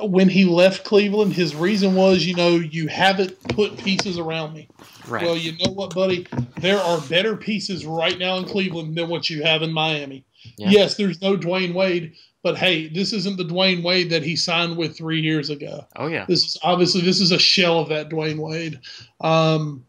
[0.00, 4.68] when he left Cleveland, his reason was, you know, you haven't put pieces around me.
[5.06, 5.24] Right.
[5.24, 6.26] Well, you know what, buddy?
[6.58, 10.24] There are better pieces right now in Cleveland than what you have in Miami.
[10.56, 10.70] Yeah.
[10.70, 14.76] Yes, there's no Dwyane Wade, But hey, this isn't the Dwyane Wade that he signed
[14.76, 15.86] with three years ago.
[15.96, 16.24] Oh yeah.
[16.26, 18.80] This is obviously this is a shell of that Dwyane Wade.
[19.20, 19.84] Um,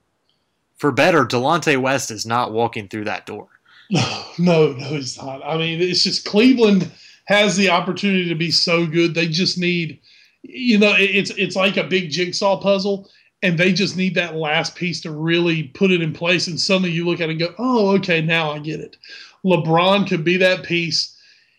[0.77, 3.47] For better, Delonte West is not walking through that door.
[3.89, 5.43] no, no, no, he's not.
[5.43, 6.91] I mean, it's just Cleveland
[7.29, 9.13] has the opportunity to be so good.
[9.13, 9.99] They just need,
[10.41, 13.07] you know, it's it's like a big jigsaw puzzle,
[13.43, 16.47] and they just need that last piece to really put it in place.
[16.47, 18.97] And suddenly you look at it and go, "Oh, okay, now I get it."
[19.45, 21.15] LeBron could be that piece.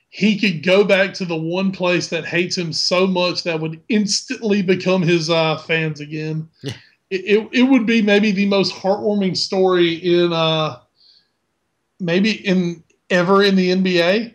[0.08, 3.80] He could go back to the one place that hates him so much that would
[3.88, 6.48] instantly become his uh, fans again.
[6.62, 6.72] Yeah.
[7.10, 10.80] It, it, it would be maybe the most heartwarming story in uh,
[12.00, 14.34] maybe in ever in the NBA.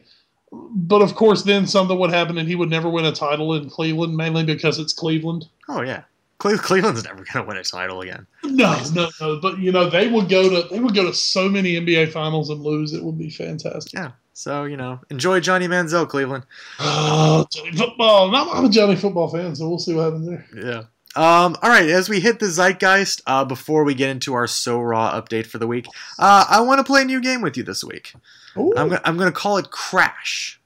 [0.74, 3.70] But of course, then something would happen, and he would never win a title in
[3.70, 5.46] Cleveland, mainly because it's Cleveland.
[5.68, 6.04] Oh yeah.
[6.38, 8.28] Cle- Cleveland's never going to win a title again.
[8.44, 9.40] No, no, no.
[9.40, 12.50] But you know, they would go to they would go to so many NBA finals
[12.50, 12.94] and lose.
[12.94, 13.94] It would be fantastic.
[13.94, 14.12] Yeah.
[14.34, 16.46] So you know, enjoy Johnny Manziel, Cleveland.
[16.80, 18.36] Oh, Johnny football.
[18.36, 20.46] I'm, I'm a Johnny football fan, so we'll see what happens there.
[20.56, 20.84] Yeah.
[21.16, 24.82] Um, all right, as we hit the zeitgeist, uh, before we get into our So
[24.82, 25.88] Raw update for the week,
[26.20, 28.14] uh, I want to play a new game with you this week.
[28.58, 30.60] Ooh, I'm gonna I'm gonna call it Crash.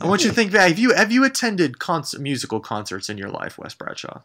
[0.00, 0.68] I want you to think back.
[0.68, 4.22] Have you have you attended concert, musical concerts in your life, Wes Bradshaw?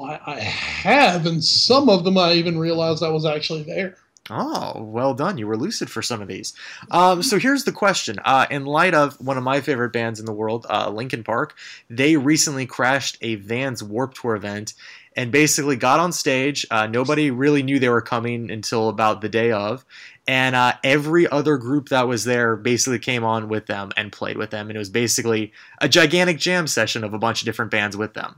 [0.00, 3.96] I, I have, and some of them I even realized I was actually there.
[4.30, 5.38] Oh, well done.
[5.38, 6.54] You were lucid for some of these.
[6.90, 8.18] Um, so here's the question.
[8.24, 11.56] Uh, in light of one of my favorite bands in the world, uh, Linkin Park,
[11.88, 14.74] they recently crashed a Vans Warp Tour event
[15.16, 16.64] and basically got on stage.
[16.70, 19.84] Uh, nobody really knew they were coming until about the day of.
[20.30, 24.36] And uh, every other group that was there basically came on with them and played
[24.36, 24.68] with them.
[24.68, 28.14] And it was basically a gigantic jam session of a bunch of different bands with
[28.14, 28.36] them.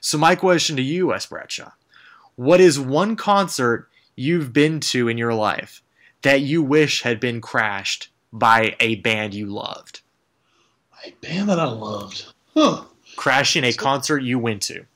[0.00, 1.72] So, my question to you, Wes Bradshaw
[2.36, 5.82] what is one concert you've been to in your life
[6.22, 10.00] that you wish had been crashed by a band you loved?
[11.04, 12.24] A band that I loved.
[12.54, 12.84] Huh.
[13.16, 14.86] Crashing a concert you went to.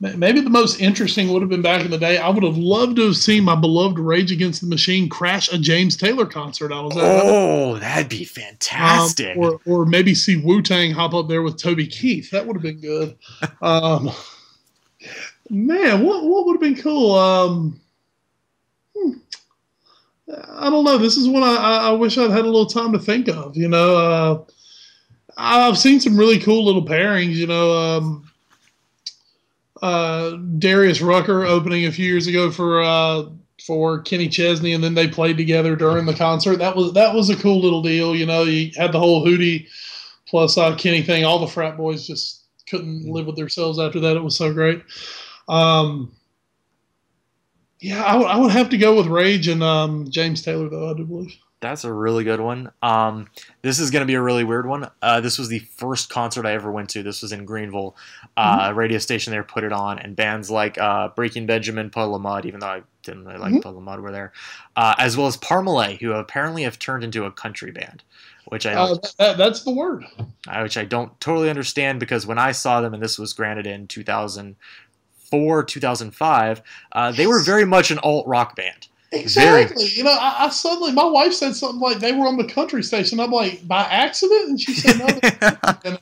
[0.00, 2.16] Ma- Maybe the most interesting would have been back in the day.
[2.18, 5.58] I would have loved to have seen my beloved Rage Against the Machine crash a
[5.58, 7.02] James Taylor concert I was at.
[7.04, 9.36] Oh, that'd be Um, fantastic.
[9.36, 12.30] or, or maybe see Wu Tang hop up there with Toby Keith.
[12.30, 13.16] That would have been good.
[13.62, 14.10] Um,
[15.50, 17.14] man, what what would have been cool?
[17.14, 17.80] Um,
[18.96, 19.12] hmm,
[20.54, 20.96] I don't know.
[20.98, 23.56] This is one I, I, I wish I'd had a little time to think of.
[23.56, 24.44] You know, uh,
[25.36, 27.34] I've seen some really cool little pairings.
[27.34, 28.29] You know, um,
[29.82, 33.24] uh, Darius Rucker opening a few years ago for uh,
[33.66, 36.56] for Kenny Chesney, and then they played together during the concert.
[36.58, 38.14] That was that was a cool little deal.
[38.14, 39.66] You know, you had the whole Hootie
[40.26, 41.24] plus uh, Kenny thing.
[41.24, 44.16] All the frat boys just couldn't live with themselves after that.
[44.16, 44.82] It was so great.
[45.48, 46.14] Um,
[47.80, 50.94] yeah, I would- would have to go with Rage and um, James Taylor, though I
[50.94, 51.34] do believe.
[51.60, 52.72] That's a really good one.
[52.80, 53.28] Um,
[53.60, 54.90] this is going to be a really weird one.
[55.02, 57.02] Uh, this was the first concert I ever went to.
[57.02, 57.96] This was in Greenville.
[58.34, 62.22] Uh, Radio station there put it on, and bands like uh, Breaking Benjamin, Puddle of
[62.22, 63.62] Mudd, even though I didn't really like Mhm.
[63.62, 64.32] Puddle of Mudd, were there,
[64.76, 68.02] uh, as well as Parmalee, who apparently have turned into a country band,
[68.46, 70.06] which I Uh, that, that's the word.
[70.62, 73.86] which I don't totally understand because when I saw them, and this was granted in
[73.86, 76.62] 2004, 2005,
[76.92, 78.88] uh, they were very much an alt rock band.
[79.12, 79.86] Exactly.
[79.86, 82.82] You know, I, I suddenly my wife said something like they were on the country
[82.82, 83.18] station.
[83.20, 85.06] I'm like, by accident, and she said no.
[85.82, 85.98] they-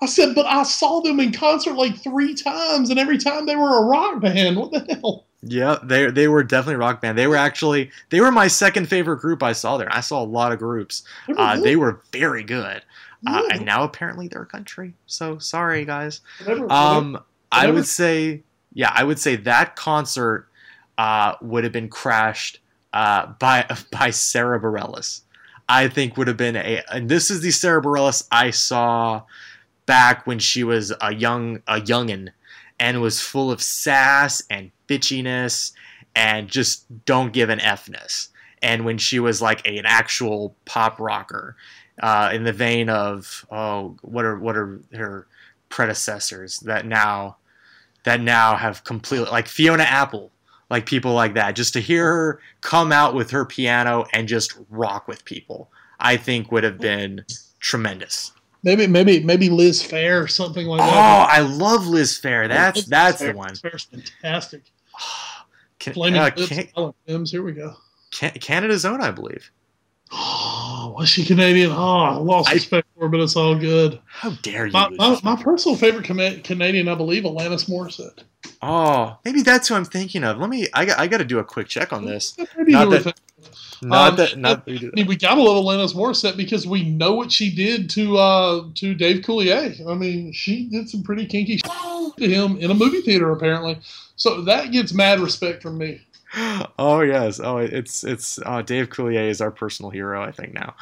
[0.00, 3.54] I said, but I saw them in concert like three times, and every time they
[3.54, 4.56] were a rock band.
[4.56, 5.26] What the hell?
[5.42, 7.16] Yeah, they they were definitely rock band.
[7.16, 9.92] They were actually they were my second favorite group I saw there.
[9.92, 11.04] I saw a lot of groups.
[11.28, 12.82] They were Uh, they were very good,
[13.28, 14.94] uh, and now apparently they're country.
[15.06, 16.20] So sorry, guys.
[16.44, 17.22] whatever, Um,
[17.52, 20.48] I would say, yeah, I would say that concert
[20.98, 22.60] uh, would have been crashed
[22.92, 25.20] uh, by by Sara Bareilles.
[25.68, 29.22] I think would have been a, and this is the Sara Bareilles I saw
[29.86, 32.30] back when she was a young a youngin
[32.78, 35.72] and was full of sass and bitchiness
[36.14, 38.28] and just don't give an fness.
[38.60, 41.56] And when she was like a, an actual pop rocker,
[42.00, 45.26] uh, in the vein of oh, what are what are her
[45.68, 47.36] predecessors that now
[48.04, 50.31] that now have completely like Fiona Apple,
[50.72, 51.54] like people like that.
[51.54, 55.70] Just to hear her come out with her piano and just rock with people,
[56.00, 57.24] I think would have been
[57.60, 58.32] tremendous.
[58.64, 61.28] maybe maybe maybe Liz Phair or something like Oh, that.
[61.28, 62.48] Oh, I love Liz Phair.
[62.48, 63.50] That's Liz that's the one.
[63.50, 64.62] Liz Phair's fantastic.
[65.78, 67.74] Can, Flaming uh, Lips, Can- Here we go.
[68.12, 69.50] Can- Canada's own, I believe.
[70.12, 71.70] Oh, was she Canadian?
[71.72, 74.00] Oh, I lost I- respect for her, but it's all good.
[74.06, 74.72] How dare you?
[74.72, 78.20] My, my, my personal favorite Cana- Canadian, I believe, Alanis Morissette.
[78.62, 80.38] Oh, maybe that's who I'm thinking of.
[80.38, 80.68] Let me.
[80.74, 80.98] I got.
[80.98, 82.36] I got to do a quick check on this.
[82.38, 83.20] Not we're that-
[83.82, 87.32] Not um, that, not I mean, we gotta love Alanis Morissette because we know what
[87.32, 89.84] she did to uh, to Dave Coulier.
[89.88, 93.80] I mean, she did some pretty kinky to him in a movie theater, apparently.
[94.14, 96.00] So that gets mad respect from me.
[96.78, 100.74] oh yes oh it's it's uh, dave coulier is our personal hero i think now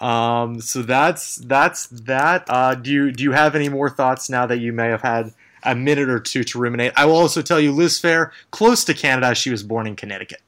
[0.00, 4.46] um, so that's that's that uh, do you do you have any more thoughts now
[4.46, 5.32] that you may have had
[5.64, 8.94] a minute or two to ruminate i will also tell you liz Phair, close to
[8.94, 10.40] canada she was born in connecticut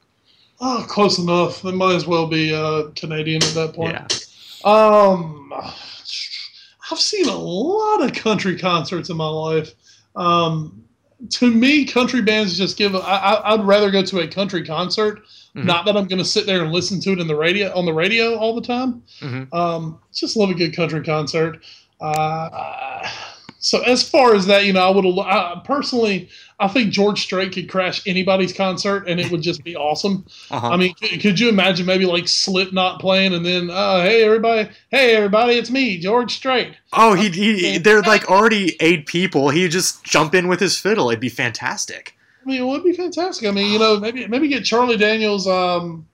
[0.60, 3.93] oh close enough they might as well be uh, canadian at that point
[4.64, 4.70] yeah.
[4.70, 5.52] um
[6.90, 9.72] i've seen a lot of country concerts in my life
[10.14, 10.84] um,
[11.30, 12.94] to me, country bands just give.
[12.94, 15.20] I, would rather go to a country concert.
[15.55, 15.66] Mm-hmm.
[15.66, 17.84] Not that I'm going to sit there and listen to it in the radio on
[17.84, 19.02] the radio all the time.
[19.20, 19.55] Mm-hmm.
[19.55, 21.62] Um, just love a good country concert.
[22.01, 23.09] Uh,
[23.62, 26.28] so as far as that, you know, I would have personally.
[26.59, 30.26] I think George Strait could crash anybody's concert and it would just be awesome.
[30.51, 30.68] Uh-huh.
[30.68, 34.68] I mean, could, could, you imagine maybe like Slipknot playing and then, uh, hey everybody,
[34.90, 36.74] hey everybody, it's me, George Strait.
[36.93, 39.48] Oh, he, he they're like already eight people.
[39.51, 41.09] He'd just jump in with his fiddle.
[41.10, 42.16] It'd be fantastic.
[42.43, 43.48] I mean, it would be fantastic.
[43.48, 45.47] I mean, you know, maybe maybe get Charlie Daniels.
[45.47, 46.09] Um,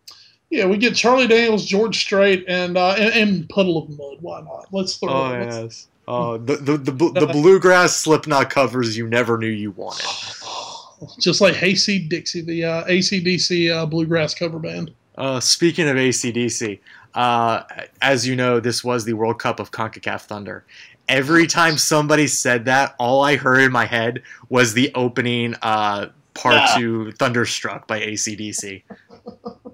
[0.51, 4.19] yeah, we get Charlie Daniels, George Strait, and uh, and, and Puddle of Mudd.
[4.21, 4.67] Why not?
[4.71, 5.11] Let's throw.
[5.11, 5.47] Oh it.
[5.47, 5.89] yes.
[6.09, 10.07] Oh, the the the, the bluegrass Slipknot covers you never knew you wanted.
[11.21, 14.91] Just like Hayseed Dixie, the uh, ACDC uh, bluegrass cover band.
[15.17, 16.81] Uh, speaking of ACDC,
[17.15, 17.63] uh,
[18.03, 20.65] as you know, this was the World Cup of CONCACAF Thunder.
[21.09, 26.09] Every time somebody said that, all I heard in my head was the opening uh,
[26.35, 26.75] part yeah.
[26.79, 28.83] to Thunderstruck by ACDC.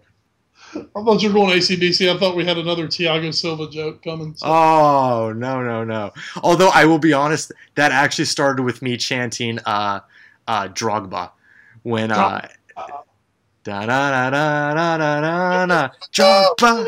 [0.76, 2.14] I thought you were going ACDC.
[2.14, 4.34] I thought we had another Thiago Silva joke coming.
[4.36, 4.46] So.
[4.46, 6.12] Oh no no no!
[6.42, 10.00] Although I will be honest, that actually started with me chanting uh,
[10.46, 11.30] uh, Drogba
[11.82, 12.46] when uh,
[13.64, 16.86] da da da da da da da Drogba.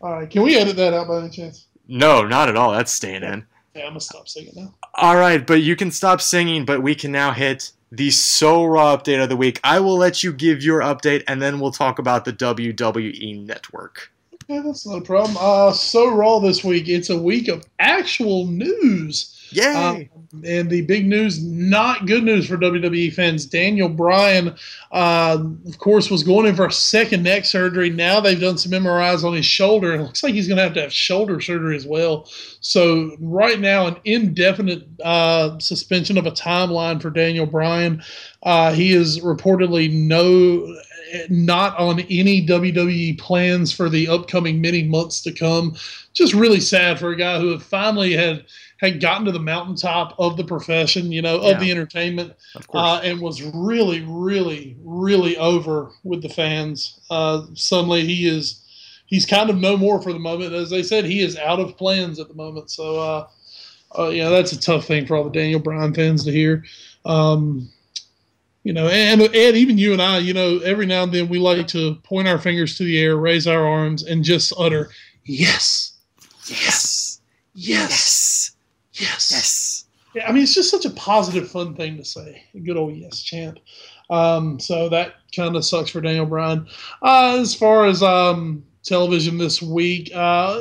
[0.00, 1.66] All right, can we edit that out by any chance?
[1.88, 2.72] No, not at all.
[2.72, 3.44] That's staying in.
[3.74, 4.74] Yeah, I'm gonna stop singing now.
[4.94, 8.96] All right, but you can stop singing, but we can now hit the So Raw
[8.96, 9.60] update of the week.
[9.64, 14.12] I will let you give your update, and then we'll talk about the WWE Network.
[14.48, 15.36] Yeah, that's not a problem.
[15.38, 16.88] Uh, so Raw this week.
[16.88, 19.34] It's a week of actual news.
[19.50, 20.10] Yay!
[20.32, 23.46] Um, and the big news, not good news for WWE fans.
[23.46, 24.56] Daniel Bryan,
[24.92, 27.90] uh, of course, was going in for a second neck surgery.
[27.90, 29.94] Now they've done some MRIs on his shoulder.
[29.94, 32.28] It looks like he's going to have to have shoulder surgery as well.
[32.60, 38.02] So right now, an indefinite uh, suspension of a timeline for Daniel Bryan.
[38.42, 40.66] Uh, he is reportedly no
[41.28, 45.76] not on any WWE plans for the upcoming many months to come.
[46.12, 48.44] Just really sad for a guy who had finally had
[48.78, 51.58] had gotten to the mountaintop of the profession, you know, of yeah.
[51.58, 52.32] the entertainment,
[52.74, 57.00] uh, and was really, really, really over with the fans.
[57.10, 58.64] Uh, suddenly, he is
[59.06, 60.52] he's kind of no more for the moment.
[60.52, 62.70] As they said, he is out of plans at the moment.
[62.70, 63.28] So, uh,
[63.98, 66.64] uh, yeah, that's a tough thing for all the Daniel Bryan fans to hear.
[67.04, 67.70] Um,
[68.64, 71.38] you know, and Ed, even you and I, you know, every now and then we
[71.38, 74.90] like to point our fingers to the air, raise our arms, and just utter,
[75.24, 75.98] "Yes,
[76.46, 77.20] yes,
[77.54, 78.52] yes."
[78.98, 79.30] Yes.
[79.30, 79.84] Yes.
[80.14, 82.42] Yeah, I mean, it's just such a positive, fun thing to say.
[82.54, 83.60] A good old yes chant.
[84.10, 86.66] Um, so that kind of sucks for Daniel Bryan.
[87.02, 90.60] Uh, as far as um, television this week, uh,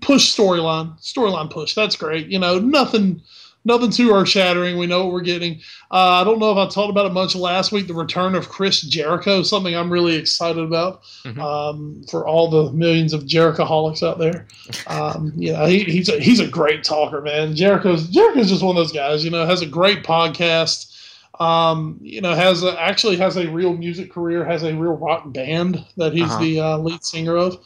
[0.00, 1.74] push storyline, storyline push.
[1.74, 2.28] That's great.
[2.28, 3.22] You know, nothing
[3.64, 4.78] nothing too earth shattering.
[4.78, 5.60] We know what we're getting.
[5.90, 7.86] Uh, I don't know if I talked about it much last week.
[7.86, 11.40] The return of Chris Jericho, something I'm really excited about mm-hmm.
[11.40, 14.46] um, for all the millions of Jericho holics out there.
[14.86, 17.54] Um, yeah, he, he's a, he's a great talker, man.
[17.54, 19.24] Jericho's Jericho's just one of those guys.
[19.24, 20.94] You know, has a great podcast.
[21.40, 25.32] Um, you know, has a, actually has a real music career, has a real rock
[25.32, 26.40] band that he's uh-huh.
[26.40, 27.64] the uh, lead singer of.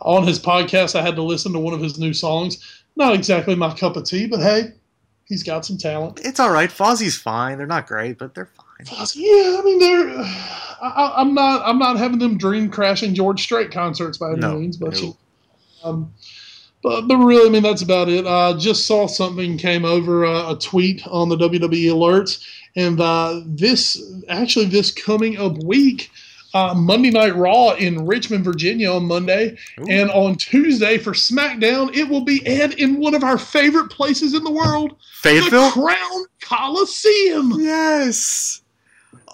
[0.00, 2.84] On his podcast, I had to listen to one of his new songs.
[2.96, 4.72] Not exactly my cup of tea, but hey,
[5.32, 6.20] He's got some talent.
[6.22, 6.68] It's all right.
[6.68, 7.56] Fozzy's fine.
[7.56, 8.84] They're not great, but they're fine.
[8.84, 10.10] Fozzy, yeah, I mean they're.
[10.82, 11.62] I, am not.
[11.64, 15.16] I'm not having them dream crashing George Strait concerts by any no, means, but no.
[15.84, 16.12] um,
[16.82, 18.26] but but really, I mean that's about it.
[18.26, 22.46] I just saw something came over uh, a tweet on the WWE alerts,
[22.76, 26.10] and uh, this actually this coming up week
[26.54, 29.56] uh, Monday Night Raw in Richmond, Virginia on Monday.
[29.80, 29.86] Ooh.
[29.88, 34.34] And on Tuesday for SmackDown, it will be Ed in one of our favorite places
[34.34, 35.66] in the world Fayetteville?
[35.66, 37.52] The Crown Coliseum.
[37.58, 38.62] Yes.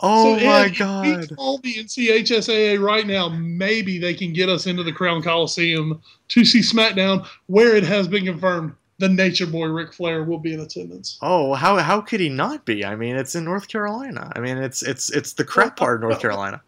[0.01, 1.37] Oh so my Ed, God.
[1.37, 3.29] Call the NCHSAA right now.
[3.29, 8.07] Maybe they can get us into the Crown Coliseum to see SmackDown, where it has
[8.07, 11.19] been confirmed the Nature Boy Ric Flair will be in attendance.
[11.23, 12.85] Oh, how how could he not be?
[12.85, 14.33] I mean, it's in North Carolina.
[14.37, 16.61] I mean, it's it's it's the crap part of North Carolina.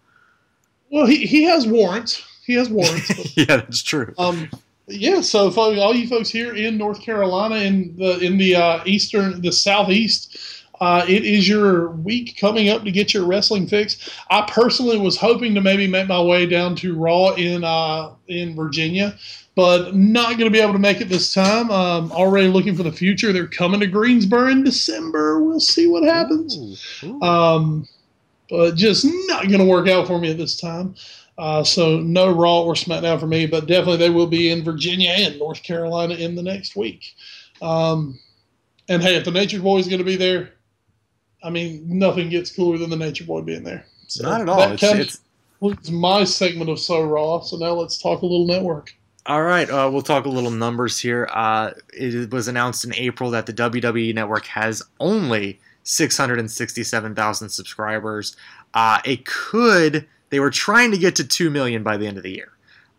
[0.91, 2.23] Well, he, he has warrants.
[2.45, 3.37] He has warrants.
[3.37, 4.13] yeah, that's true.
[4.19, 4.51] Um,
[4.89, 5.21] yeah.
[5.21, 9.53] So, all you folks here in North Carolina, in the in the uh, eastern, the
[9.53, 10.37] southeast,
[10.81, 14.11] uh, it is your week coming up to get your wrestling fix.
[14.31, 18.57] I personally was hoping to maybe make my way down to Raw in uh, in
[18.57, 19.17] Virginia,
[19.55, 21.71] but not going to be able to make it this time.
[21.71, 23.33] Um, already looking for the future.
[23.33, 25.43] They're coming to Greensboro in December.
[25.43, 26.57] We'll see what happens.
[27.05, 27.23] Ooh, ooh.
[27.23, 27.89] Um,
[28.51, 30.95] but just not going to work out for me at this time.
[31.39, 35.15] Uh, so no Raw or SmackDown for me, but definitely they will be in Virginia
[35.17, 37.15] and North Carolina in the next week.
[37.63, 38.19] Um,
[38.89, 40.51] and hey, if the Nature Boy is going to be there,
[41.43, 43.87] I mean, nothing gets cooler than the Nature Boy being there.
[44.09, 44.59] So Not at all.
[44.59, 45.21] That it's,
[45.63, 47.41] it's, my segment of So Raw.
[47.41, 48.95] So now let's talk a little network.
[49.27, 51.29] All right, uh, we'll talk a little numbers here.
[51.33, 55.61] Uh, it was announced in April that the WWE Network has only
[55.91, 58.37] 667,000 subscribers.
[58.75, 60.07] Uh, it could.
[60.31, 62.53] They were trying to get to 2 million by the end of the year.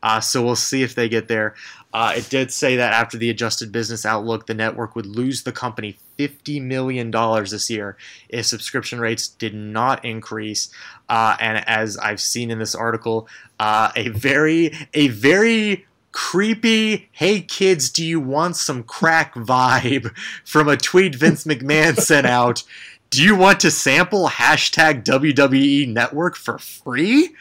[0.03, 1.53] Uh, so we'll see if they get there.
[1.93, 5.51] Uh, it did say that after the adjusted business outlook, the network would lose the
[5.51, 7.97] company $50 million this year
[8.29, 10.69] if subscription rates did not increase.
[11.07, 13.27] Uh, and as I've seen in this article,
[13.59, 20.15] uh, a very, a very creepy, hey kids, do you want some crack vibe
[20.45, 22.63] from a tweet Vince McMahon sent out.
[23.09, 27.35] Do you want to sample hashtag WWE Network for free?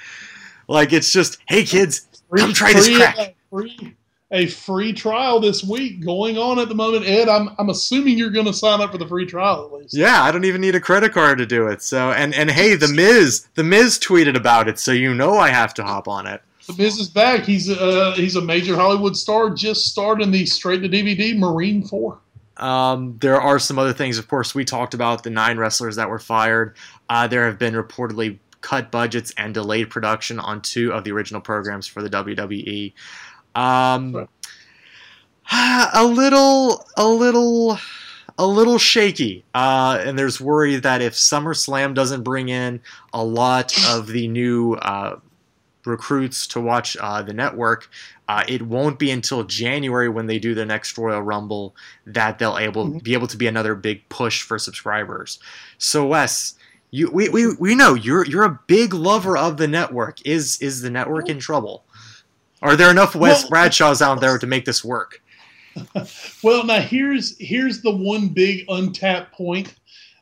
[0.66, 3.18] Like it's just, hey kids, free, come try this crack.
[3.18, 3.96] Uh, free,
[4.32, 7.04] a free trial this week going on at the moment.
[7.06, 9.96] Ed, I'm, I'm assuming you're going to sign up for the free trial at least.
[9.96, 11.82] Yeah, I don't even need a credit card to do it.
[11.82, 15.50] So, and and hey, the Miz, the Miz tweeted about it, so you know I
[15.50, 16.42] have to hop on it.
[16.76, 17.44] The is back.
[17.44, 19.50] He's uh he's a major Hollywood star.
[19.50, 22.18] Just starred in the straight to DVD Marine Four.
[22.56, 24.18] Um, there are some other things.
[24.18, 26.76] Of course, we talked about the nine wrestlers that were fired.
[27.08, 31.40] Uh, there have been reportedly cut budgets and delayed production on two of the original
[31.40, 32.92] programs for the WWE.
[33.54, 34.28] Um,
[35.52, 37.78] a little, a little,
[38.38, 39.44] a little shaky.
[39.54, 42.80] Uh, and there's worry that if SummerSlam doesn't bring in
[43.12, 45.16] a lot of the new uh,
[45.84, 47.88] recruits to watch uh, the network,
[48.28, 51.74] uh, it won't be until January when they do the next Royal Rumble
[52.06, 52.98] that they'll able mm-hmm.
[52.98, 55.38] be able to be another big push for subscribers.
[55.78, 56.54] So Wes,
[56.90, 60.24] you we, we, we know you're you're a big lover of the network.
[60.26, 61.84] Is is the network in trouble?
[62.62, 65.22] Are there enough Wes well, Bradshaws out there to make this work?
[66.42, 69.74] well, now here's here's the one big untapped point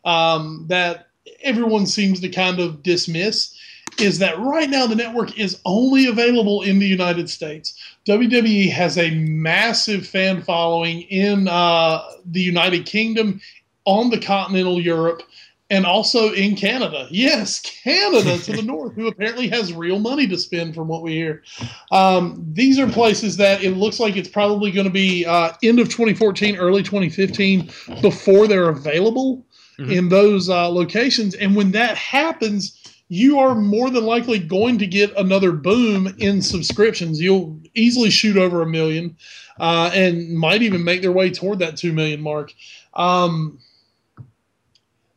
[0.05, 1.09] um, that
[1.43, 3.58] everyone seems to kind of dismiss
[4.01, 7.75] is that right now the network is only available in the United States.
[8.07, 13.41] WWE has a massive fan following in uh, the United Kingdom,
[13.85, 15.23] on the continental Europe,
[15.71, 17.07] and also in Canada.
[17.11, 21.15] Yes, Canada to the north, who apparently has real money to spend, from what we
[21.15, 21.43] hear.
[21.91, 25.81] Um, these are places that it looks like it's probably going to be uh, end
[25.81, 27.71] of 2014, early 2015
[28.01, 29.45] before they're available
[29.79, 29.91] mm-hmm.
[29.91, 31.35] in those uh, locations.
[31.35, 32.78] And when that happens,
[33.09, 37.21] you are more than likely going to get another boom in subscriptions.
[37.21, 39.17] You'll easily shoot over a million,
[39.59, 42.53] uh, and might even make their way toward that two million mark.
[42.95, 43.59] Um,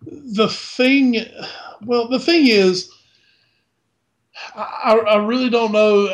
[0.01, 1.18] the thing,
[1.84, 2.91] well, the thing is,
[4.55, 6.07] I, I really don't know.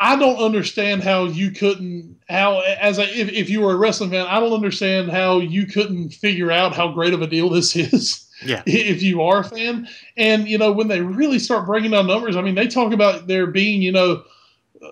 [0.00, 4.10] I, don't understand how you couldn't how as a, if, if you were a wrestling
[4.10, 7.76] fan, I don't understand how you couldn't figure out how great of a deal this
[7.92, 8.23] is.
[8.44, 8.62] Yeah.
[8.66, 12.36] If you are a fan, and you know when they really start breaking down numbers,
[12.36, 14.24] I mean they talk about there being you know.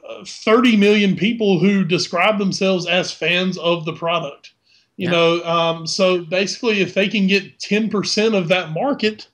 [0.09, 4.53] Uh, 30 million people who describe themselves as fans of the product
[4.97, 5.13] you yeah.
[5.13, 9.29] know, um, so basically, if they can get 10% of that market,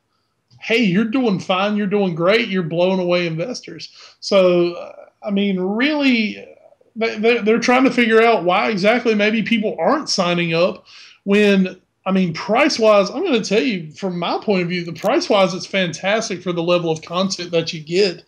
[0.60, 1.76] hey, you're doing fine.
[1.76, 2.48] You're doing great.
[2.48, 3.92] You're blowing away investors.
[4.20, 6.46] So, uh, I mean, really,
[6.94, 10.86] they're trying to figure out why exactly maybe people aren't signing up
[11.24, 14.82] when I mean, price wise, I'm going to tell you from my point of view,
[14.82, 18.24] the price wise, it's fantastic for the level of content that you get.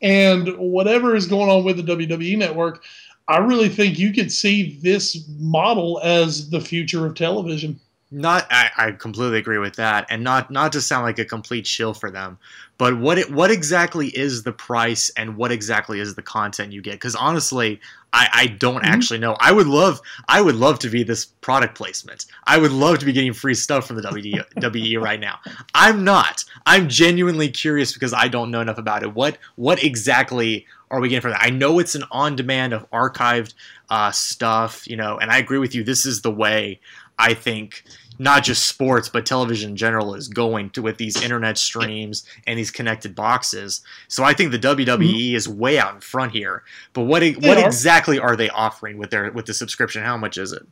[0.00, 2.84] And whatever is going on with the WWE network,
[3.26, 7.80] I really think you could see this model as the future of television.
[8.12, 11.66] Not, I, I completely agree with that, and not not to sound like a complete
[11.66, 12.38] shill for them,
[12.78, 16.82] but what it, what exactly is the price, and what exactly is the content you
[16.82, 16.92] get?
[16.92, 17.80] Because honestly,
[18.12, 18.92] I, I don't mm-hmm.
[18.92, 19.36] actually know.
[19.40, 22.26] I would love I would love to be this product placement.
[22.44, 25.38] I would love to be getting free stuff from the WWE right now.
[25.74, 26.44] I'm not.
[26.66, 29.14] I'm genuinely curious because I don't know enough about it.
[29.14, 31.42] What what exactly are we getting from that?
[31.42, 33.54] I know it's an on demand of archived
[33.90, 35.82] uh, stuff, you know, and I agree with you.
[35.82, 36.80] This is the way
[37.18, 37.84] I think
[38.18, 42.58] not just sports but television in general is going to with these internet streams and
[42.58, 43.82] these connected boxes.
[44.08, 45.36] So I think the WWE mm-hmm.
[45.36, 46.62] is way out in front here.
[46.92, 50.02] But what what exactly are they offering with their with the subscription?
[50.02, 50.66] How much is it?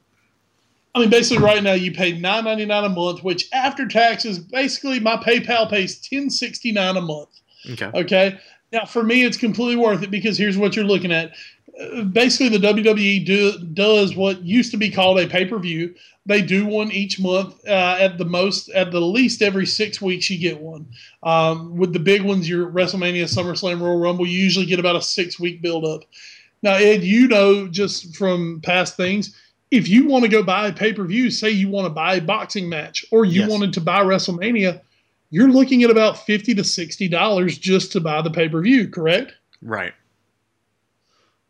[0.95, 4.39] I mean, basically, right now you pay nine ninety nine a month, which after taxes,
[4.39, 7.31] basically my PayPal pays ten sixty nine a month.
[7.71, 7.91] Okay.
[7.95, 8.39] Okay.
[8.73, 11.33] Now, for me, it's completely worth it because here's what you're looking at.
[12.13, 15.95] Basically, the WWE do, does what used to be called a pay per view.
[16.27, 17.67] They do one each month.
[17.67, 20.87] Uh, at the most, at the least, every six weeks you get one.
[21.23, 25.03] Um, with the big ones, your WrestleMania, SummerSlam, Royal Rumble, you usually get about a
[25.03, 26.03] six week build up.
[26.63, 29.39] Now, Ed, you know just from past things,
[29.71, 32.15] if you want to go buy a pay per view, say you want to buy
[32.15, 33.51] a boxing match or you yes.
[33.51, 34.81] wanted to buy WrestleMania,
[35.31, 38.89] you're looking at about fifty to sixty dollars just to buy the pay per view,
[38.89, 39.35] correct?
[39.61, 39.93] Right.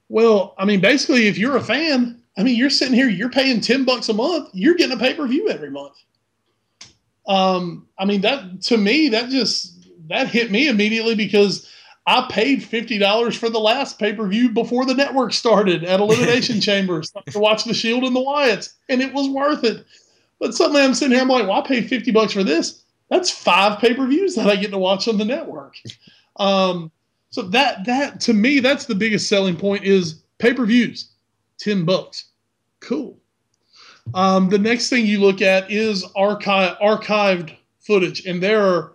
[0.09, 3.61] Well, I mean, basically, if you're a fan, I mean, you're sitting here, you're paying
[3.61, 5.95] ten bucks a month, you're getting a pay per view every month.
[7.27, 11.71] Um, I mean, that to me, that just that hit me immediately because
[12.07, 16.01] I paid fifty dollars for the last pay per view before the network started at
[16.01, 19.87] Elimination Chambers to watch the Shield and the Wyatts, and it was worth it.
[20.39, 23.31] But suddenly I'm sitting here, I'm like, well, I paid fifty bucks for this that's
[23.31, 25.77] five pay per views that I get to watch on the network.
[26.37, 26.91] Um,
[27.35, 31.11] so that that to me, that's the biggest selling point is pay per views,
[31.59, 32.27] ten bucks,
[32.79, 33.19] cool.
[34.15, 38.93] Um, the next thing you look at is archive archived footage, and there are,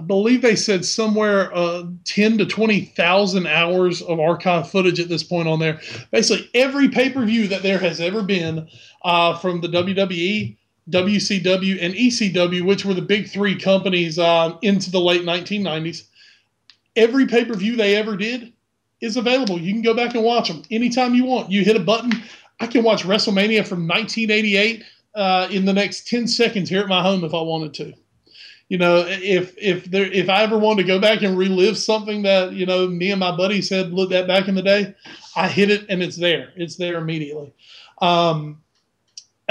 [0.00, 5.10] I believe they said somewhere uh, ten to twenty thousand hours of archive footage at
[5.10, 5.78] this point on there.
[6.10, 8.66] Basically, every pay per view that there has ever been
[9.04, 10.56] uh, from the WWE
[10.90, 16.04] WCW, and ECW, which were the big three companies um, into the late 1990s.
[16.96, 18.52] Every pay per view they ever did
[19.00, 19.58] is available.
[19.58, 21.50] You can go back and watch them anytime you want.
[21.50, 22.12] You hit a button.
[22.60, 27.02] I can watch WrestleMania from 1988 uh, in the next 10 seconds here at my
[27.02, 27.94] home if I wanted to.
[28.68, 32.22] You know, if if there if I ever wanted to go back and relive something
[32.22, 34.94] that you know me and my buddies had looked at back in the day,
[35.36, 36.52] I hit it and it's there.
[36.56, 37.52] It's there immediately.
[38.00, 38.62] Um,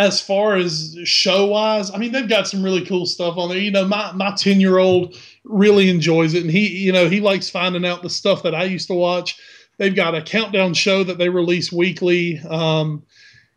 [0.02, 3.60] as far as show wise, I mean, they've got some really cool stuff on there.
[3.60, 7.22] You know, my my ten year old really enjoys it, and he, you know, he
[7.22, 9.40] likes finding out the stuff that I used to watch.
[9.78, 12.40] They've got a countdown show that they release weekly.
[12.40, 13.04] Um,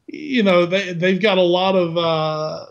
[0.06, 2.66] you know, they they've got a lot of uh,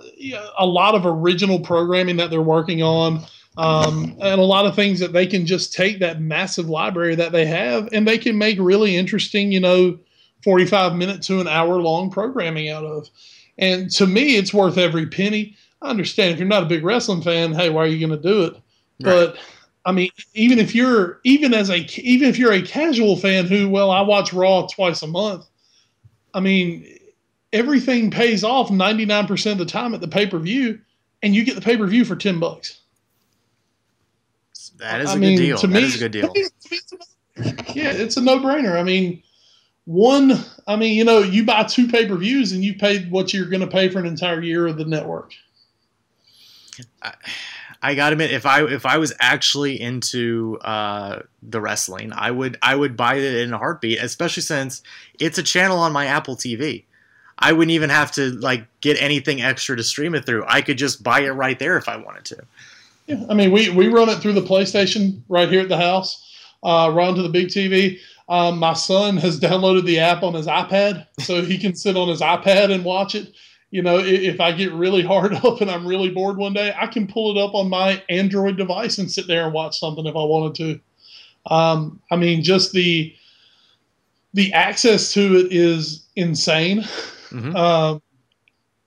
[0.59, 3.25] a lot of original programming that they're working on.
[3.55, 7.31] Um, and a lot of things that they can just take that massive library that
[7.31, 9.99] they have and they can make really interesting, you know,
[10.43, 13.09] 45 minute to an hour long programming out of.
[13.57, 15.55] And to me, it's worth every penny.
[15.81, 18.29] I understand if you're not a big wrestling fan, hey, why are you going to
[18.29, 18.53] do it?
[18.53, 18.61] Right.
[18.99, 19.37] But
[19.85, 23.69] I mean, even if you're even as a even if you're a casual fan who,
[23.69, 25.45] well, I watch Raw twice a month.
[26.33, 26.97] I mean,
[27.51, 30.79] everything pays off 99% of the time at the pay per view,
[31.21, 32.79] and you get the pay per view for 10 bucks.
[34.77, 35.57] That is I a mean, good deal.
[35.57, 36.33] To that me, is a good deal.
[37.75, 38.79] yeah, it's a no brainer.
[38.79, 39.21] I mean,
[39.85, 40.33] one,
[40.67, 43.49] I mean, you know, you buy two pay per views and you paid what you're
[43.49, 45.33] going to pay for an entire year of the network.
[47.01, 47.13] I,
[47.81, 52.57] I gotta admit, if I if I was actually into uh, the wrestling, I would
[52.61, 53.99] I would buy it in a heartbeat.
[54.01, 54.81] Especially since
[55.19, 56.85] it's a channel on my Apple TV.
[57.37, 60.45] I wouldn't even have to like get anything extra to stream it through.
[60.47, 62.37] I could just buy it right there if I wanted to.
[63.07, 66.21] Yeah, I mean, we we run it through the PlayStation right here at the house.
[66.63, 67.99] Uh, run to the big TV.
[68.29, 72.07] Um, my son has downloaded the app on his iPad, so he can sit on
[72.07, 73.33] his iPad and watch it.
[73.71, 76.87] You know, if I get really hard up and I'm really bored one day, I
[76.87, 80.15] can pull it up on my Android device and sit there and watch something if
[80.15, 81.53] I wanted to.
[81.53, 83.13] Um, I mean, just the
[84.33, 86.81] the access to it is insane.
[87.29, 87.55] Mm-hmm.
[87.55, 88.01] Um,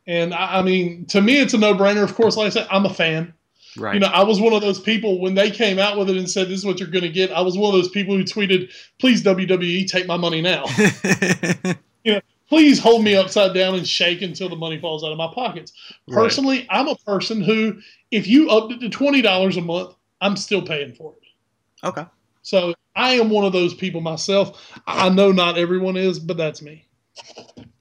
[0.06, 2.02] and I, I, mean, to me, it's a no brainer.
[2.02, 3.32] Of course, like I said, I'm a fan.
[3.78, 3.94] Right.
[3.94, 6.28] You know, I was one of those people when they came out with it and
[6.28, 8.24] said, "This is what you're going to get." I was one of those people who
[8.24, 10.64] tweeted, "Please WWE, take my money now."
[12.04, 15.18] you know, please hold me upside down and shake until the money falls out of
[15.18, 15.72] my pockets.
[16.08, 16.66] Personally, right.
[16.70, 17.78] I'm a person who,
[18.10, 21.86] if you upped it to twenty dollars a month, I'm still paying for it.
[21.86, 22.06] Okay.
[22.42, 24.80] So I am one of those people myself.
[24.86, 26.86] I know not everyone is, but that's me.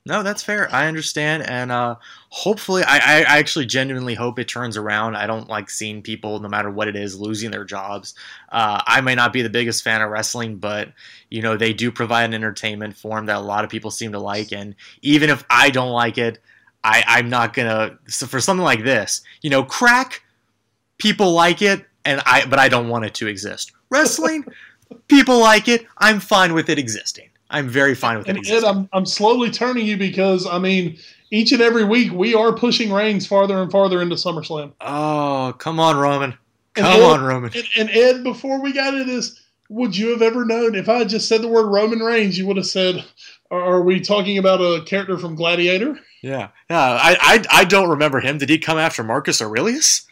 [0.07, 0.71] No, that's fair.
[0.71, 1.95] I understand, and uh,
[2.29, 5.15] hopefully, I, I actually genuinely hope it turns around.
[5.15, 8.13] I don't like seeing people, no matter what it is, losing their jobs.
[8.51, 10.93] Uh, I may not be the biggest fan of wrestling, but
[11.31, 14.19] you know they do provide an entertainment form that a lot of people seem to
[14.19, 16.37] like, and even if I don't like it,
[16.83, 17.97] I, I'm not gonna.
[18.07, 20.21] So for something like this, you know, crack,
[20.99, 23.71] people like it, and I, but I don't want it to exist.
[23.89, 24.45] Wrestling,
[25.07, 25.87] people like it.
[25.97, 27.29] I'm fine with it existing.
[27.49, 28.49] I'm very fine with it.
[28.49, 30.97] Ed, I'm, I'm slowly turning you because I mean,
[31.31, 34.73] each and every week we are pushing Reigns farther and farther into SummerSlam.
[34.81, 36.37] Oh, come on, Roman!
[36.73, 37.51] Come Ed, on, Roman!
[37.55, 40.99] And, and, Ed, before we got into this, would you have ever known if I
[40.99, 43.03] had just said the word Roman Reigns, you would have said,
[43.51, 46.97] "Are we talking about a character from Gladiator?" Yeah, yeah.
[46.99, 48.39] I, I, I don't remember him.
[48.39, 50.07] Did he come after Marcus Aurelius?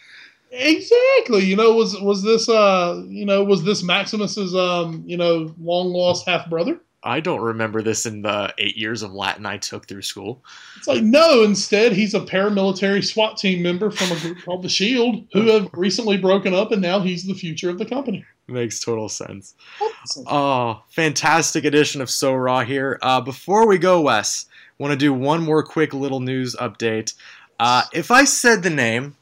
[0.51, 1.43] Exactly.
[1.45, 5.87] You know, was was this uh, you know, was this Maximus's um, you know, long
[5.87, 6.79] lost half brother?
[7.03, 10.43] I don't remember this in the eight years of Latin I took through school.
[10.77, 14.69] It's like, no, instead, he's a paramilitary SWAT team member from a group called The
[14.69, 18.25] Shield who have recently broken up, and now he's the future of the company.
[18.47, 19.55] Makes total sense.
[19.81, 20.25] Awesome.
[20.27, 22.99] Oh, fantastic edition of So Raw here.
[23.01, 24.45] Uh, before we go, Wes,
[24.77, 27.13] want to do one more quick little news update.
[27.59, 29.15] Uh, if I said the name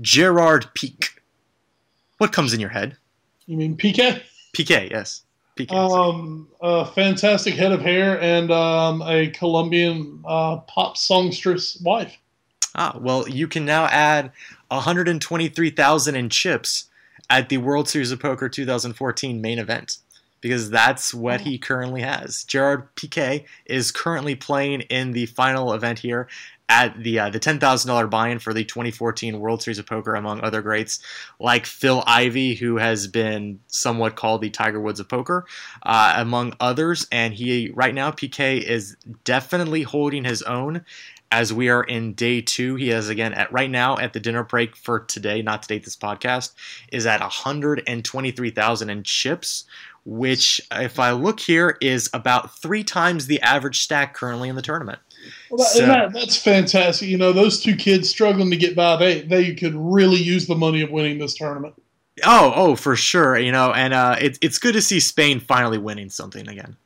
[0.00, 1.20] Gerard Pique,
[2.18, 2.96] what comes in your head?
[3.46, 4.22] You mean PK?
[4.56, 5.22] PK, yes.
[5.56, 5.72] PK.
[5.72, 12.16] Um, a fantastic head of hair and um, a Colombian uh, pop songstress wife.
[12.74, 14.32] Ah, well, you can now add
[14.68, 16.86] 123,000 in chips
[17.30, 19.98] at the World Series of Poker 2014 main event
[20.40, 22.44] because that's what he currently has.
[22.44, 26.28] Gerard Pique is currently playing in the final event here
[26.68, 30.14] at the uh, the ten thousand dollar buy-in for the 2014 World Series of Poker,
[30.14, 30.98] among other greats
[31.38, 35.46] like Phil Ivey, who has been somewhat called the Tiger Woods of poker,
[35.82, 37.06] uh, among others.
[37.12, 40.84] And he right now PK is definitely holding his own.
[41.30, 44.44] As we are in day two, he has again at right now at the dinner
[44.44, 46.52] break for today, not to date this podcast,
[46.92, 49.64] is at 123,000 in chips,
[50.04, 54.62] which, if I look here, is about three times the average stack currently in the
[54.62, 55.00] tournament.
[55.50, 57.08] Well, that, so, that, that's fantastic.
[57.08, 60.54] You know, those two kids struggling to get by, they they could really use the
[60.54, 61.74] money of winning this tournament.
[62.24, 63.38] Oh, oh, for sure.
[63.38, 66.76] You know, and uh, it's it's good to see Spain finally winning something again.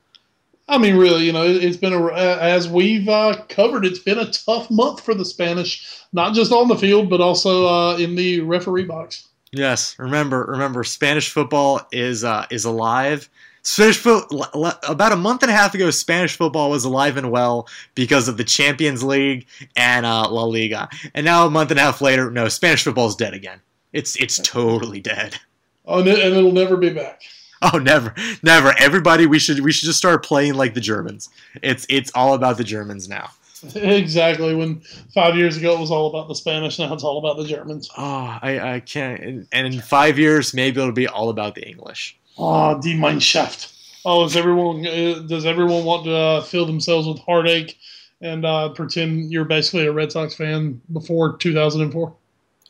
[0.69, 4.19] I mean, really, you know, it, has been a as we've uh, covered, it's been
[4.19, 8.15] a tough month for the Spanish, not just on the field, but also uh, in
[8.15, 9.28] the referee box.
[9.52, 13.31] Yes, remember, remember, Spanish football is uh, is alive.
[13.69, 17.69] Spanish football about a month and a half ago, Spanish football was alive and well
[17.95, 19.47] because of the Champions League
[19.77, 23.09] and uh, La Liga, and now a month and a half later, no, Spanish football
[23.09, 23.61] is dead again.
[23.93, 25.36] It's it's totally dead.
[25.85, 27.23] Oh, and it'll never be back.
[27.61, 28.74] Oh, never, never.
[28.78, 31.28] Everybody, we should we should just start playing like the Germans.
[31.62, 33.31] It's it's all about the Germans now.
[33.74, 34.55] Exactly.
[34.55, 34.81] When
[35.12, 37.90] five years ago it was all about the Spanish, now it's all about the Germans.
[37.99, 39.49] Oh, I, I can't.
[39.51, 42.16] And in five years, maybe it'll be all about the English.
[42.39, 43.74] Oh, die Mannschaft.
[44.05, 47.78] Oh, does everyone uh, does everyone want to uh, fill themselves with heartache
[48.20, 52.15] and uh, pretend you're basically a Red Sox fan before 2004?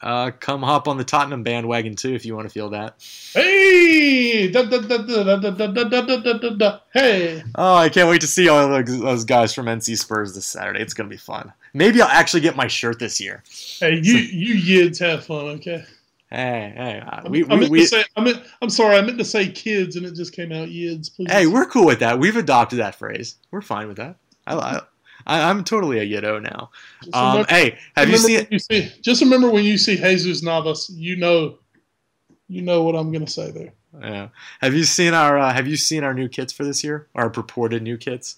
[0.01, 2.95] Uh, come hop on the Tottenham bandwagon too if you want to feel that.
[3.35, 4.49] Hey!
[6.95, 7.43] hey!
[7.57, 10.81] Oh, I can't wait to see all those guys from NC Spurs this Saturday.
[10.81, 11.53] It's gonna be fun.
[11.75, 13.43] Maybe I'll actually get my shirt this year.
[13.81, 15.85] Hey, you so, you yids have fun, okay?
[16.31, 19.17] Hey, hey, uh, we, I, meant we, to say, I meant, I'm sorry, I meant
[19.17, 21.15] to say kids, and it just came out yids.
[21.15, 21.31] Please.
[21.31, 22.19] Hey, we're cool with that.
[22.19, 23.37] We've adopted that phrase.
[23.51, 24.17] We're fine with that.
[24.47, 24.83] I,
[25.27, 26.71] I am totally a Yiddo now.
[27.15, 28.47] Um, hey, have you seen?
[28.51, 31.59] You see, just remember when you see Jesus Navas, you know,
[32.49, 33.73] you know what I'm going to say there.
[34.01, 34.29] Yeah.
[34.61, 37.09] Have you seen our uh, Have you seen our new kits for this year?
[37.15, 38.37] Our purported new kits.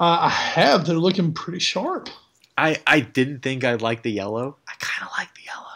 [0.00, 0.86] Uh, I have.
[0.86, 2.08] They're looking pretty sharp.
[2.56, 4.56] I I didn't think I'd like the yellow.
[4.68, 5.67] I kind of like the yellow.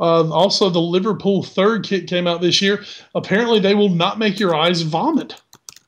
[0.00, 2.82] Um, also, the Liverpool third kit came out this year.
[3.14, 5.40] Apparently, they will not make your eyes vomit.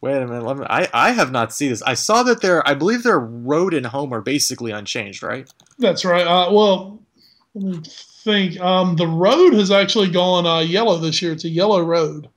[0.03, 0.59] Wait a minute.
[0.59, 1.83] Me, I, I have not seen this.
[1.83, 5.51] I saw that their I believe their road and home are basically unchanged, right?
[5.79, 6.27] That's right.
[6.27, 7.01] Uh, well,
[7.55, 8.61] let me think.
[8.61, 11.33] Um, the road has actually gone uh, yellow this year.
[11.33, 12.29] It's a yellow road.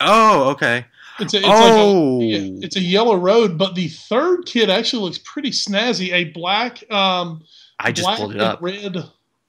[0.00, 0.84] Oh, okay.
[1.18, 2.18] It's a, it's oh.
[2.18, 2.58] Like a, oh.
[2.62, 6.12] it's a yellow road, but the third kit actually looks pretty snazzy.
[6.12, 7.42] A black, um,
[7.78, 8.60] I just black pulled it up.
[8.60, 8.98] Red,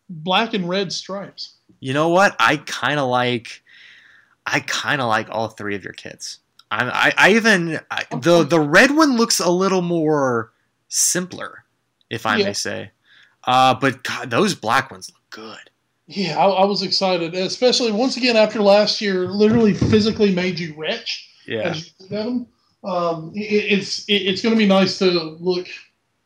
[0.09, 1.56] black and red stripes.
[1.79, 2.35] You know what?
[2.39, 3.63] I kind of like.
[4.45, 6.39] I kind of like all three of your kits.
[6.71, 10.53] I, I I even I, the the red one looks a little more
[10.87, 11.65] simpler,
[12.09, 12.45] if I yeah.
[12.45, 12.91] may say.
[13.43, 15.69] Uh, but God, those black ones look good.
[16.07, 20.73] Yeah, I, I, was excited, especially once again after last year, literally physically made you
[20.77, 21.29] rich.
[21.45, 21.75] Yeah.
[22.09, 22.47] them.
[22.83, 25.05] Um, it, it's it, it's going to be nice to
[25.39, 25.67] look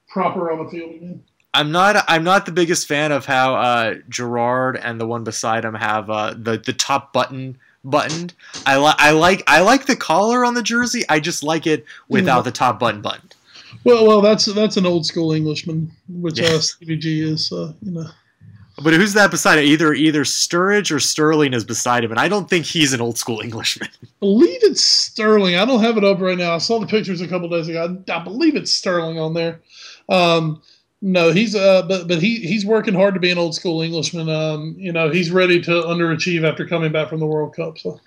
[0.08, 1.24] proper on the field again.
[1.54, 2.06] I'm not.
[2.08, 6.10] I'm not the biggest fan of how uh, Gerrard and the one beside him have
[6.10, 8.34] uh, the the top button buttoned.
[8.66, 8.96] I like.
[9.00, 9.44] I like.
[9.48, 11.04] I like the collar on the jersey.
[11.10, 12.46] I just like it without mm.
[12.46, 13.36] the top button buttoned.
[13.84, 16.78] Well, well, that's that's an old school Englishman, which uh, yes.
[16.82, 17.52] uh, G is.
[17.52, 18.08] Uh, you know.
[18.84, 19.66] But who's that beside it?
[19.66, 23.18] Either either Sturridge or Sterling is beside him, and I don't think he's an old
[23.18, 23.90] school Englishman.
[24.02, 25.56] I believe it's Sterling.
[25.56, 26.56] I don't have it up right now.
[26.56, 28.00] I saw the pictures a couple days ago.
[28.08, 29.60] I, I believe it's Sterling on there.
[30.10, 30.62] Um,
[31.02, 34.30] no, he's uh, but but he he's working hard to be an old school Englishman.
[34.30, 37.78] Um, you know, he's ready to underachieve after coming back from the World Cup.
[37.80, 38.00] So.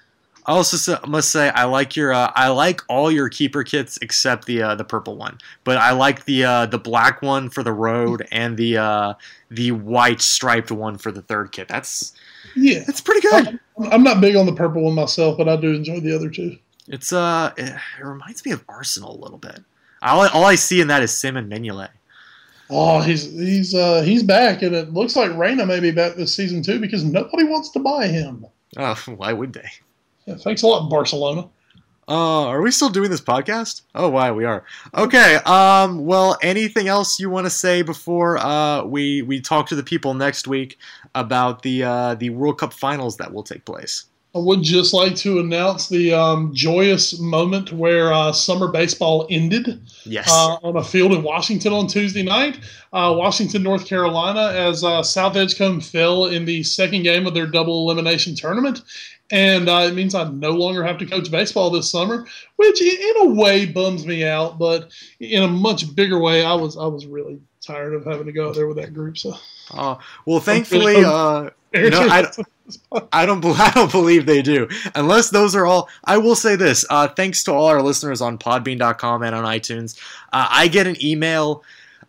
[0.46, 4.44] I also must say I like your uh, I like all your keeper kits except
[4.46, 7.72] the uh, the purple one, but I like the uh, the black one for the
[7.72, 9.14] road and the uh,
[9.50, 11.66] the white striped one for the third kit.
[11.66, 12.12] That's
[12.54, 13.58] yeah, that's pretty good.
[13.78, 16.28] I'm, I'm not big on the purple one myself, but I do enjoy the other
[16.28, 16.58] two.
[16.88, 19.60] It's uh, it, it reminds me of Arsenal a little bit.
[20.02, 21.88] All, all I see in that is Simon Mignolet.
[22.70, 26.34] Oh, he's he's uh, he's back, and it looks like Reina may be back this
[26.34, 28.46] season too because nobody wants to buy him.
[28.76, 29.68] Oh, why would they?
[30.26, 31.48] Yeah, thanks a lot, Barcelona.
[32.06, 33.82] Uh, are we still doing this podcast?
[33.94, 34.64] Oh, why we are.
[34.94, 35.36] Okay.
[35.46, 36.04] Um.
[36.04, 40.14] Well, anything else you want to say before uh we we talk to the people
[40.14, 40.78] next week
[41.14, 44.04] about the uh the World Cup finals that will take place?
[44.34, 49.80] I would just like to announce the um, joyous moment where uh, summer baseball ended.
[50.04, 50.28] Yes.
[50.28, 52.58] Uh, on a field in Washington on Tuesday night,
[52.92, 57.46] uh, Washington, North Carolina, as uh, South Edgecombe fell in the second game of their
[57.46, 58.82] double elimination tournament,
[59.30, 63.14] and uh, it means I no longer have to coach baseball this summer, which in
[63.20, 64.58] a way bums me out.
[64.58, 64.90] But
[65.20, 68.48] in a much bigger way, I was I was really tired of having to go
[68.48, 69.16] out there with that group.
[69.16, 69.34] So.
[69.72, 69.96] Uh,
[70.26, 72.30] well, thankfully, uh, no, I,
[73.12, 73.44] I don't.
[73.58, 74.68] I don't believe they do.
[74.94, 75.88] Unless those are all.
[76.04, 76.84] I will say this.
[76.88, 79.98] Uh, thanks to all our listeners on Podbean.com and on iTunes.
[80.32, 81.62] Uh, I get an email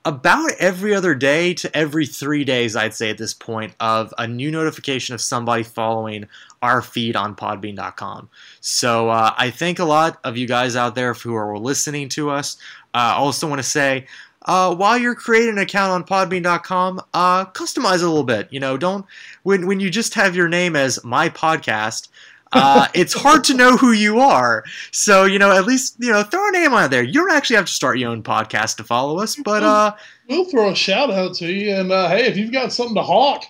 [0.05, 4.27] about every other day to every three days, I'd say at this point, of a
[4.27, 6.27] new notification of somebody following
[6.61, 8.29] our feed on Podbean.com.
[8.61, 12.29] So uh, I thank a lot of you guys out there who are listening to
[12.29, 12.57] us.
[12.93, 14.05] Uh, I also want to say
[14.45, 18.47] uh, while you're creating an account on podbean.com, uh, customize it a little bit.
[18.51, 19.05] You know, don't
[19.43, 22.09] when when you just have your name as my podcast.
[22.51, 24.63] Uh, it's hard to know who you are.
[24.91, 27.03] So, you know, at least, you know, throw a name on there.
[27.03, 29.93] You don't actually have to start your own podcast to follow us, but uh
[30.29, 33.01] we'll throw a shout out to you and uh, hey, if you've got something to
[33.01, 33.45] hawk,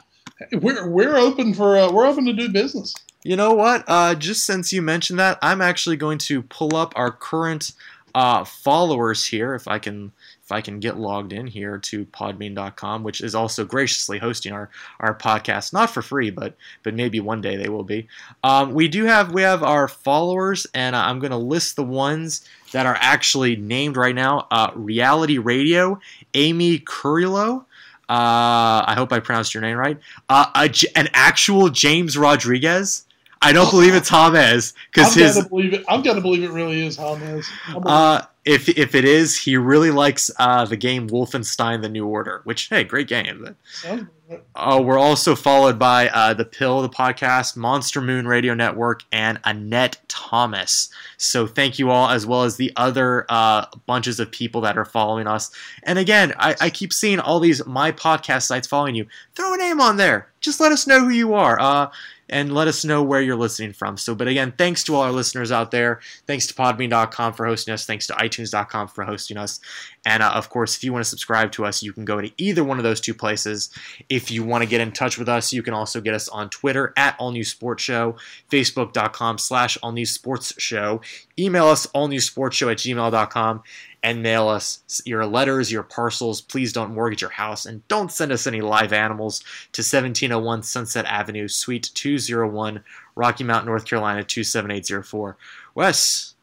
[0.54, 2.96] we're we're open for uh, we're open to do business.
[3.24, 3.84] You know what?
[3.88, 7.74] Uh just since you mentioned that, I'm actually going to pull up our current
[8.16, 10.14] uh followers here if I can
[10.46, 14.70] if I can get logged in here to podbean.com, which is also graciously hosting our,
[15.00, 18.08] our podcast, not for free, but but maybe one day they will be.
[18.44, 22.48] Um, we do have we have our followers, and I'm going to list the ones
[22.74, 24.46] that are actually named right now.
[24.52, 26.00] Uh, Reality Radio,
[26.36, 27.66] Amy Curillo.
[28.08, 29.98] Uh, I hope I pronounced your name right.
[30.30, 33.04] Uh, a, an actual James Rodriguez.
[33.42, 35.38] I don't believe it's James because his.
[35.38, 35.84] Gotta believe it.
[35.90, 37.50] I'm gonna believe it really is James.
[38.46, 42.42] Uh, if if it is, he really likes uh, the game Wolfenstein: The New Order,
[42.44, 43.56] which hey, great game.
[44.56, 49.40] Uh, we're also followed by uh, the Pill, the podcast, Monster Moon Radio Network, and
[49.44, 50.90] Annette Thomas.
[51.18, 54.86] So thank you all, as well as the other uh, bunches of people that are
[54.86, 55.52] following us.
[55.84, 59.06] And again, I, I, keep seeing all these my podcast sites following you.
[59.36, 60.32] Throw a name on there.
[60.40, 61.92] Just let us know who you are.
[62.28, 63.98] And let us know where you're listening from.
[63.98, 66.00] So, but again, thanks to all our listeners out there.
[66.26, 67.86] Thanks to Podbean.com for hosting us.
[67.86, 69.60] Thanks to iTunes.com for hosting us.
[70.06, 72.32] And uh, of course, if you want to subscribe to us, you can go to
[72.38, 73.70] either one of those two places.
[74.10, 76.50] If you want to get in touch with us, you can also get us on
[76.50, 78.16] Twitter at All News Sports Show,
[78.52, 81.02] Facebook.com slash All News Sports Show.
[81.38, 83.64] Email us allnewsportshow at gmail.com
[84.06, 86.40] and mail us your letters, your parcels.
[86.40, 89.40] Please don't mortgage your house and don't send us any live animals
[89.72, 92.84] to 1701 Sunset Avenue, Suite 201,
[93.16, 95.38] Rocky Mount, North Carolina 27804.
[95.74, 96.36] Wes,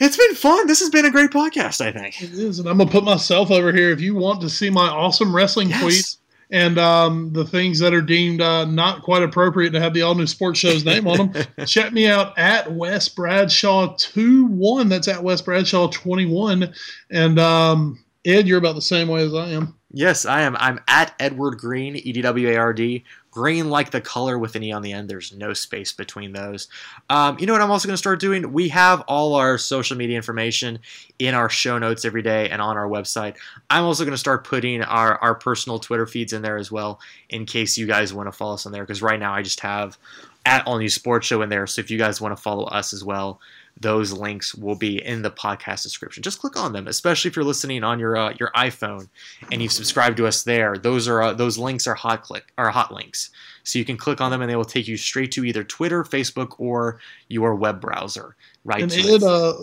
[0.00, 0.66] it's been fun.
[0.66, 2.20] This has been a great podcast, I think.
[2.20, 3.92] It is, and I'm gonna put myself over here.
[3.92, 5.80] If you want to see my awesome wrestling yes.
[5.80, 6.16] tweets
[6.50, 10.14] and um, the things that are deemed uh, not quite appropriate to have the all
[10.14, 14.88] new sports show's name on them, check me out at Wes Bradshaw two one.
[14.88, 16.72] That's at Wes Bradshaw 21.
[17.10, 19.74] And um, Ed, you're about the same way as I am.
[19.90, 20.56] Yes, I am.
[20.58, 23.04] I'm at Edward Greene, E D W A R D.
[23.38, 25.08] Green like the color with an E on the end.
[25.08, 26.66] There's no space between those.
[27.08, 28.52] Um, you know what I'm also going to start doing?
[28.52, 30.80] We have all our social media information
[31.20, 33.36] in our show notes every day and on our website.
[33.70, 36.98] I'm also going to start putting our, our personal Twitter feeds in there as well
[37.28, 38.82] in case you guys want to follow us on there.
[38.82, 39.96] Because right now I just have
[40.44, 41.68] at All News Sports Show in there.
[41.68, 43.40] So if you guys want to follow us as well,
[43.80, 46.22] those links will be in the podcast description.
[46.22, 49.08] Just click on them, especially if you're listening on your uh, your iPhone
[49.52, 50.76] and you've subscribed to us there.
[50.76, 53.30] Those are uh, those links are hot click are hot links,
[53.62, 56.02] so you can click on them and they will take you straight to either Twitter,
[56.02, 58.36] Facebook, or your web browser.
[58.64, 58.82] Right.
[58.82, 59.54] And it, uh,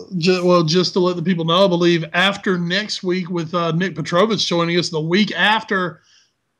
[0.44, 3.94] well, just to let the people know, I believe after next week with uh, Nick
[3.94, 6.00] Petrovich joining us, the week after,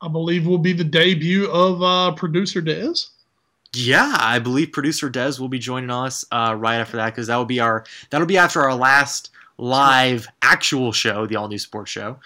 [0.01, 3.07] I believe will be the debut of uh, producer Dez.
[3.73, 7.35] Yeah, I believe producer Dez will be joining us uh, right after that because that
[7.35, 11.91] will be our that'll be after our last live actual show, the all new sports
[11.91, 12.19] show.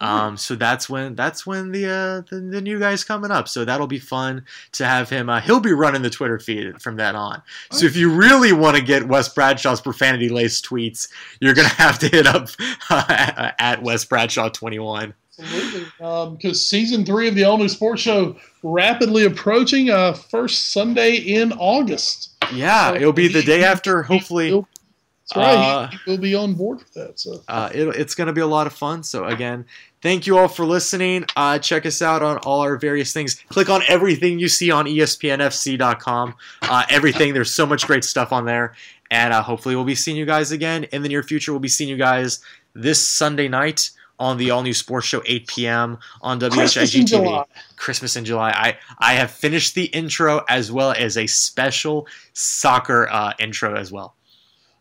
[0.00, 3.48] Um, so that's when that's when the, uh, the, the new guy's coming up.
[3.48, 5.28] So that'll be fun to have him.
[5.28, 7.42] Uh, he'll be running the Twitter feed from that on.
[7.72, 11.08] So if you really want to get Wes Bradshaw's profanity laced tweets,
[11.40, 12.48] you're gonna have to hit up
[12.90, 15.14] uh, at Wes Bradshaw twenty one.
[15.38, 19.90] Absolutely, because um, season three of the All New Sports Show rapidly approaching.
[19.90, 22.30] Uh, first Sunday in August.
[22.52, 24.02] Yeah, so it'll be the day after.
[24.02, 25.54] Hopefully, that's right.
[25.54, 27.20] Uh, will be on board with that.
[27.20, 29.02] So uh, it, it's going to be a lot of fun.
[29.02, 29.66] So again,
[30.02, 31.24] thank you all for listening.
[31.36, 33.34] Uh, check us out on all our various things.
[33.48, 36.34] Click on everything you see on ESPNFC.com.
[36.62, 37.34] Uh, everything.
[37.34, 38.74] There's so much great stuff on there.
[39.10, 41.52] And uh, hopefully, we'll be seeing you guys again in the near future.
[41.52, 42.40] We'll be seeing you guys
[42.74, 45.98] this Sunday night on the all new sports show 8 p.m.
[46.22, 47.44] on WHIG TV.
[47.76, 48.50] Christmas in July.
[48.50, 53.92] I I have finished the intro as well as a special soccer uh, intro as
[53.92, 54.14] well.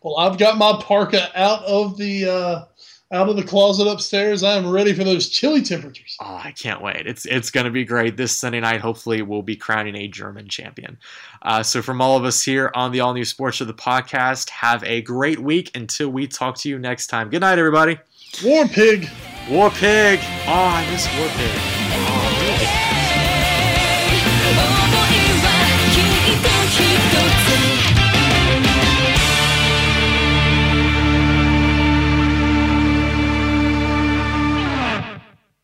[0.02, 2.66] Well, I've got my parka out of the uh,
[3.12, 4.44] out of the closet upstairs.
[4.44, 6.18] I am ready for those chilly temperatures.
[6.22, 7.08] Oh, I can't wait!
[7.08, 8.82] It's it's going to be great this Sunday night.
[8.82, 10.98] Hopefully, we'll be crowning a German champion.
[11.42, 14.50] Uh, so, from all of us here on the All New Sports Show, the podcast,
[14.50, 17.30] have a great week until we talk to you next time.
[17.30, 17.98] Good night, everybody.
[18.44, 19.10] War Pig.
[19.50, 20.20] War Pig.
[20.48, 21.62] Oh, I miss War Pig.
[21.92, 22.27] Oh.